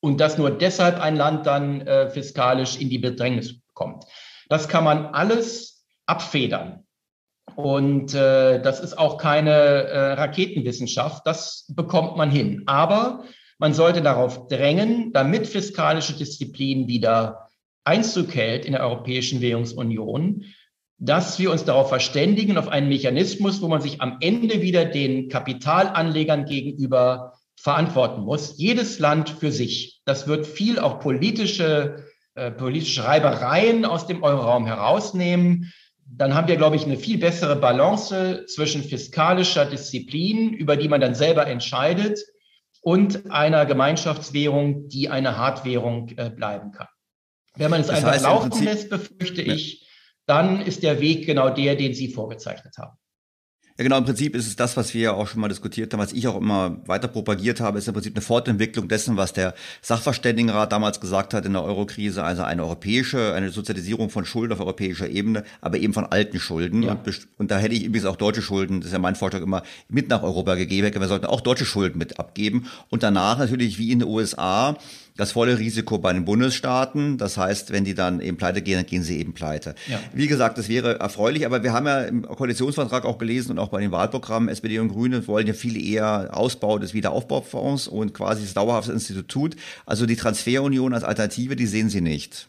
und 0.00 0.20
dass 0.20 0.38
nur 0.38 0.50
deshalb 0.50 1.00
ein 1.00 1.16
Land 1.16 1.46
dann 1.46 1.82
äh, 1.82 2.10
fiskalisch 2.10 2.78
in 2.78 2.88
die 2.88 2.98
Bedrängnis 2.98 3.60
kommt. 3.74 4.04
Das 4.48 4.68
kann 4.68 4.84
man 4.84 5.06
alles 5.06 5.84
abfedern. 6.06 6.86
Und 7.54 8.14
äh, 8.14 8.60
das 8.60 8.80
ist 8.80 8.98
auch 8.98 9.18
keine 9.18 9.50
äh, 9.50 10.12
Raketenwissenschaft, 10.12 11.26
das 11.26 11.66
bekommt 11.68 12.16
man 12.16 12.30
hin. 12.30 12.62
Aber 12.66 13.24
man 13.58 13.74
sollte 13.74 14.00
darauf 14.00 14.48
drängen, 14.48 15.12
damit 15.12 15.46
fiskalische 15.46 16.14
Disziplin 16.14 16.88
wieder 16.88 17.48
Einzug 17.84 18.34
hält 18.34 18.64
in 18.64 18.72
der 18.72 18.82
Europäischen 18.82 19.40
Währungsunion, 19.40 20.44
dass 20.98 21.38
wir 21.38 21.50
uns 21.50 21.64
darauf 21.64 21.88
verständigen, 21.88 22.58
auf 22.58 22.68
einen 22.68 22.88
Mechanismus, 22.88 23.62
wo 23.62 23.68
man 23.68 23.80
sich 23.80 24.00
am 24.00 24.18
Ende 24.20 24.60
wieder 24.60 24.84
den 24.84 25.28
Kapitalanlegern 25.28 26.44
gegenüber 26.44 27.39
verantworten 27.62 28.22
muss. 28.22 28.58
Jedes 28.58 28.98
Land 28.98 29.30
für 29.30 29.52
sich. 29.52 30.00
Das 30.04 30.26
wird 30.26 30.46
viel 30.46 30.78
auch 30.78 31.00
politische, 31.00 32.04
äh, 32.34 32.50
politische 32.50 33.04
Reibereien 33.04 33.84
aus 33.84 34.06
dem 34.06 34.22
Euroraum 34.22 34.66
herausnehmen 34.66 35.72
dann 36.12 36.34
haben 36.34 36.48
wir, 36.48 36.56
glaube 36.56 36.76
ich, 36.76 36.84
eine 36.84 36.96
viel 36.96 37.18
bessere 37.18 37.56
Balance 37.56 38.44
zwischen 38.46 38.82
fiskalischer 38.82 39.64
Disziplin, 39.64 40.52
über 40.52 40.76
die 40.76 40.88
man 40.88 41.00
dann 41.00 41.14
selber 41.14 41.46
entscheidet, 41.46 42.18
und 42.82 43.30
einer 43.30 43.66
Gemeinschaftswährung, 43.66 44.88
die 44.88 45.10
eine 45.10 45.36
Hartwährung 45.36 46.08
äh, 46.16 46.30
bleiben 46.30 46.72
kann. 46.72 46.88
Wenn 47.56 47.70
man 47.70 47.82
es 47.82 47.88
das 47.88 47.96
einfach 47.96 48.12
heißt, 48.12 48.24
laufen 48.24 48.64
lässt, 48.64 48.88
befürchte 48.88 49.42
ja. 49.42 49.52
ich, 49.52 49.86
dann 50.26 50.62
ist 50.62 50.82
der 50.82 51.00
Weg 51.00 51.26
genau 51.26 51.50
der, 51.50 51.76
den 51.76 51.92
Sie 51.92 52.08
vorgezeichnet 52.08 52.78
haben. 52.78 52.96
Ja, 53.80 53.84
genau, 53.84 53.96
im 53.96 54.04
Prinzip 54.04 54.36
ist 54.36 54.46
es 54.46 54.56
das, 54.56 54.76
was 54.76 54.92
wir 54.92 55.00
ja 55.00 55.12
auch 55.14 55.26
schon 55.26 55.40
mal 55.40 55.48
diskutiert 55.48 55.90
haben, 55.90 56.00
was 56.00 56.12
ich 56.12 56.28
auch 56.28 56.36
immer 56.36 56.76
weiter 56.84 57.08
propagiert 57.08 57.60
habe, 57.60 57.78
ist 57.78 57.88
im 57.88 57.94
Prinzip 57.94 58.14
eine 58.14 58.20
Fortentwicklung 58.20 58.88
dessen, 58.88 59.16
was 59.16 59.32
der 59.32 59.54
Sachverständigenrat 59.80 60.70
damals 60.70 61.00
gesagt 61.00 61.32
hat 61.32 61.46
in 61.46 61.54
der 61.54 61.64
Eurokrise, 61.64 62.22
also 62.22 62.42
eine 62.42 62.62
europäische, 62.62 63.32
eine 63.32 63.48
Sozialisierung 63.48 64.10
von 64.10 64.26
Schulden 64.26 64.52
auf 64.52 64.60
europäischer 64.60 65.08
Ebene, 65.08 65.44
aber 65.62 65.78
eben 65.78 65.94
von 65.94 66.04
alten 66.04 66.38
Schulden. 66.38 66.82
Ja. 66.82 66.92
Und, 66.92 67.28
und, 67.38 67.50
da 67.50 67.56
hätte 67.56 67.74
ich 67.74 67.84
übrigens 67.84 68.04
auch 68.04 68.16
deutsche 68.16 68.42
Schulden, 68.42 68.80
das 68.80 68.88
ist 68.88 68.92
ja 68.92 68.98
mein 68.98 69.16
Vorschlag 69.16 69.40
immer, 69.40 69.62
mit 69.88 70.10
nach 70.10 70.22
Europa 70.22 70.56
gegeben. 70.56 70.92
Wir 71.00 71.08
sollten 71.08 71.24
auch 71.24 71.40
deutsche 71.40 71.64
Schulden 71.64 71.96
mit 71.96 72.20
abgeben 72.20 72.66
und 72.90 73.02
danach 73.02 73.38
natürlich 73.38 73.78
wie 73.78 73.92
in 73.92 74.00
den 74.00 74.08
USA 74.08 74.76
das 75.20 75.32
volle 75.32 75.58
Risiko 75.58 75.98
bei 75.98 76.14
den 76.14 76.24
Bundesstaaten. 76.24 77.18
Das 77.18 77.36
heißt, 77.36 77.72
wenn 77.72 77.84
die 77.84 77.94
dann 77.94 78.20
eben 78.20 78.38
pleite 78.38 78.62
gehen, 78.62 78.76
dann 78.76 78.86
gehen 78.86 79.02
sie 79.02 79.18
eben 79.20 79.34
pleite. 79.34 79.74
Ja. 79.86 80.00
Wie 80.14 80.26
gesagt, 80.26 80.56
das 80.56 80.70
wäre 80.70 80.98
erfreulich, 80.98 81.44
aber 81.44 81.62
wir 81.62 81.74
haben 81.74 81.86
ja 81.86 82.00
im 82.02 82.22
Koalitionsvertrag 82.22 83.04
auch 83.04 83.18
gelesen 83.18 83.52
und 83.52 83.58
auch 83.58 83.68
bei 83.68 83.80
den 83.80 83.92
Wahlprogrammen, 83.92 84.48
SPD 84.48 84.78
und 84.78 84.88
Grüne 84.88 85.26
wollen 85.28 85.46
ja 85.46 85.52
viel 85.52 85.76
eher 85.76 86.30
Ausbau 86.32 86.78
des 86.78 86.94
Wiederaufbaufonds 86.94 87.86
und 87.86 88.14
quasi 88.14 88.42
das 88.42 88.54
dauerhafte 88.54 88.92
Institut. 88.92 89.56
Also 89.84 90.06
die 90.06 90.16
Transferunion 90.16 90.94
als 90.94 91.04
Alternative, 91.04 91.54
die 91.54 91.66
sehen 91.66 91.90
Sie 91.90 92.00
nicht. 92.00 92.48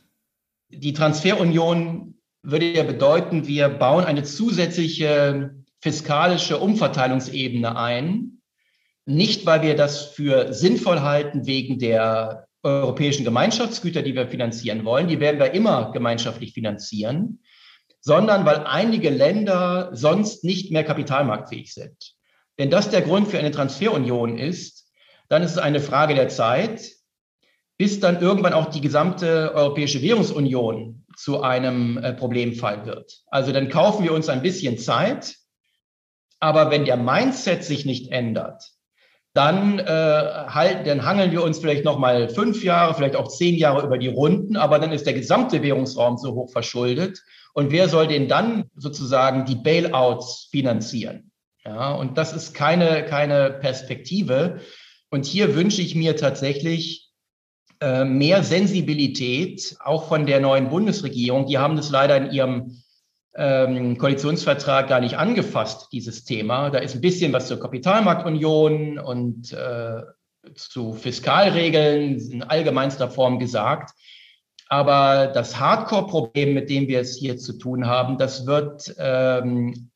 Die 0.70 0.94
Transferunion 0.94 2.16
würde 2.42 2.72
ja 2.72 2.84
bedeuten, 2.84 3.48
wir 3.48 3.68
bauen 3.68 4.06
eine 4.06 4.24
zusätzliche 4.24 5.56
fiskalische 5.82 6.58
Umverteilungsebene 6.58 7.76
ein. 7.76 8.38
Nicht, 9.06 9.46
weil 9.46 9.62
wir 9.62 9.76
das 9.76 10.06
für 10.06 10.54
sinnvoll 10.54 11.02
halten 11.02 11.46
wegen 11.46 11.78
der 11.78 12.48
europäischen 12.64 13.24
Gemeinschaftsgüter, 13.24 14.02
die 14.02 14.16
wir 14.16 14.28
finanzieren 14.28 14.86
wollen, 14.86 15.08
die 15.08 15.20
werden 15.20 15.40
wir 15.40 15.54
immer 15.54 15.92
gemeinschaftlich 15.92 16.54
finanzieren, 16.54 17.40
sondern 18.00 18.46
weil 18.46 18.66
einige 18.66 19.10
Länder 19.10 19.90
sonst 19.94 20.44
nicht 20.44 20.72
mehr 20.72 20.84
kapitalmarktfähig 20.84 21.74
sind. 21.74 22.16
Wenn 22.58 22.70
das 22.70 22.90
der 22.90 23.02
Grund 23.02 23.28
für 23.28 23.40
eine 23.40 23.52
Transferunion 23.52 24.38
ist, 24.38 24.92
dann 25.30 25.44
ist 25.44 25.52
es 25.52 25.58
eine 25.58 25.80
Frage 25.80 26.14
der 26.14 26.30
Zeit, 26.30 26.92
bis 27.78 28.00
dann 28.00 28.22
irgendwann 28.22 28.54
auch 28.54 28.70
die 28.70 28.82
gesamte 28.82 29.56
Europäische 29.56 30.02
Währungsunion 30.02 31.06
zu 31.16 31.42
einem 31.42 31.98
äh, 31.98 32.14
Problemfall 32.14 32.86
wird. 32.86 33.24
Also 33.28 33.52
dann 33.52 33.70
kaufen 33.70 34.04
wir 34.04 34.14
uns 34.14 34.30
ein 34.30 34.42
bisschen 34.42 34.78
Zeit, 34.78 35.36
aber 36.40 36.70
wenn 36.70 36.86
der 36.86 36.98
Mindset 36.98 37.64
sich 37.64 37.86
nicht 37.86 38.12
ändert, 38.12 38.71
dann, 39.34 39.80
äh, 39.80 39.84
halt, 39.86 40.86
dann 40.88 41.06
hangeln 41.06 41.32
wir 41.32 41.44
uns 41.44 41.60
vielleicht 41.60 41.86
noch 41.86 41.98
mal 41.98 42.28
fünf 42.30 42.64
Jahre, 42.64 42.94
vielleicht 42.94 43.16
auch 43.16 43.30
zehn 43.30 43.56
Jahre 43.56 43.86
über 43.86 43.98
die 43.98 44.10
Runden, 44.10 44.58
aber 44.58 44.78
dann 44.80 44.92
ist 44.92 45.06
der 45.06 45.14
gesamte 45.14 45.62
Währungsraum 45.64 46.18
so 46.18 46.34
hoch 46.34 46.52
verschuldet. 46.52 47.24
Und 47.54 47.72
wer 47.72 47.88
soll 47.88 48.08
denn 48.08 48.28
dann 48.28 48.66
sozusagen 48.76 49.46
die 49.46 49.56
Bailouts 49.56 50.50
finanzieren? 50.52 51.32
Ja, 51.64 51.94
und 51.94 52.18
das 52.18 52.34
ist 52.34 52.54
keine, 52.54 53.06
keine 53.06 53.52
Perspektive. 53.52 54.60
Und 55.10 55.26
hier 55.26 55.56
wünsche 55.56 55.82
ich 55.82 55.96
mir 55.96 56.16
tatsächlich 56.16 57.12
äh, 57.80 58.04
mehr 58.04 58.44
Sensibilität, 58.44 59.76
auch 59.84 60.08
von 60.08 60.26
der 60.26 60.40
neuen 60.40 60.70
Bundesregierung. 60.70 61.46
Die 61.46 61.58
haben 61.58 61.76
das 61.76 61.90
leider 61.90 62.18
in 62.18 62.32
ihrem 62.32 62.81
ähm, 63.36 63.98
Koalitionsvertrag 63.98 64.88
gar 64.88 65.00
nicht 65.00 65.18
angefasst, 65.18 65.90
dieses 65.92 66.24
Thema. 66.24 66.70
Da 66.70 66.80
ist 66.80 66.96
ein 66.96 67.02
bisschen 67.02 67.34
was 67.34 67.48
zur 67.48 67.60
Kapitalmarktunion 67.60 69.00
und 69.00 69.54
äh, 69.54 70.02
zu 70.56 70.94
Fiskalregeln 70.94 72.20
in 72.20 72.44
allgemeinster 72.44 73.10
Form 73.10 73.40
gesagt. 73.40 73.92
Aber 74.68 75.28
das 75.28 75.60
Hardcore-Problem, 75.60 76.54
mit 76.54 76.70
dem 76.70 76.88
wir 76.88 77.02
es 77.02 77.18
hier 77.18 77.38
zu 77.38 77.58
tun 77.58 77.88
haben, 77.88 78.18
das 78.18 78.46
wird 78.46 78.94
ähm, 78.98 79.92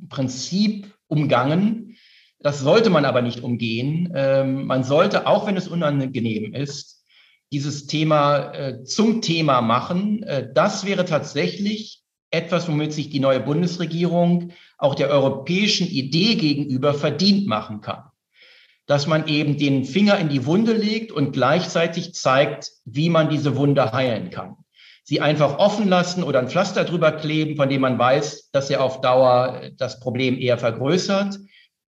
im 0.00 0.08
Prinzip 0.08 0.92
umgangen. 1.08 1.96
Das 2.40 2.60
sollte 2.60 2.90
man 2.90 3.04
aber 3.04 3.22
nicht 3.22 3.42
umgehen. 3.42 4.12
Ähm, 4.14 4.66
man 4.66 4.84
sollte, 4.84 5.26
auch 5.26 5.46
wenn 5.46 5.56
es 5.56 5.68
unangenehm 5.68 6.54
ist, 6.54 7.04
dieses 7.52 7.86
Thema 7.86 8.52
äh, 8.52 8.84
zum 8.84 9.22
Thema 9.22 9.60
machen. 9.60 10.22
Äh, 10.22 10.48
das 10.52 10.84
wäre 10.84 11.04
tatsächlich 11.04 12.03
etwas, 12.34 12.68
womit 12.68 12.92
sich 12.92 13.08
die 13.08 13.20
neue 13.20 13.40
Bundesregierung 13.40 14.50
auch 14.76 14.94
der 14.94 15.08
europäischen 15.08 15.86
Idee 15.86 16.34
gegenüber 16.34 16.92
verdient 16.92 17.46
machen 17.46 17.80
kann. 17.80 18.04
Dass 18.86 19.06
man 19.06 19.28
eben 19.28 19.56
den 19.56 19.84
Finger 19.84 20.18
in 20.18 20.28
die 20.28 20.44
Wunde 20.44 20.72
legt 20.72 21.10
und 21.12 21.32
gleichzeitig 21.32 22.14
zeigt, 22.14 22.70
wie 22.84 23.08
man 23.08 23.30
diese 23.30 23.56
Wunde 23.56 23.92
heilen 23.92 24.30
kann. 24.30 24.56
Sie 25.04 25.20
einfach 25.20 25.58
offen 25.58 25.88
lassen 25.88 26.22
oder 26.22 26.40
ein 26.40 26.48
Pflaster 26.48 26.84
drüber 26.84 27.12
kleben, 27.12 27.56
von 27.56 27.68
dem 27.68 27.82
man 27.82 27.98
weiß, 27.98 28.50
dass 28.52 28.70
er 28.70 28.82
auf 28.82 29.00
Dauer 29.00 29.70
das 29.76 30.00
Problem 30.00 30.38
eher 30.38 30.58
vergrößert. 30.58 31.38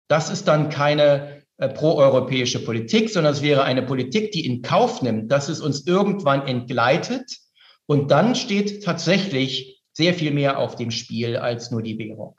Das 0.09 0.31
ist 0.31 0.47
dann 0.49 0.69
keine 0.69 1.43
äh, 1.59 1.71
proeuropäische 1.71 2.63
Politik, 2.63 3.09
sondern 3.09 3.33
es 3.33 3.43
wäre 3.43 3.65
eine 3.65 3.83
Politik, 3.83 4.33
die 4.33 4.45
in 4.45 4.61
Kauf 4.61 5.01
nimmt, 5.01 5.33
dass 5.33 5.49
es 5.49 5.61
uns 5.61 5.87
irgendwann 5.87 6.47
entgleitet. 6.47 7.39
Und 7.87 8.11
dann 8.11 8.35
steht 8.35 8.85
tatsächlich 8.85 9.76
sehr 9.97 10.13
viel 10.13 10.31
mehr 10.31 10.59
auf 10.59 10.77
dem 10.77 10.91
Spiel 10.91 11.39
als 11.39 11.71
nur 11.71 11.83
die 11.83 11.99
Währung. 11.99 12.39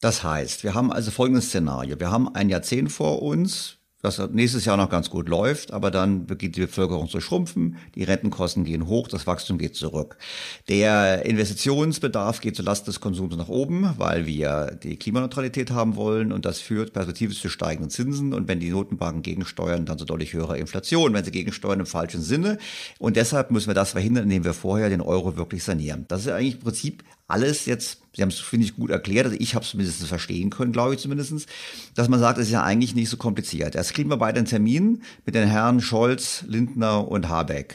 Das 0.00 0.24
heißt, 0.24 0.64
wir 0.64 0.74
haben 0.74 0.92
also 0.92 1.12
folgendes 1.12 1.46
Szenario. 1.46 2.00
Wir 2.00 2.10
haben 2.10 2.34
ein 2.34 2.48
Jahrzehnt 2.48 2.90
vor 2.90 3.22
uns, 3.22 3.78
dass 4.02 4.18
nächstes 4.30 4.64
Jahr 4.64 4.76
noch 4.76 4.88
ganz 4.88 5.10
gut 5.10 5.28
läuft, 5.28 5.72
aber 5.72 5.90
dann 5.90 6.26
beginnt 6.26 6.56
die 6.56 6.62
Bevölkerung 6.62 7.08
zu 7.08 7.20
schrumpfen, 7.20 7.76
die 7.94 8.04
Rentenkosten 8.04 8.64
gehen 8.64 8.86
hoch, 8.86 9.08
das 9.08 9.26
Wachstum 9.26 9.58
geht 9.58 9.76
zurück. 9.76 10.16
Der 10.68 11.24
Investitionsbedarf 11.26 12.40
geht 12.40 12.56
zulasten 12.56 12.86
des 12.86 13.00
Konsums 13.00 13.36
nach 13.36 13.48
oben, 13.48 13.94
weil 13.98 14.26
wir 14.26 14.78
die 14.82 14.96
Klimaneutralität 14.96 15.70
haben 15.70 15.96
wollen 15.96 16.32
und 16.32 16.44
das 16.44 16.60
führt 16.60 16.92
perspektivisch 16.92 17.40
zu 17.40 17.48
steigenden 17.48 17.90
Zinsen 17.90 18.32
und 18.32 18.48
wenn 18.48 18.60
die 18.60 18.70
Notenbanken 18.70 19.22
gegensteuern, 19.22 19.84
dann 19.84 19.98
zu 19.98 20.04
deutlich 20.04 20.32
höherer 20.32 20.56
Inflation, 20.56 21.12
wenn 21.12 21.24
sie 21.24 21.30
gegensteuern 21.30 21.80
im 21.80 21.86
falschen 21.86 22.22
Sinne 22.22 22.58
und 22.98 23.16
deshalb 23.16 23.50
müssen 23.50 23.68
wir 23.68 23.74
das 23.74 23.92
verhindern, 23.92 24.24
indem 24.24 24.44
wir 24.44 24.54
vorher 24.54 24.88
den 24.88 25.00
Euro 25.00 25.36
wirklich 25.36 25.62
sanieren. 25.62 26.06
Das 26.08 26.22
ist 26.22 26.28
eigentlich 26.28 26.54
im 26.54 26.60
Prinzip 26.60 27.04
alles 27.30 27.66
jetzt, 27.66 28.02
Sie 28.14 28.22
haben 28.22 28.30
es, 28.30 28.38
finde 28.40 28.66
ich, 28.66 28.76
gut 28.76 28.90
erklärt, 28.90 29.26
also 29.26 29.36
ich 29.38 29.54
habe 29.54 29.64
es 29.64 29.70
zumindest 29.70 30.04
verstehen 30.06 30.50
können, 30.50 30.72
glaube 30.72 30.94
ich 30.94 31.00
zumindest, 31.00 31.48
dass 31.94 32.08
man 32.08 32.18
sagt, 32.20 32.38
es 32.38 32.46
ist 32.46 32.52
ja 32.52 32.62
eigentlich 32.62 32.94
nicht 32.94 33.08
so 33.08 33.16
kompliziert. 33.16 33.74
Erst 33.74 33.94
kriegen 33.94 34.10
wir 34.10 34.16
beide 34.16 34.38
einen 34.38 34.46
Termin 34.46 35.02
mit 35.24 35.34
den 35.34 35.48
Herren 35.48 35.80
Scholz, 35.80 36.44
Lindner 36.46 37.06
und 37.06 37.28
Habeck. 37.28 37.74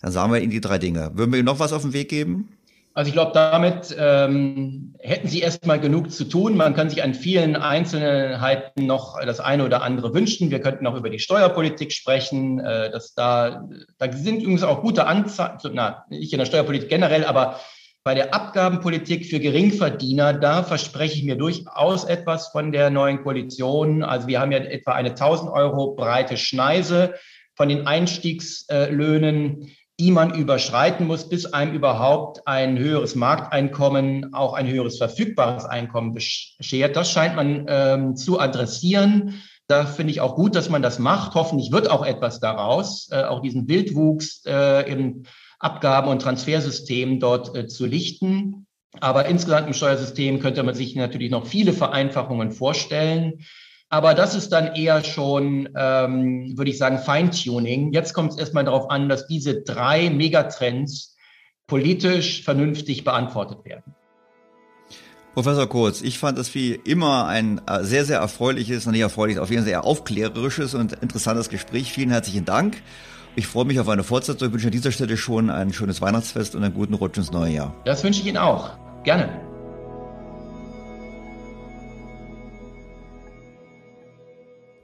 Dann 0.00 0.12
sagen 0.12 0.32
wir 0.32 0.40
Ihnen 0.40 0.50
die 0.50 0.62
drei 0.62 0.78
Dinge. 0.78 1.10
Würden 1.14 1.32
wir 1.32 1.38
Ihnen 1.38 1.46
noch 1.46 1.58
was 1.58 1.72
auf 1.72 1.82
den 1.82 1.92
Weg 1.92 2.08
geben? 2.08 2.48
Also 2.92 3.08
ich 3.08 3.12
glaube, 3.14 3.32
damit 3.34 3.94
ähm, 3.96 4.94
hätten 4.98 5.28
Sie 5.28 5.40
erstmal 5.40 5.78
genug 5.78 6.10
zu 6.10 6.24
tun. 6.24 6.56
Man 6.56 6.74
kann 6.74 6.90
sich 6.90 7.02
an 7.04 7.14
vielen 7.14 7.54
Einzelheiten 7.54 8.84
noch 8.86 9.20
das 9.24 9.38
eine 9.38 9.64
oder 9.64 9.82
andere 9.82 10.12
wünschen. 10.12 10.50
Wir 10.50 10.60
könnten 10.60 10.86
auch 10.86 10.96
über 10.96 11.08
die 11.08 11.20
Steuerpolitik 11.20 11.92
sprechen. 11.92 12.58
Äh, 12.58 12.90
dass 12.90 13.14
da, 13.14 13.68
da 13.98 14.12
sind 14.12 14.42
übrigens 14.42 14.64
auch 14.64 14.80
gute 14.80 15.06
Anzeichen, 15.06 15.80
nicht 16.08 16.32
in 16.32 16.40
der 16.40 16.46
Steuerpolitik 16.46 16.88
generell, 16.88 17.24
aber 17.24 17.60
bei 18.10 18.14
der 18.14 18.34
Abgabenpolitik 18.34 19.26
für 19.26 19.38
Geringverdiener, 19.38 20.32
da 20.32 20.64
verspreche 20.64 21.14
ich 21.14 21.22
mir 21.22 21.36
durchaus 21.36 22.02
etwas 22.02 22.48
von 22.48 22.72
der 22.72 22.90
neuen 22.90 23.22
Koalition. 23.22 24.02
Also 24.02 24.26
wir 24.26 24.40
haben 24.40 24.50
ja 24.50 24.58
etwa 24.58 24.94
eine 24.94 25.10
1000 25.10 25.48
Euro 25.48 25.94
breite 25.94 26.36
Schneise 26.36 27.14
von 27.54 27.68
den 27.68 27.86
Einstiegslöhnen, 27.86 29.70
die 30.00 30.10
man 30.10 30.34
überschreiten 30.34 31.06
muss, 31.06 31.28
bis 31.28 31.46
einem 31.52 31.72
überhaupt 31.72 32.48
ein 32.48 32.80
höheres 32.80 33.14
Markteinkommen, 33.14 34.34
auch 34.34 34.54
ein 34.54 34.66
höheres 34.66 34.98
verfügbares 34.98 35.64
Einkommen 35.64 36.12
beschert. 36.12 36.96
Das 36.96 37.12
scheint 37.12 37.36
man 37.36 37.66
ähm, 37.68 38.16
zu 38.16 38.40
adressieren. 38.40 39.40
Da 39.68 39.86
finde 39.86 40.10
ich 40.10 40.20
auch 40.20 40.34
gut, 40.34 40.56
dass 40.56 40.68
man 40.68 40.82
das 40.82 40.98
macht. 40.98 41.36
Hoffentlich 41.36 41.70
wird 41.70 41.88
auch 41.88 42.04
etwas 42.04 42.40
daraus, 42.40 43.08
äh, 43.12 43.22
auch 43.22 43.40
diesen 43.40 43.68
Wildwuchs 43.68 44.42
äh, 44.46 44.90
im 44.90 45.22
Abgaben- 45.60 46.08
und 46.08 46.22
Transfersystem 46.22 47.20
dort 47.20 47.56
äh, 47.56 47.68
zu 47.68 47.86
lichten. 47.86 48.66
Aber 48.98 49.26
insgesamt 49.26 49.68
im 49.68 49.72
Steuersystem 49.72 50.40
könnte 50.40 50.62
man 50.64 50.74
sich 50.74 50.96
natürlich 50.96 51.30
noch 51.30 51.46
viele 51.46 51.72
Vereinfachungen 51.72 52.50
vorstellen. 52.50 53.44
Aber 53.88 54.14
das 54.14 54.34
ist 54.34 54.50
dann 54.50 54.74
eher 54.74 55.04
schon, 55.04 55.68
ähm, 55.76 56.56
würde 56.56 56.70
ich 56.70 56.78
sagen, 56.78 56.98
Feintuning. 56.98 57.92
Jetzt 57.92 58.14
kommt 58.14 58.32
es 58.32 58.38
erstmal 58.38 58.64
darauf 58.64 58.90
an, 58.90 59.08
dass 59.08 59.26
diese 59.26 59.62
drei 59.62 60.10
Megatrends 60.10 61.16
politisch 61.66 62.42
vernünftig 62.42 63.04
beantwortet 63.04 63.64
werden. 63.64 63.94
Professor 65.34 65.68
Kurz, 65.68 66.02
ich 66.02 66.18
fand 66.18 66.38
das 66.38 66.52
wie 66.54 66.72
immer 66.72 67.26
ein 67.26 67.60
äh, 67.66 67.84
sehr, 67.84 68.04
sehr 68.04 68.18
erfreuliches, 68.18 68.86
nicht 68.86 69.00
erfreuliches, 69.00 69.40
auf 69.40 69.50
jeden 69.50 69.62
Fall 69.62 69.68
sehr 69.68 69.84
aufklärerisches 69.84 70.74
und 70.74 70.92
interessantes 70.94 71.48
Gespräch. 71.48 71.92
Vielen 71.92 72.10
herzlichen 72.10 72.44
Dank. 72.44 72.82
Ich 73.36 73.46
freue 73.46 73.64
mich 73.64 73.78
auf 73.78 73.88
eine 73.88 74.02
Fortsetzung. 74.02 74.48
Ich 74.48 74.52
wünsche 74.54 74.66
an 74.66 74.72
dieser 74.72 74.90
Stelle 74.90 75.16
schon 75.16 75.50
ein 75.50 75.72
schönes 75.72 76.00
Weihnachtsfest 76.00 76.56
und 76.56 76.64
einen 76.64 76.74
guten 76.74 76.94
Rutsch 76.94 77.16
ins 77.16 77.30
neue 77.30 77.52
Jahr. 77.52 77.74
Das 77.84 78.02
wünsche 78.02 78.20
ich 78.20 78.26
Ihnen 78.26 78.38
auch. 78.38 78.70
Gerne. 79.04 79.28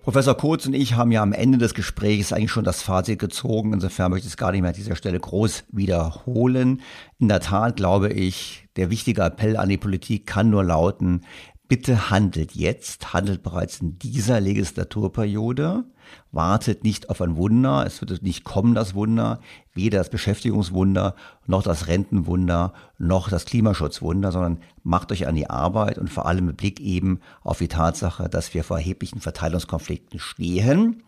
Professor 0.02 0.36
Kurz 0.36 0.64
und 0.66 0.74
ich 0.74 0.94
haben 0.94 1.10
ja 1.10 1.20
am 1.20 1.32
Ende 1.32 1.58
des 1.58 1.74
Gesprächs 1.74 2.32
eigentlich 2.32 2.52
schon 2.52 2.62
das 2.62 2.80
Fazit 2.80 3.18
gezogen. 3.18 3.72
Insofern 3.72 4.12
möchte 4.12 4.28
ich 4.28 4.34
es 4.34 4.36
gar 4.36 4.52
nicht 4.52 4.60
mehr 4.60 4.70
an 4.70 4.76
dieser 4.76 4.94
Stelle 4.94 5.18
groß 5.18 5.64
wiederholen. 5.72 6.82
In 7.18 7.26
der 7.26 7.40
Tat 7.40 7.74
glaube 7.74 8.12
ich, 8.12 8.68
der 8.76 8.90
wichtige 8.90 9.22
Appell 9.22 9.56
an 9.56 9.68
die 9.68 9.76
Politik 9.76 10.24
kann 10.24 10.50
nur 10.50 10.62
lauten, 10.62 11.22
bitte 11.66 12.10
handelt 12.10 12.52
jetzt, 12.52 13.12
handelt 13.12 13.42
bereits 13.42 13.80
in 13.80 13.98
dieser 13.98 14.40
Legislaturperiode, 14.40 15.84
wartet 16.32 16.84
nicht 16.84 17.10
auf 17.10 17.20
ein 17.20 17.36
Wunder, 17.36 17.84
es 17.86 18.00
wird 18.00 18.22
nicht 18.22 18.44
kommen, 18.44 18.74
das 18.74 18.94
Wunder, 18.94 19.40
weder 19.74 19.98
das 19.98 20.10
Beschäftigungswunder, 20.10 21.14
noch 21.46 21.62
das 21.62 21.86
Rentenwunder, 21.86 22.72
noch 22.98 23.28
das 23.28 23.44
Klimaschutzwunder, 23.44 24.32
sondern 24.32 24.58
macht 24.82 25.12
euch 25.12 25.26
an 25.26 25.34
die 25.34 25.50
Arbeit 25.50 25.98
und 25.98 26.10
vor 26.10 26.26
allem 26.26 26.46
mit 26.46 26.56
Blick 26.56 26.80
eben 26.80 27.20
auf 27.42 27.58
die 27.58 27.68
Tatsache, 27.68 28.28
dass 28.28 28.54
wir 28.54 28.64
vor 28.64 28.78
erheblichen 28.78 29.20
Verteilungskonflikten 29.20 30.18
stehen. 30.18 31.02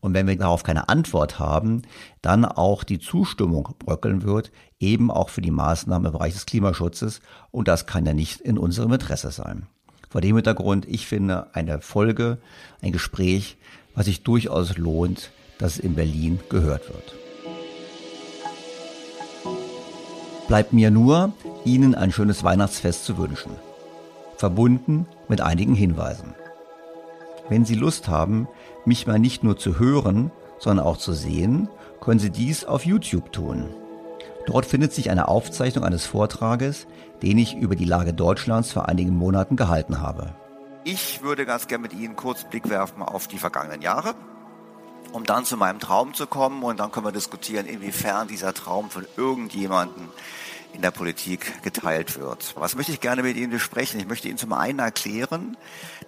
Und 0.00 0.14
wenn 0.14 0.28
wir 0.28 0.36
darauf 0.36 0.62
keine 0.62 0.88
Antwort 0.88 1.38
haben, 1.38 1.82
dann 2.22 2.44
auch 2.44 2.84
die 2.84 3.00
Zustimmung 3.00 3.74
bröckeln 3.80 4.22
wird, 4.22 4.52
eben 4.78 5.10
auch 5.10 5.28
für 5.28 5.40
die 5.40 5.50
Maßnahmen 5.50 6.06
im 6.06 6.12
Bereich 6.12 6.34
des 6.34 6.46
Klimaschutzes. 6.46 7.20
Und 7.50 7.66
das 7.66 7.86
kann 7.86 8.06
ja 8.06 8.14
nicht 8.14 8.40
in 8.40 8.58
unserem 8.58 8.92
Interesse 8.92 9.30
sein. 9.30 9.66
Vor 10.08 10.20
dem 10.20 10.36
Hintergrund, 10.36 10.86
ich 10.88 11.06
finde 11.06 11.54
eine 11.54 11.80
Folge, 11.80 12.38
ein 12.80 12.92
Gespräch, 12.92 13.57
was 13.98 14.06
sich 14.06 14.22
durchaus 14.22 14.78
lohnt, 14.78 15.32
dass 15.58 15.76
in 15.76 15.96
Berlin 15.96 16.38
gehört 16.50 16.88
wird. 16.88 17.14
Bleibt 20.46 20.72
mir 20.72 20.92
nur, 20.92 21.32
Ihnen 21.64 21.96
ein 21.96 22.12
schönes 22.12 22.44
Weihnachtsfest 22.44 23.04
zu 23.04 23.18
wünschen. 23.18 23.50
Verbunden 24.36 25.06
mit 25.26 25.40
einigen 25.40 25.74
Hinweisen. 25.74 26.36
Wenn 27.48 27.64
Sie 27.64 27.74
Lust 27.74 28.06
haben, 28.06 28.46
mich 28.84 29.08
mal 29.08 29.18
nicht 29.18 29.42
nur 29.42 29.56
zu 29.56 29.80
hören, 29.80 30.30
sondern 30.60 30.86
auch 30.86 30.98
zu 30.98 31.12
sehen, 31.12 31.68
können 32.00 32.20
Sie 32.20 32.30
dies 32.30 32.64
auf 32.64 32.86
YouTube 32.86 33.32
tun. 33.32 33.64
Dort 34.46 34.64
findet 34.64 34.92
sich 34.92 35.10
eine 35.10 35.26
Aufzeichnung 35.26 35.84
eines 35.84 36.06
Vortrages, 36.06 36.86
den 37.20 37.36
ich 37.36 37.56
über 37.56 37.74
die 37.74 37.84
Lage 37.84 38.14
Deutschlands 38.14 38.70
vor 38.70 38.88
einigen 38.88 39.16
Monaten 39.16 39.56
gehalten 39.56 40.00
habe. 40.00 40.36
Ich 40.84 41.22
würde 41.22 41.44
ganz 41.44 41.66
gerne 41.66 41.82
mit 41.82 41.92
Ihnen 41.92 42.16
kurz 42.16 42.44
Blick 42.44 42.68
werfen 42.68 43.02
auf 43.02 43.28
die 43.28 43.38
vergangenen 43.38 43.82
Jahre, 43.82 44.14
um 45.12 45.24
dann 45.24 45.44
zu 45.44 45.56
meinem 45.56 45.80
Traum 45.80 46.14
zu 46.14 46.26
kommen 46.26 46.62
und 46.62 46.78
dann 46.80 46.92
können 46.92 47.06
wir 47.06 47.12
diskutieren, 47.12 47.66
inwiefern 47.66 48.28
dieser 48.28 48.54
Traum 48.54 48.90
von 48.90 49.06
irgendjemandem 49.16 50.08
in 50.72 50.82
der 50.82 50.90
Politik 50.90 51.62
geteilt 51.62 52.18
wird. 52.18 52.54
Was 52.56 52.76
möchte 52.76 52.92
ich 52.92 53.00
gerne 53.00 53.22
mit 53.22 53.36
Ihnen 53.36 53.50
besprechen? 53.50 53.98
Ich 54.00 54.06
möchte 54.06 54.28
Ihnen 54.28 54.38
zum 54.38 54.52
einen 54.52 54.78
erklären, 54.78 55.56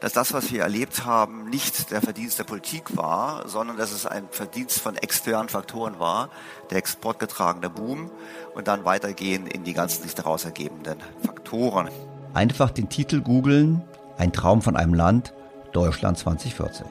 dass 0.00 0.12
das, 0.12 0.32
was 0.32 0.52
wir 0.52 0.62
erlebt 0.62 1.04
haben, 1.04 1.48
nicht 1.48 1.90
der 1.90 2.00
Verdienst 2.00 2.38
der 2.38 2.44
Politik 2.44 2.96
war, 2.96 3.48
sondern 3.48 3.76
dass 3.76 3.90
es 3.90 4.06
ein 4.06 4.28
Verdienst 4.30 4.80
von 4.80 4.96
externen 4.96 5.48
Faktoren 5.48 5.98
war, 5.98 6.30
der 6.70 6.78
exportgetragene 6.78 7.70
Boom 7.70 8.10
und 8.54 8.68
dann 8.68 8.84
weitergehen 8.84 9.46
in 9.46 9.64
die 9.64 9.72
ganzen 9.72 10.02
sich 10.02 10.14
daraus 10.14 10.44
ergebenden 10.44 10.98
Faktoren. 11.24 11.88
Einfach 12.32 12.70
den 12.70 12.88
Titel 12.88 13.22
googeln, 13.22 13.82
ein 14.20 14.34
Traum 14.34 14.60
von 14.60 14.76
einem 14.76 14.92
Land, 14.92 15.32
Deutschland 15.72 16.18
2040. 16.18 16.86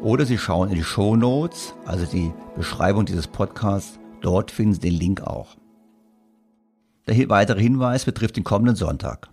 Oder 0.00 0.24
Sie 0.24 0.38
schauen 0.38 0.68
in 0.68 0.76
die 0.76 0.84
Show 0.84 1.16
Notes, 1.16 1.74
also 1.86 2.06
die 2.06 2.32
Beschreibung 2.56 3.04
dieses 3.04 3.26
Podcasts, 3.26 3.98
dort 4.20 4.52
finden 4.52 4.74
Sie 4.74 4.80
den 4.80 4.94
Link 4.94 5.22
auch. 5.22 5.56
Der 7.08 7.28
weitere 7.28 7.60
Hinweis 7.60 8.04
betrifft 8.04 8.36
den 8.36 8.44
kommenden 8.44 8.76
Sonntag. 8.76 9.28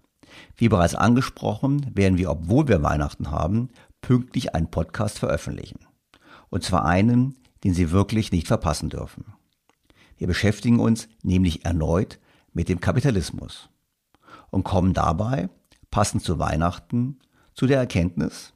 Wie 0.56 0.70
bereits 0.70 0.96
angesprochen, 0.96 1.86
werden 1.94 2.18
wir, 2.18 2.32
obwohl 2.32 2.68
wir 2.68 2.82
Weihnachten 2.82 3.30
haben, 3.30 3.70
pünktlich 4.02 4.56
einen 4.56 4.72
Podcast 4.72 5.20
veröffentlichen. 5.20 5.86
Und 6.50 6.64
zwar 6.64 6.86
einen, 6.86 7.36
den 7.64 7.76
Sie 7.76 7.92
wirklich 7.92 8.32
nicht 8.32 8.48
verpassen 8.48 8.90
dürfen. 8.90 9.26
Wir 10.18 10.26
beschäftigen 10.26 10.80
uns 10.80 11.10
nämlich 11.22 11.64
erneut 11.64 12.20
mit 12.54 12.70
dem 12.70 12.82
Kapitalismus 12.82 13.70
und 14.50 14.64
kommen 14.64 14.94
dabei, 14.94 15.48
passend 15.92 16.24
zu 16.24 16.40
Weihnachten, 16.40 17.20
zu 17.54 17.68
der 17.68 17.78
Erkenntnis, 17.78 18.54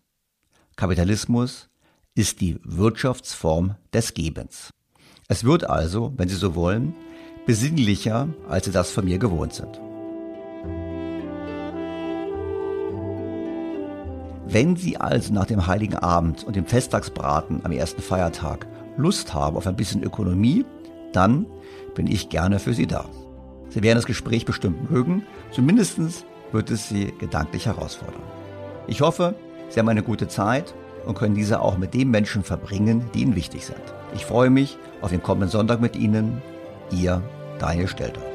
Kapitalismus 0.77 1.69
ist 2.15 2.41
die 2.41 2.59
Wirtschaftsform 2.63 3.75
des 3.93 4.13
Gebens. 4.13 4.71
Es 5.27 5.43
wird 5.43 5.69
also, 5.69 6.13
wenn 6.17 6.29
Sie 6.29 6.35
so 6.35 6.55
wollen, 6.55 6.95
besinnlicher, 7.45 8.29
als 8.47 8.65
Sie 8.65 8.71
das 8.71 8.91
von 8.91 9.05
mir 9.05 9.17
gewohnt 9.17 9.53
sind. 9.53 9.79
Wenn 14.47 14.75
Sie 14.75 14.97
also 14.97 15.33
nach 15.33 15.45
dem 15.45 15.65
Heiligen 15.67 15.95
Abend 15.95 16.43
und 16.43 16.55
dem 16.55 16.65
Festtagsbraten 16.65 17.65
am 17.65 17.71
ersten 17.71 18.01
Feiertag 18.01 18.67
Lust 18.97 19.33
haben 19.33 19.57
auf 19.57 19.67
ein 19.67 19.75
bisschen 19.75 20.03
Ökonomie, 20.03 20.65
dann 21.11 21.45
bin 21.95 22.07
ich 22.07 22.29
gerne 22.29 22.59
für 22.59 22.73
Sie 22.73 22.87
da. 22.87 23.09
Sie 23.69 23.81
werden 23.81 23.97
das 23.97 24.05
Gespräch 24.05 24.45
bestimmt 24.45 24.89
mögen, 24.89 25.23
zumindest 25.51 25.99
wird 26.55 26.71
es 26.71 26.89
Sie 26.89 27.13
gedanklich 27.19 27.67
herausfordern. 27.67 28.23
Ich 28.87 29.01
hoffe, 29.01 29.35
Sie 29.69 29.79
haben 29.79 29.89
eine 29.89 30.03
gute 30.03 30.27
Zeit 30.27 30.73
und 31.05 31.15
können 31.15 31.35
diese 31.35 31.61
auch 31.61 31.77
mit 31.77 31.93
den 31.93 32.09
Menschen 32.09 32.43
verbringen, 32.43 33.05
die 33.13 33.21
Ihnen 33.21 33.35
wichtig 33.35 33.65
sind. 33.65 33.81
Ich 34.15 34.25
freue 34.25 34.49
mich 34.49 34.77
auf 35.01 35.11
den 35.11 35.21
kommenden 35.21 35.49
Sonntag 35.49 35.81
mit 35.81 35.95
Ihnen. 35.95 36.41
Ihr 36.91 37.21
Daniel 37.59 37.87
Stelter. 37.87 38.34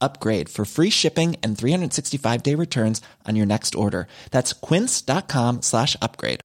upgrade 0.00 0.48
for 0.48 0.64
free 0.64 0.90
shipping 0.90 1.36
and 1.42 1.56
365 1.56 2.42
day 2.42 2.54
returns 2.54 3.00
on 3.26 3.36
your 3.36 3.46
next 3.46 3.74
order. 3.74 4.06
That's 4.30 4.52
quince.com 4.52 5.62
slash 5.62 5.96
upgrade. 6.02 6.40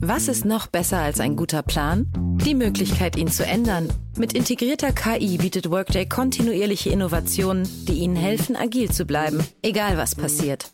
Was 0.00 0.28
ist 0.28 0.44
noch 0.44 0.68
besser 0.68 0.98
als 0.98 1.18
ein 1.18 1.34
guter 1.34 1.62
Plan? 1.62 2.06
Die 2.44 2.54
Möglichkeit, 2.54 3.16
ihn 3.16 3.28
zu 3.28 3.44
ändern. 3.44 3.88
Mit 4.16 4.32
integrierter 4.32 4.92
KI 4.92 5.38
bietet 5.38 5.70
Workday 5.70 6.06
kontinuierliche 6.06 6.90
Innovationen, 6.90 7.68
die 7.88 7.94
Ihnen 7.94 8.14
helfen, 8.14 8.54
agil 8.54 8.90
zu 8.90 9.06
bleiben, 9.06 9.44
egal 9.62 9.96
was 9.96 10.14
passiert. 10.14 10.70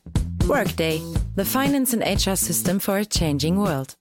Workday, 0.47 1.01
the 1.37 1.45
finance 1.45 1.95
and 1.97 2.05
HR 2.05 2.37
system 2.37 2.79
for 2.79 2.97
a 2.97 3.05
changing 3.05 3.57
world. 3.57 3.95